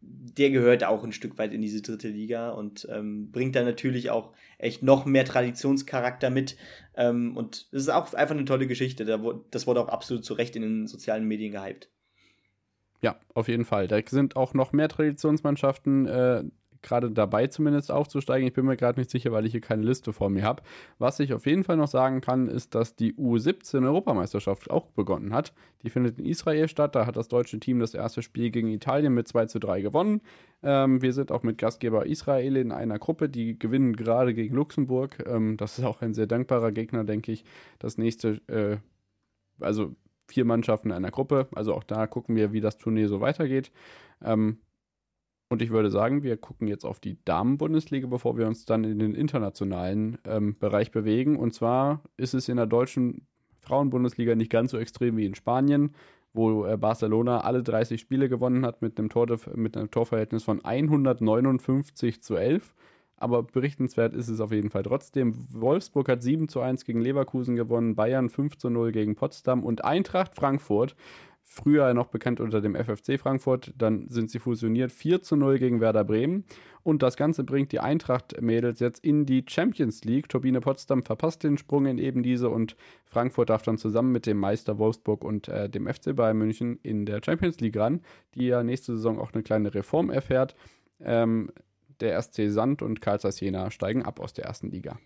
der 0.00 0.50
gehört 0.50 0.84
auch 0.84 1.02
ein 1.02 1.12
Stück 1.12 1.38
weit 1.38 1.52
in 1.52 1.62
diese 1.62 1.82
dritte 1.82 2.08
Liga 2.08 2.50
und 2.50 2.86
ähm, 2.90 3.30
bringt 3.30 3.56
da 3.56 3.64
natürlich 3.64 4.10
auch 4.10 4.32
echt 4.58 4.82
noch 4.82 5.04
mehr 5.04 5.24
Traditionscharakter 5.24 6.30
mit. 6.30 6.56
Ähm, 6.94 7.36
und 7.36 7.68
es 7.72 7.82
ist 7.82 7.88
auch 7.88 8.12
einfach 8.14 8.36
eine 8.36 8.44
tolle 8.44 8.66
Geschichte. 8.66 9.04
das 9.50 9.66
wurde 9.66 9.80
auch 9.80 9.88
absolut 9.88 10.24
zu 10.24 10.34
Recht 10.34 10.54
in 10.56 10.62
den 10.62 10.86
sozialen 10.86 11.26
Medien 11.26 11.52
gehypt. 11.52 11.90
Ja, 13.00 13.18
auf 13.34 13.48
jeden 13.48 13.64
Fall. 13.64 13.88
Da 13.88 14.00
sind 14.06 14.36
auch 14.36 14.54
noch 14.54 14.72
mehr 14.72 14.88
Traditionsmannschaften 14.88 16.06
äh, 16.06 16.44
gerade 16.82 17.10
dabei 17.10 17.46
zumindest 17.46 17.90
aufzusteigen. 17.90 18.46
Ich 18.46 18.54
bin 18.54 18.66
mir 18.66 18.76
gerade 18.76 19.00
nicht 19.00 19.10
sicher, 19.10 19.32
weil 19.32 19.46
ich 19.46 19.52
hier 19.52 19.60
keine 19.60 19.82
Liste 19.82 20.12
vor 20.12 20.30
mir 20.30 20.42
habe. 20.42 20.62
Was 20.98 21.20
ich 21.20 21.32
auf 21.32 21.46
jeden 21.46 21.64
Fall 21.64 21.76
noch 21.76 21.88
sagen 21.88 22.20
kann, 22.20 22.48
ist, 22.48 22.74
dass 22.74 22.96
die 22.96 23.14
U17-Europameisterschaft 23.14 24.70
auch 24.70 24.86
begonnen 24.86 25.32
hat. 25.34 25.52
Die 25.82 25.90
findet 25.90 26.18
in 26.18 26.26
Israel 26.26 26.68
statt. 26.68 26.94
Da 26.94 27.06
hat 27.06 27.16
das 27.16 27.28
deutsche 27.28 27.60
Team 27.60 27.80
das 27.80 27.94
erste 27.94 28.22
Spiel 28.22 28.50
gegen 28.50 28.68
Italien 28.68 29.14
mit 29.14 29.28
2 29.28 29.46
zu 29.46 29.58
3 29.58 29.80
gewonnen. 29.80 30.20
Ähm, 30.62 31.02
wir 31.02 31.12
sind 31.12 31.30
auch 31.32 31.42
mit 31.42 31.58
Gastgeber 31.58 32.06
Israel 32.06 32.56
in 32.56 32.72
einer 32.72 32.98
Gruppe. 32.98 33.28
Die 33.28 33.58
gewinnen 33.58 33.94
gerade 33.94 34.34
gegen 34.34 34.54
Luxemburg. 34.54 35.24
Ähm, 35.26 35.56
das 35.56 35.78
ist 35.78 35.84
auch 35.84 36.02
ein 36.02 36.14
sehr 36.14 36.26
dankbarer 36.26 36.72
Gegner, 36.72 37.04
denke 37.04 37.32
ich. 37.32 37.44
Das 37.78 37.98
nächste, 37.98 38.40
äh, 38.48 38.78
also 39.60 39.94
vier 40.26 40.44
Mannschaften 40.44 40.90
in 40.90 40.96
einer 40.96 41.10
Gruppe. 41.10 41.48
Also 41.54 41.74
auch 41.74 41.84
da 41.84 42.06
gucken 42.06 42.36
wir, 42.36 42.52
wie 42.52 42.60
das 42.60 42.78
Turnier 42.78 43.08
so 43.08 43.20
weitergeht. 43.20 43.72
Ähm, 44.22 44.58
und 45.48 45.62
ich 45.62 45.70
würde 45.70 45.90
sagen, 45.90 46.22
wir 46.22 46.36
gucken 46.36 46.68
jetzt 46.68 46.84
auf 46.84 47.00
die 47.00 47.18
Damen-Bundesliga, 47.24 48.06
bevor 48.06 48.36
wir 48.36 48.46
uns 48.46 48.66
dann 48.66 48.84
in 48.84 48.98
den 48.98 49.14
internationalen 49.14 50.18
ähm, 50.24 50.56
Bereich 50.58 50.90
bewegen. 50.90 51.36
Und 51.36 51.54
zwar 51.54 52.02
ist 52.18 52.34
es 52.34 52.48
in 52.48 52.58
der 52.58 52.66
deutschen 52.66 53.26
Frauen-Bundesliga 53.60 54.34
nicht 54.34 54.50
ganz 54.50 54.72
so 54.72 54.78
extrem 54.78 55.16
wie 55.16 55.24
in 55.24 55.34
Spanien, 55.34 55.94
wo 56.34 56.66
äh, 56.66 56.76
Barcelona 56.76 57.40
alle 57.40 57.62
30 57.62 57.98
Spiele 57.98 58.28
gewonnen 58.28 58.66
hat 58.66 58.82
mit 58.82 58.98
einem, 58.98 59.08
Tor, 59.08 59.26
mit 59.54 59.76
einem 59.76 59.90
Torverhältnis 59.90 60.44
von 60.44 60.62
159 60.62 62.22
zu 62.22 62.36
11. 62.36 62.74
Aber 63.16 63.42
berichtenswert 63.42 64.14
ist 64.14 64.28
es 64.28 64.40
auf 64.40 64.52
jeden 64.52 64.70
Fall 64.70 64.84
trotzdem. 64.84 65.34
Wolfsburg 65.50 66.08
hat 66.08 66.22
7 66.22 66.48
zu 66.48 66.60
1 66.60 66.84
gegen 66.84 67.00
Leverkusen 67.00 67.56
gewonnen, 67.56 67.96
Bayern 67.96 68.28
5 68.28 68.58
zu 68.58 68.70
0 68.70 68.92
gegen 68.92 69.16
Potsdam 69.16 69.64
und 69.64 69.84
Eintracht 69.84 70.36
Frankfurt 70.36 70.94
früher 71.48 71.92
noch 71.94 72.08
bekannt 72.08 72.40
unter 72.40 72.60
dem 72.60 72.76
FFC 72.76 73.18
Frankfurt, 73.18 73.72
dann 73.76 74.06
sind 74.08 74.30
sie 74.30 74.38
fusioniert 74.38 74.92
4 74.92 75.22
zu 75.22 75.34
0 75.34 75.58
gegen 75.58 75.80
Werder 75.80 76.04
Bremen 76.04 76.44
und 76.82 77.02
das 77.02 77.16
Ganze 77.16 77.42
bringt 77.42 77.72
die 77.72 77.80
Eintracht-Mädels 77.80 78.80
jetzt 78.80 79.02
in 79.02 79.24
die 79.24 79.44
Champions 79.48 80.04
League. 80.04 80.28
Turbine 80.28 80.60
Potsdam 80.60 81.02
verpasst 81.02 81.42
den 81.42 81.56
Sprung 81.56 81.86
in 81.86 81.98
eben 81.98 82.22
diese 82.22 82.50
und 82.50 82.76
Frankfurt 83.06 83.50
darf 83.50 83.62
dann 83.62 83.78
zusammen 83.78 84.12
mit 84.12 84.26
dem 84.26 84.36
Meister 84.36 84.78
Wolfsburg 84.78 85.24
und 85.24 85.48
äh, 85.48 85.70
dem 85.70 85.86
FC 85.86 86.14
Bayern 86.14 86.36
München 86.36 86.78
in 86.82 87.06
der 87.06 87.20
Champions 87.24 87.58
League 87.60 87.76
ran, 87.76 88.02
die 88.34 88.46
ja 88.46 88.62
nächste 88.62 88.94
Saison 88.94 89.18
auch 89.18 89.32
eine 89.32 89.42
kleine 89.42 89.74
Reform 89.74 90.10
erfährt. 90.10 90.54
Ähm, 91.00 91.50
der 92.00 92.20
SC 92.22 92.50
Sand 92.50 92.82
und 92.82 93.00
Karl 93.00 93.18
Jena 93.30 93.70
steigen 93.70 94.04
ab 94.04 94.20
aus 94.20 94.34
der 94.34 94.44
ersten 94.44 94.70
Liga 94.70 94.98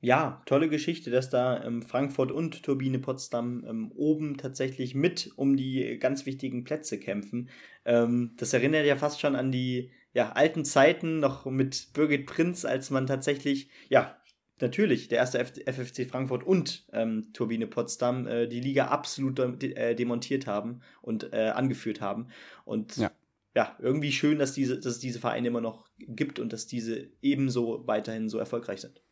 ja, 0.00 0.42
tolle 0.46 0.68
Geschichte, 0.68 1.10
dass 1.10 1.28
da 1.28 1.62
ähm, 1.62 1.82
Frankfurt 1.82 2.32
und 2.32 2.62
Turbine 2.62 2.98
Potsdam 2.98 3.64
ähm, 3.68 3.92
oben 3.92 4.38
tatsächlich 4.38 4.94
mit 4.94 5.30
um 5.36 5.56
die 5.56 5.98
ganz 5.98 6.24
wichtigen 6.24 6.64
Plätze 6.64 6.98
kämpfen. 6.98 7.50
Ähm, 7.84 8.32
das 8.38 8.54
erinnert 8.54 8.86
ja 8.86 8.96
fast 8.96 9.20
schon 9.20 9.36
an 9.36 9.52
die 9.52 9.90
ja, 10.12 10.32
alten 10.32 10.64
Zeiten, 10.64 11.20
noch 11.20 11.44
mit 11.44 11.92
Birgit 11.92 12.26
Prinz, 12.26 12.64
als 12.64 12.90
man 12.90 13.06
tatsächlich, 13.06 13.68
ja, 13.90 14.16
natürlich, 14.58 15.08
der 15.08 15.18
erste 15.18 15.38
F 15.38 15.52
FFC 15.66 16.08
Frankfurt 16.08 16.44
und 16.44 16.86
ähm, 16.92 17.32
Turbine 17.32 17.66
Potsdam 17.66 18.26
äh, 18.26 18.46
die 18.46 18.60
Liga 18.60 18.86
absolut 18.86 19.38
de 19.38 19.74
äh, 19.74 19.94
demontiert 19.94 20.46
haben 20.46 20.80
und 21.02 21.32
äh, 21.32 21.50
angeführt 21.54 22.00
haben. 22.00 22.28
Und 22.64 22.96
ja. 22.96 23.10
ja, 23.54 23.76
irgendwie 23.80 24.12
schön, 24.12 24.38
dass, 24.38 24.52
diese, 24.52 24.76
dass 24.76 24.94
es 24.94 24.98
diese 24.98 25.20
Vereine 25.20 25.48
immer 25.48 25.60
noch 25.60 25.88
gibt 25.98 26.38
und 26.38 26.52
dass 26.52 26.66
diese 26.66 27.10
ebenso 27.22 27.86
weiterhin 27.86 28.28
so 28.28 28.38
erfolgreich 28.38 28.80
sind. 28.80 29.02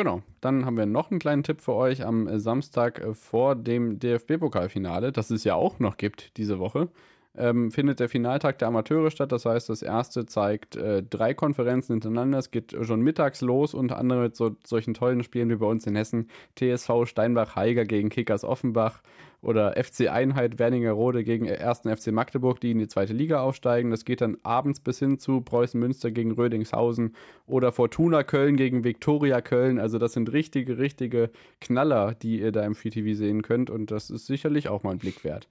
Genau, 0.00 0.22
dann 0.40 0.64
haben 0.64 0.78
wir 0.78 0.86
noch 0.86 1.10
einen 1.10 1.20
kleinen 1.20 1.42
Tipp 1.42 1.60
für 1.60 1.74
euch 1.74 2.06
am 2.06 2.26
äh, 2.26 2.40
Samstag 2.40 3.00
äh, 3.00 3.12
vor 3.12 3.54
dem 3.54 3.98
DFB-Pokalfinale, 3.98 5.12
das 5.12 5.30
es 5.30 5.44
ja 5.44 5.56
auch 5.56 5.78
noch 5.78 5.98
gibt 5.98 6.38
diese 6.38 6.58
Woche. 6.58 6.88
Ähm, 7.36 7.70
findet 7.70 8.00
der 8.00 8.08
Finaltag 8.08 8.58
der 8.58 8.68
Amateure 8.68 9.10
statt. 9.10 9.30
Das 9.30 9.44
heißt, 9.44 9.68
das 9.68 9.82
erste 9.82 10.26
zeigt 10.26 10.74
äh, 10.74 11.02
drei 11.02 11.32
Konferenzen 11.32 11.94
hintereinander. 11.94 12.38
Es 12.38 12.50
geht 12.50 12.76
schon 12.82 13.02
mittags 13.02 13.40
los, 13.40 13.72
unter 13.72 13.98
anderem 13.98 14.24
mit 14.24 14.36
so, 14.36 14.56
solchen 14.66 14.94
tollen 14.94 15.22
Spielen 15.22 15.48
wie 15.48 15.56
bei 15.56 15.66
uns 15.66 15.86
in 15.86 15.94
Hessen. 15.94 16.28
TSV 16.56 17.06
Steinbach-Heiger 17.06 17.84
gegen 17.84 18.08
Kickers 18.08 18.42
Offenbach 18.42 19.00
oder 19.42 19.72
FC 19.82 20.10
Einheit 20.10 20.58
Wernigerode 20.58 21.24
gegen 21.24 21.48
1. 21.48 21.80
FC 21.80 22.12
Magdeburg, 22.12 22.60
die 22.60 22.72
in 22.72 22.78
die 22.78 22.88
zweite 22.88 23.12
Liga 23.12 23.40
aufsteigen. 23.40 23.90
Das 23.90 24.04
geht 24.04 24.20
dann 24.20 24.36
abends 24.42 24.80
bis 24.80 24.98
hin 24.98 25.18
zu 25.18 25.40
Preußen 25.40 25.80
Münster 25.80 26.10
gegen 26.10 26.32
Rödingshausen 26.32 27.14
oder 27.46 27.72
Fortuna 27.72 28.22
Köln 28.22 28.56
gegen 28.56 28.84
Viktoria 28.84 29.40
Köln. 29.40 29.78
Also 29.78 29.98
das 29.98 30.12
sind 30.12 30.32
richtige, 30.32 30.78
richtige 30.78 31.30
Knaller, 31.60 32.14
die 32.14 32.40
ihr 32.40 32.52
da 32.52 32.64
im 32.64 32.74
FreeTV 32.74 33.16
sehen 33.16 33.42
könnt 33.42 33.70
und 33.70 33.90
das 33.90 34.10
ist 34.10 34.26
sicherlich 34.26 34.68
auch 34.68 34.82
mal 34.82 34.92
ein 34.92 34.98
Blick 34.98 35.24
wert. 35.24 35.48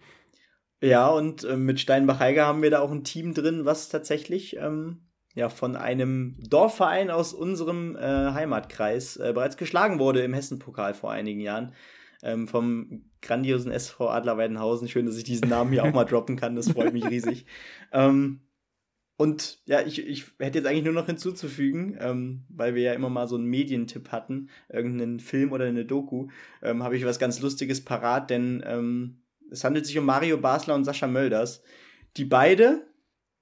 Ja, 0.82 1.10
und 1.10 1.44
äh, 1.44 1.58
mit 1.58 1.80
Steinbach-Heiger 1.80 2.46
haben 2.46 2.62
wir 2.62 2.72
da 2.72 2.80
auch 2.80 2.92
ein 2.92 3.04
Team 3.04 3.34
drin, 3.34 3.66
was 3.66 3.90
tatsächlich 3.90 4.56
ähm, 4.58 5.02
ja, 5.36 5.50
von 5.50 5.76
einem 5.76 6.38
Dorfverein 6.40 7.12
aus 7.12 7.34
unserem 7.34 7.96
äh, 7.96 8.00
Heimatkreis 8.02 9.18
äh, 9.18 9.32
bereits 9.34 9.58
geschlagen 9.58 10.00
wurde 10.00 10.22
im 10.22 10.34
Hessen-Pokal 10.34 10.94
vor 10.94 11.12
einigen 11.12 11.42
Jahren 11.42 11.74
ähm, 12.24 12.48
vom 12.48 13.06
grandiosen 13.22 13.72
SV 13.72 14.10
Adler 14.10 14.38
Weidenhausen. 14.38 14.88
Schön, 14.88 15.06
dass 15.06 15.18
ich 15.18 15.24
diesen 15.24 15.50
Namen 15.50 15.72
hier 15.72 15.84
auch 15.84 15.94
mal 15.94 16.06
droppen 16.06 16.36
kann. 16.36 16.56
Das 16.56 16.72
freut 16.72 16.94
mich 16.94 17.06
riesig. 17.10 17.46
Ähm, 17.92 18.42
und 19.18 19.60
ja, 19.66 19.82
ich, 19.82 20.08
ich 20.08 20.28
hätte 20.38 20.60
jetzt 20.60 20.68
eigentlich 20.68 20.86
nur 20.86 20.94
noch 20.94 21.08
hinzuzufügen, 21.08 21.98
ähm, 22.00 22.46
weil 22.50 22.76
wir 22.76 22.84
ja 22.84 22.94
immer 22.94 23.10
mal 23.10 23.28
so 23.28 23.36
einen 23.36 23.48
Medientipp 23.48 24.12
hatten, 24.12 24.50
irgendeinen 24.70 25.20
Film 25.20 25.52
oder 25.52 25.66
eine 25.66 25.86
Doku, 25.86 26.28
ähm, 26.62 26.84
habe 26.84 26.96
ich 26.96 27.04
was 27.04 27.18
ganz 27.18 27.42
Lustiges 27.42 27.84
parat, 27.84 28.30
denn 28.30 28.64
ähm, 28.66 29.19
es 29.52 29.64
handelt 29.64 29.86
sich 29.86 29.98
um 29.98 30.06
Mario 30.06 30.38
Basler 30.38 30.76
und 30.76 30.86
Sascha 30.86 31.08
Mölders, 31.08 31.62
die 32.18 32.26
beide 32.26 32.88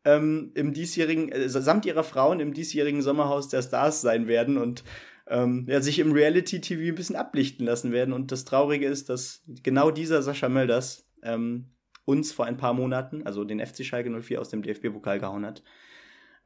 ähm, 0.05 0.51
im 0.55 0.73
diesjährigen, 0.73 1.31
äh, 1.31 1.49
samt 1.49 1.85
ihrer 1.85 2.03
Frauen 2.03 2.39
im 2.39 2.53
diesjährigen 2.53 3.01
Sommerhaus 3.01 3.49
der 3.49 3.61
Stars 3.61 4.01
sein 4.01 4.27
werden 4.27 4.57
und 4.57 4.83
ähm, 5.27 5.65
ja, 5.67 5.81
sich 5.81 5.99
im 5.99 6.13
Reality-TV 6.13 6.81
ein 6.81 6.95
bisschen 6.95 7.15
ablichten 7.15 7.65
lassen 7.65 7.91
werden. 7.91 8.13
Und 8.13 8.31
das 8.31 8.45
Traurige 8.45 8.87
ist, 8.87 9.09
dass 9.09 9.43
genau 9.63 9.91
dieser 9.91 10.21
Sascha 10.21 10.47
Mölders 10.47 11.05
ähm, 11.23 11.65
uns 12.05 12.31
vor 12.31 12.45
ein 12.45 12.57
paar 12.57 12.73
Monaten, 12.73 13.23
also 13.23 13.43
den 13.43 13.65
FC 13.65 13.83
Schalke 13.83 14.09
04 14.09 14.39
aus 14.39 14.49
dem 14.49 14.61
DFB-Pokal 14.61 15.19
gehauen 15.19 15.45
hat. 15.45 15.61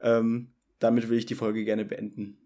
Ähm, 0.00 0.52
damit 0.80 1.08
will 1.08 1.18
ich 1.18 1.26
die 1.26 1.36
Folge 1.36 1.64
gerne 1.64 1.84
beenden. 1.84 2.38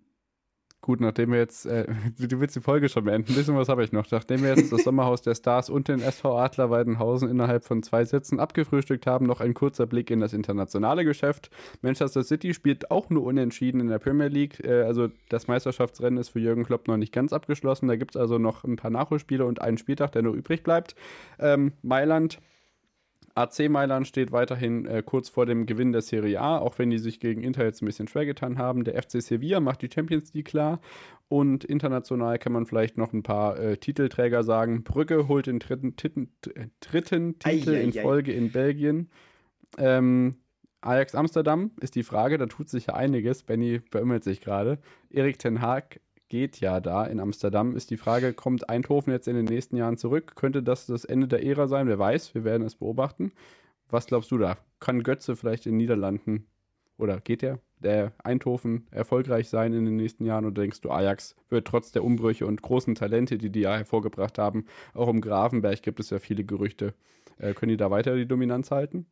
Gut, 0.87 1.01
nachdem 1.01 1.33
wir 1.33 1.41
jetzt, 1.41 1.67
äh, 1.67 1.85
du 2.17 2.39
willst 2.39 2.55
die 2.55 2.61
Folge 2.61 2.89
schon 2.89 3.07
beenden, 3.07 3.33
ein 3.33 3.35
bisschen 3.35 3.57
was 3.57 3.69
habe 3.69 3.83
ich 3.83 3.91
noch. 3.91 4.09
Nachdem 4.09 4.45
wir 4.45 4.55
jetzt 4.55 4.71
das 4.73 4.85
Sommerhaus 4.85 5.21
der 5.21 5.35
Stars 5.35 5.69
und 5.69 5.89
den 5.89 6.01
SV 6.01 6.39
Adler 6.39 6.71
Weidenhausen 6.71 7.29
innerhalb 7.29 7.65
von 7.65 7.83
zwei 7.83 8.05
Sätzen 8.05 8.39
abgefrühstückt 8.39 9.05
haben, 9.05 9.27
noch 9.27 9.41
ein 9.41 9.53
kurzer 9.53 9.87
Blick 9.87 10.13
in 10.13 10.21
das 10.21 10.33
internationale 10.33 11.05
Geschäft. 11.05 11.51
Manchester 11.83 12.23
City 12.23 12.55
spielt 12.55 12.93
auch 12.93 13.11
nur 13.11 13.25
unentschieden 13.25 13.81
in 13.81 13.89
der 13.89 13.99
Premier 13.99 14.29
League. 14.29 14.65
Äh, 14.65 14.83
also 14.83 15.09
das 15.29 15.49
Meisterschaftsrennen 15.49 16.21
ist 16.21 16.29
für 16.29 16.39
Jürgen 16.39 16.63
Klopp 16.63 16.87
noch 16.87 16.97
nicht 16.97 17.13
ganz 17.13 17.33
abgeschlossen. 17.33 17.89
Da 17.89 17.97
gibt 17.97 18.15
es 18.15 18.21
also 18.21 18.39
noch 18.39 18.63
ein 18.63 18.77
paar 18.77 18.93
Nachholspiele 18.93 19.45
und 19.45 19.61
einen 19.61 19.79
Spieltag, 19.79 20.13
der 20.13 20.23
nur 20.23 20.35
übrig 20.35 20.63
bleibt. 20.63 20.95
Ähm, 21.41 21.73
Mailand 21.83 22.39
AC 23.37 23.69
Mailand 23.69 24.09
steht 24.09 24.33
weiterhin 24.33 24.87
äh, 24.87 25.03
kurz 25.05 25.29
vor 25.29 25.45
dem 25.45 25.67
Gewinn 25.67 25.93
der 25.93 26.01
Serie 26.01 26.41
A, 26.41 26.59
auch 26.59 26.79
wenn 26.79 26.89
die 26.91 26.99
sich 26.99 27.21
gegen 27.21 27.43
Inter 27.43 27.65
jetzt 27.65 27.83
ein 27.83 27.87
bisschen 27.87 28.09
schwer 28.09 28.25
getan 28.25 28.57
haben. 28.57 28.83
Der 28.83 29.01
FC 29.01 29.21
Sevilla 29.21 29.61
macht 29.61 29.83
die 29.83 29.91
Champions 29.93 30.33
League 30.33 30.47
klar. 30.47 30.81
Und 31.29 31.65
international 31.65 32.39
kann 32.39 32.53
man 32.53 32.65
vielleicht 32.67 32.97
noch 32.97 33.13
ein 33.13 33.23
paar 33.23 33.59
äh, 33.59 33.77
Titelträger 33.77 34.43
sagen. 34.43 34.85
Brügge 34.85 35.29
holt 35.29 35.47
den 35.47 35.59
dritten, 35.59 35.97
titten, 35.97 36.31
äh, 36.55 36.69
dritten 36.81 37.39
Titel 37.39 37.75
ei, 37.75 37.79
ei, 37.79 37.83
in 37.83 37.93
Folge 37.93 38.33
ei. 38.33 38.37
in 38.37 38.53
Belgien. 38.53 39.11
Ähm, 39.77 40.37
Ajax 40.81 41.15
Amsterdam 41.15 41.73
ist 41.81 41.95
die 41.95 42.05
Frage, 42.05 42.39
da 42.39 42.47
tut 42.47 42.71
sich 42.71 42.87
ja 42.87 42.95
einiges. 42.95 43.43
Benny 43.43 43.81
beümmelt 43.91 44.25
sich 44.25 44.41
gerade. 44.41 44.79
Erik 45.11 45.39
Ten 45.39 45.61
Haag 45.61 46.01
geht 46.29 46.61
ja 46.61 46.81
da 46.81 47.05
in 47.05 47.21
Amsterdam. 47.21 47.77
Ist 47.77 47.91
die 47.91 47.97
Frage, 47.97 48.35
kommt 48.35 48.69
Eindhoven 48.69 49.13
jetzt 49.13 49.29
in 49.29 49.37
den 49.37 49.45
nächsten 49.45 49.77
Jahren 49.77 49.97
zurück? 49.97 50.35
Könnte 50.37 50.63
das 50.63 50.87
das 50.87 51.05
Ende 51.05 51.29
der 51.29 51.45
Ära 51.45 51.69
sein? 51.69 51.87
Wer 51.87 51.99
weiß, 51.99 52.35
wir 52.35 52.45
werden 52.45 52.67
es 52.67 52.77
beobachten. 52.77 53.33
Was 53.89 54.07
glaubst 54.07 54.31
du 54.31 54.39
da? 54.39 54.59
Kann 54.81 55.03
Götze 55.03 55.37
vielleicht 55.37 55.67
in 55.67 55.73
den 55.73 55.79
Niederlanden 55.79 56.47
oder 56.99 57.21
geht 57.21 57.43
er, 57.43 57.61
der 57.79 58.13
Eindhoven, 58.19 58.87
erfolgreich 58.91 59.49
sein 59.49 59.73
in 59.73 59.85
den 59.85 59.97
nächsten 59.97 60.25
Jahren? 60.25 60.45
Oder 60.45 60.63
denkst 60.63 60.81
du, 60.81 60.91
Ajax 60.91 61.37
wird 61.49 61.67
trotz 61.67 61.93
der 61.93 62.05
Umbrüche 62.05 62.47
und 62.47 62.63
großen 62.63 62.95
Talente, 62.95 63.39
die 63.39 63.51
die 63.51 63.61
ja 63.61 63.77
hervorgebracht 63.77 64.39
haben, 64.39 64.67
auch 64.95 65.09
im 65.09 65.21
Grafenberg 65.21 65.83
gibt 65.83 66.01
es 66.01 66.11
ja 66.11 66.19
viele 66.19 66.45
Gerüchte, 66.45 66.95
äh, 67.39 67.55
können 67.55 67.71
die 67.71 67.77
da 67.77 67.91
weiter 67.91 68.17
die 68.17 68.27
Dominanz 68.27 68.71
halten? 68.71 69.07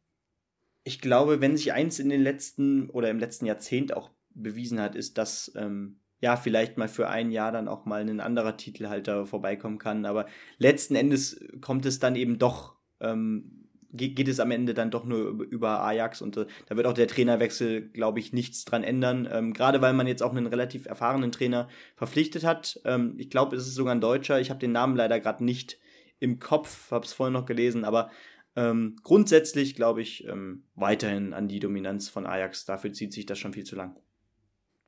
Ich 0.83 1.01
glaube, 1.01 1.41
wenn 1.41 1.57
sich 1.57 1.73
eins 1.73 1.99
in 1.99 2.09
den 2.09 2.23
letzten 2.23 2.91
oder 2.91 3.11
im 3.11 3.19
letzten 3.19 3.47
Jahrzehnt 3.47 3.97
auch 3.97 4.11
bewiesen 4.35 4.81
hat, 4.81 4.97
ist, 4.97 5.17
dass 5.17 5.53
ähm, 5.57 6.01
ja, 6.25 6.37
vielleicht 6.37 6.79
mal 6.79 6.89
für 6.89 7.11
ein 7.11 7.31
Jahr 7.31 7.53
dann 7.53 7.69
auch 7.69 7.85
mal 7.85 8.01
ein 8.01 8.19
anderer 8.19 8.57
Titelhalter 8.57 9.27
vorbeikommen 9.27 9.77
kann. 9.77 10.07
Aber 10.07 10.25
letzten 10.57 10.97
Endes 10.97 11.39
kommt 11.61 11.85
es 11.85 11.99
dann 11.99 12.17
eben 12.17 12.39
doch, 12.39 12.77
ähm, 13.01 13.67
geht, 13.93 14.27
es 14.27 14.41
am 14.41 14.51
Ende 14.51 14.73
dann 14.73 14.91
doch 14.91 15.05
nur 15.05 15.43
über 15.45 15.83
Ajax 15.83 16.23
und 16.23 16.39
äh, 16.39 16.47
da 16.65 16.77
wird 16.79 16.87
auch 16.87 16.95
der 16.95 17.09
Trainerwechsel, 17.09 17.91
glaube 17.91 18.21
ich, 18.21 18.33
nichts 18.33 18.65
dran 18.65 18.85
ändern. 18.85 19.29
Ähm, 19.31 19.53
Gerade 19.53 19.83
weil 19.83 19.93
man 19.93 20.07
jetzt 20.07 20.23
auch 20.23 20.31
einen 20.31 20.47
relativ 20.47 20.87
erfahrenen 20.87 21.31
Trainer 21.31 21.69
verpflichtet 21.95 22.43
hat. 22.43 22.81
Ähm, 22.87 23.17
ich 23.19 23.29
glaube, 23.29 23.55
es 23.57 23.67
ist 23.67 23.75
sogar 23.75 23.95
ein 23.95 24.01
Deutscher. 24.01 24.41
Ich 24.41 24.49
habe 24.49 24.61
den 24.61 24.73
Namen 24.73 24.97
leider 24.97 25.21
gerade 25.21 25.45
nicht 25.45 25.79
im 26.21 26.39
Kopf, 26.39 26.91
habe 26.91 27.05
es 27.05 27.13
vorhin 27.13 27.35
noch 27.35 27.45
gelesen, 27.45 27.85
aber 27.85 28.11
ähm, 28.57 28.97
grundsätzlich 29.03 29.75
glaube 29.75 30.01
ich 30.01 30.27
ähm, 30.27 30.65
weiterhin 30.75 31.35
an 31.35 31.49
die 31.49 31.61
Dominanz 31.61 32.09
von 32.09 32.25
Ajax. 32.25 32.65
Dafür 32.65 32.95
zieht 32.95 33.13
sich 33.13 33.27
das 33.27 33.39
schon 33.39 33.53
viel 33.53 33.65
zu 33.65 33.77
lang. 33.77 33.95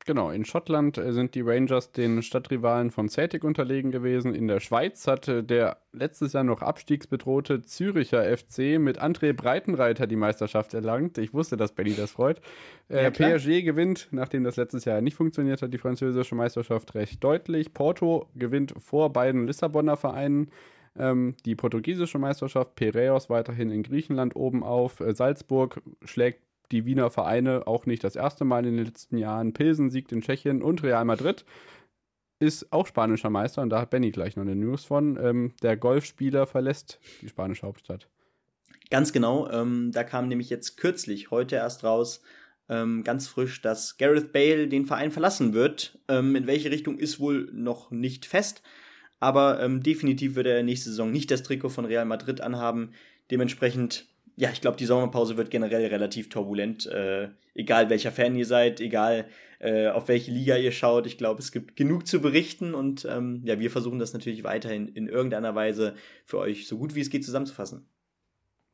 Genau, 0.06 0.30
in 0.30 0.44
Schottland 0.44 0.98
äh, 0.98 1.12
sind 1.12 1.34
die 1.34 1.40
Rangers 1.40 1.90
den 1.90 2.22
Stadtrivalen 2.22 2.92
von 2.92 3.08
Celtic 3.08 3.42
unterlegen 3.42 3.90
gewesen. 3.90 4.34
In 4.36 4.46
der 4.46 4.60
Schweiz 4.60 5.08
hatte 5.08 5.42
der 5.42 5.78
letztes 5.92 6.32
Jahr 6.32 6.44
noch 6.44 6.62
abstiegsbedrohte 6.62 7.62
Züricher 7.62 8.22
FC 8.22 8.78
mit 8.78 9.02
André 9.02 9.32
Breitenreiter 9.32 10.06
die 10.06 10.14
Meisterschaft 10.14 10.74
erlangt. 10.74 11.18
Ich 11.18 11.34
wusste, 11.34 11.56
dass 11.56 11.72
Benny 11.72 11.96
das 11.96 12.12
freut. 12.12 12.40
Äh, 12.88 13.02
ja, 13.02 13.10
PSG 13.10 13.64
gewinnt, 13.64 14.06
nachdem 14.12 14.44
das 14.44 14.54
letztes 14.54 14.84
Jahr 14.84 15.00
nicht 15.00 15.16
funktioniert 15.16 15.60
hat, 15.60 15.74
die 15.74 15.78
französische 15.78 16.36
Meisterschaft 16.36 16.94
recht 16.94 17.24
deutlich. 17.24 17.74
Porto 17.74 18.28
gewinnt 18.36 18.74
vor 18.78 19.12
beiden 19.12 19.48
Lissabonner 19.48 19.96
Vereinen 19.96 20.52
ähm, 20.96 21.34
die 21.44 21.56
portugiesische 21.56 22.20
Meisterschaft. 22.20 22.76
Piraeus 22.76 23.28
weiterhin 23.28 23.70
in 23.70 23.82
Griechenland 23.82 24.36
oben 24.36 24.62
auf. 24.62 25.00
Äh, 25.00 25.14
Salzburg 25.14 25.82
schlägt 26.04 26.45
die 26.72 26.84
Wiener 26.84 27.10
Vereine 27.10 27.66
auch 27.66 27.86
nicht 27.86 28.04
das 28.04 28.16
erste 28.16 28.44
Mal 28.44 28.66
in 28.66 28.76
den 28.76 28.86
letzten 28.86 29.18
Jahren. 29.18 29.52
Pilsen 29.52 29.90
siegt 29.90 30.12
in 30.12 30.22
Tschechien 30.22 30.62
und 30.62 30.82
Real 30.82 31.04
Madrid 31.04 31.44
ist 32.38 32.72
auch 32.72 32.86
spanischer 32.86 33.30
Meister 33.30 33.62
und 33.62 33.70
da 33.70 33.80
hat 33.80 33.90
Benny 33.90 34.10
gleich 34.10 34.36
noch 34.36 34.42
eine 34.42 34.54
News 34.54 34.84
von. 34.84 35.18
Ähm, 35.22 35.52
der 35.62 35.76
Golfspieler 35.76 36.46
verlässt 36.46 36.98
die 37.22 37.28
spanische 37.28 37.66
Hauptstadt. 37.66 38.08
Ganz 38.90 39.12
genau. 39.12 39.50
Ähm, 39.50 39.90
da 39.92 40.04
kam 40.04 40.28
nämlich 40.28 40.50
jetzt 40.50 40.76
kürzlich, 40.76 41.30
heute 41.30 41.56
erst 41.56 41.82
raus, 41.82 42.22
ähm, 42.68 43.04
ganz 43.04 43.26
frisch, 43.28 43.62
dass 43.62 43.96
Gareth 43.96 44.32
Bale 44.32 44.68
den 44.68 44.86
Verein 44.86 45.10
verlassen 45.10 45.54
wird. 45.54 45.98
Ähm, 46.08 46.36
in 46.36 46.46
welche 46.46 46.70
Richtung 46.70 46.98
ist 46.98 47.18
wohl 47.18 47.48
noch 47.52 47.90
nicht 47.90 48.26
fest. 48.26 48.62
Aber 49.18 49.62
ähm, 49.62 49.82
definitiv 49.82 50.34
wird 50.34 50.46
er 50.46 50.62
nächste 50.62 50.90
Saison 50.90 51.10
nicht 51.10 51.30
das 51.30 51.42
Trikot 51.42 51.70
von 51.70 51.86
Real 51.86 52.04
Madrid 52.04 52.40
anhaben. 52.40 52.92
Dementsprechend 53.30 54.06
ja, 54.36 54.50
ich 54.50 54.60
glaube, 54.60 54.76
die 54.76 54.84
Sommerpause 54.84 55.36
wird 55.36 55.50
generell 55.50 55.86
relativ 55.86 56.28
turbulent. 56.28 56.86
Äh, 56.86 57.28
egal 57.54 57.88
welcher 57.88 58.12
Fan 58.12 58.36
ihr 58.36 58.44
seid, 58.44 58.80
egal 58.80 59.26
äh, 59.60 59.88
auf 59.88 60.08
welche 60.08 60.30
Liga 60.30 60.56
ihr 60.56 60.72
schaut. 60.72 61.06
Ich 61.06 61.16
glaube, 61.16 61.40
es 61.40 61.52
gibt 61.52 61.76
genug 61.76 62.06
zu 62.06 62.20
berichten 62.20 62.74
und 62.74 63.06
ähm, 63.10 63.42
ja, 63.44 63.58
wir 63.58 63.70
versuchen 63.70 63.98
das 63.98 64.12
natürlich 64.12 64.44
weiterhin 64.44 64.88
in 64.88 65.08
irgendeiner 65.08 65.54
Weise 65.54 65.94
für 66.26 66.38
euch 66.38 66.68
so 66.68 66.76
gut 66.76 66.94
wie 66.94 67.00
es 67.00 67.10
geht 67.10 67.24
zusammenzufassen. 67.24 67.88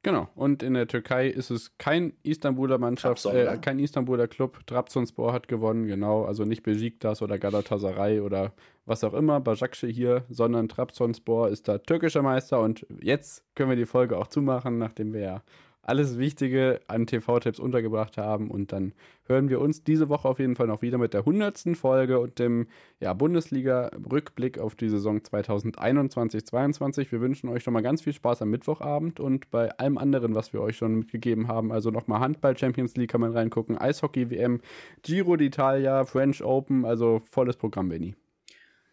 Genau, 0.04 0.28
und 0.34 0.64
in 0.64 0.74
der 0.74 0.88
Türkei 0.88 1.28
ist 1.28 1.50
es 1.50 1.78
kein 1.78 2.12
Istanbuler 2.24 2.78
Mannschaft, 2.78 3.24
äh, 3.26 3.44
ne? 3.44 3.60
kein 3.60 3.78
Istanbuler 3.78 4.26
Club. 4.26 4.66
Trabzonspor 4.66 5.32
hat 5.32 5.46
gewonnen, 5.46 5.86
genau, 5.86 6.24
also 6.24 6.44
nicht 6.44 6.64
Besiktas 6.64 7.22
oder 7.22 7.38
Galatasaray 7.38 8.18
oder 8.18 8.52
was 8.84 9.04
auch 9.04 9.14
immer, 9.14 9.38
Bajakce 9.38 9.86
hier, 9.86 10.24
sondern 10.28 10.68
Trabzonspor 10.68 11.50
ist 11.50 11.68
da 11.68 11.78
türkischer 11.78 12.22
Meister 12.22 12.60
und 12.60 12.84
jetzt 13.00 13.44
können 13.54 13.70
wir 13.70 13.76
die 13.76 13.86
Folge 13.86 14.18
auch 14.18 14.26
zumachen, 14.26 14.78
nachdem 14.78 15.12
wir 15.12 15.20
ja 15.20 15.42
alles 15.82 16.16
Wichtige 16.16 16.80
an 16.86 17.06
TV-Tipps 17.06 17.58
untergebracht 17.58 18.16
haben. 18.16 18.50
Und 18.50 18.72
dann 18.72 18.92
hören 19.26 19.48
wir 19.48 19.60
uns 19.60 19.82
diese 19.82 20.08
Woche 20.08 20.28
auf 20.28 20.38
jeden 20.38 20.56
Fall 20.56 20.68
noch 20.68 20.80
wieder 20.80 20.98
mit 20.98 21.12
der 21.12 21.20
100. 21.20 21.76
Folge 21.76 22.20
und 22.20 22.38
dem 22.38 22.68
ja, 23.00 23.12
Bundesliga-Rückblick 23.12 24.58
auf 24.58 24.76
die 24.76 24.88
Saison 24.88 25.18
2021-22. 25.18 27.10
Wir 27.10 27.20
wünschen 27.20 27.48
euch 27.48 27.64
schon 27.64 27.74
mal 27.74 27.82
ganz 27.82 28.02
viel 28.02 28.12
Spaß 28.12 28.42
am 28.42 28.50
Mittwochabend 28.50 29.20
und 29.20 29.50
bei 29.50 29.70
allem 29.78 29.98
anderen, 29.98 30.34
was 30.34 30.52
wir 30.52 30.60
euch 30.60 30.76
schon 30.76 30.94
mitgegeben 30.94 31.48
haben. 31.48 31.72
Also 31.72 31.90
nochmal 31.90 32.20
Handball 32.20 32.56
Champions 32.56 32.96
League 32.96 33.10
kann 33.10 33.20
man 33.20 33.32
reingucken, 33.32 33.76
Eishockey 33.76 34.30
WM, 34.30 34.60
Giro 35.02 35.32
d'Italia, 35.32 36.04
French 36.04 36.42
Open, 36.44 36.84
also 36.84 37.20
volles 37.30 37.56
Programm, 37.56 37.88
Benny. 37.88 38.14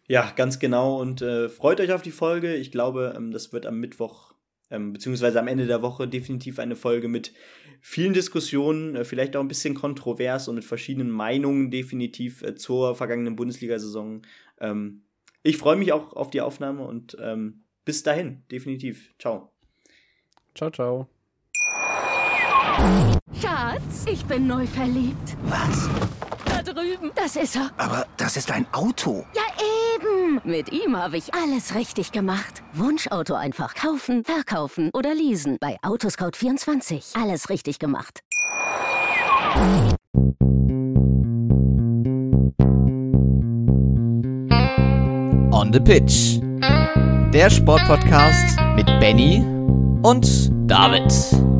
Ja, 0.08 0.32
ganz 0.34 0.58
genau. 0.58 1.00
Und 1.00 1.22
äh, 1.22 1.48
freut 1.48 1.80
euch 1.80 1.92
auf 1.92 2.02
die 2.02 2.10
Folge. 2.10 2.56
Ich 2.56 2.72
glaube, 2.72 3.14
ähm, 3.16 3.30
das 3.30 3.52
wird 3.52 3.64
am 3.64 3.78
Mittwoch 3.78 4.34
ähm, 4.70 4.92
beziehungsweise 4.92 5.40
am 5.40 5.48
Ende 5.48 5.66
der 5.66 5.82
Woche 5.82 6.08
definitiv 6.08 6.58
eine 6.58 6.76
Folge 6.76 7.08
mit 7.08 7.32
vielen 7.80 8.12
Diskussionen, 8.12 8.96
äh, 8.96 9.04
vielleicht 9.04 9.36
auch 9.36 9.40
ein 9.40 9.48
bisschen 9.48 9.74
kontrovers 9.74 10.48
und 10.48 10.54
mit 10.54 10.64
verschiedenen 10.64 11.10
Meinungen 11.10 11.70
definitiv 11.70 12.42
äh, 12.42 12.54
zur 12.54 12.94
vergangenen 12.94 13.36
Bundesliga-Saison. 13.36 14.22
Ähm, 14.60 15.02
ich 15.42 15.56
freue 15.56 15.76
mich 15.76 15.92
auch 15.92 16.12
auf 16.12 16.30
die 16.30 16.40
Aufnahme 16.40 16.84
und 16.84 17.16
ähm, 17.20 17.64
bis 17.84 18.02
dahin, 18.02 18.44
definitiv. 18.50 19.14
Ciao. 19.18 19.52
Ciao, 20.54 20.70
ciao. 20.70 21.08
Schatz, 23.40 24.04
ich 24.10 24.24
bin 24.26 24.46
neu 24.46 24.66
verliebt. 24.66 25.36
Was? 25.44 25.88
Da 26.44 26.62
drüben. 26.62 27.10
Das 27.14 27.36
ist 27.36 27.56
er. 27.56 27.70
Aber 27.76 28.06
das 28.16 28.36
ist 28.36 28.50
ein 28.50 28.66
Auto. 28.72 29.24
Ja, 29.34 29.42
eben. 30.30 30.40
Mit 30.44 30.72
ihm 30.72 30.96
habe 30.96 31.16
ich 31.16 31.34
alles 31.34 31.74
richtig 31.74 32.12
gemacht. 32.12 32.62
Wunschauto 32.72 33.34
einfach 33.34 33.74
kaufen, 33.74 34.24
verkaufen 34.24 34.90
oder 34.92 35.14
leasen. 35.14 35.56
Bei 35.60 35.78
Autoscout24. 35.82 37.20
Alles 37.20 37.48
richtig 37.50 37.78
gemacht. 37.78 38.20
On 45.52 45.72
the 45.72 45.80
Pitch. 45.80 46.40
Der 47.32 47.50
Sportpodcast 47.50 48.58
mit 48.74 48.86
Benny 49.00 49.44
und 50.02 50.50
David. 50.68 51.59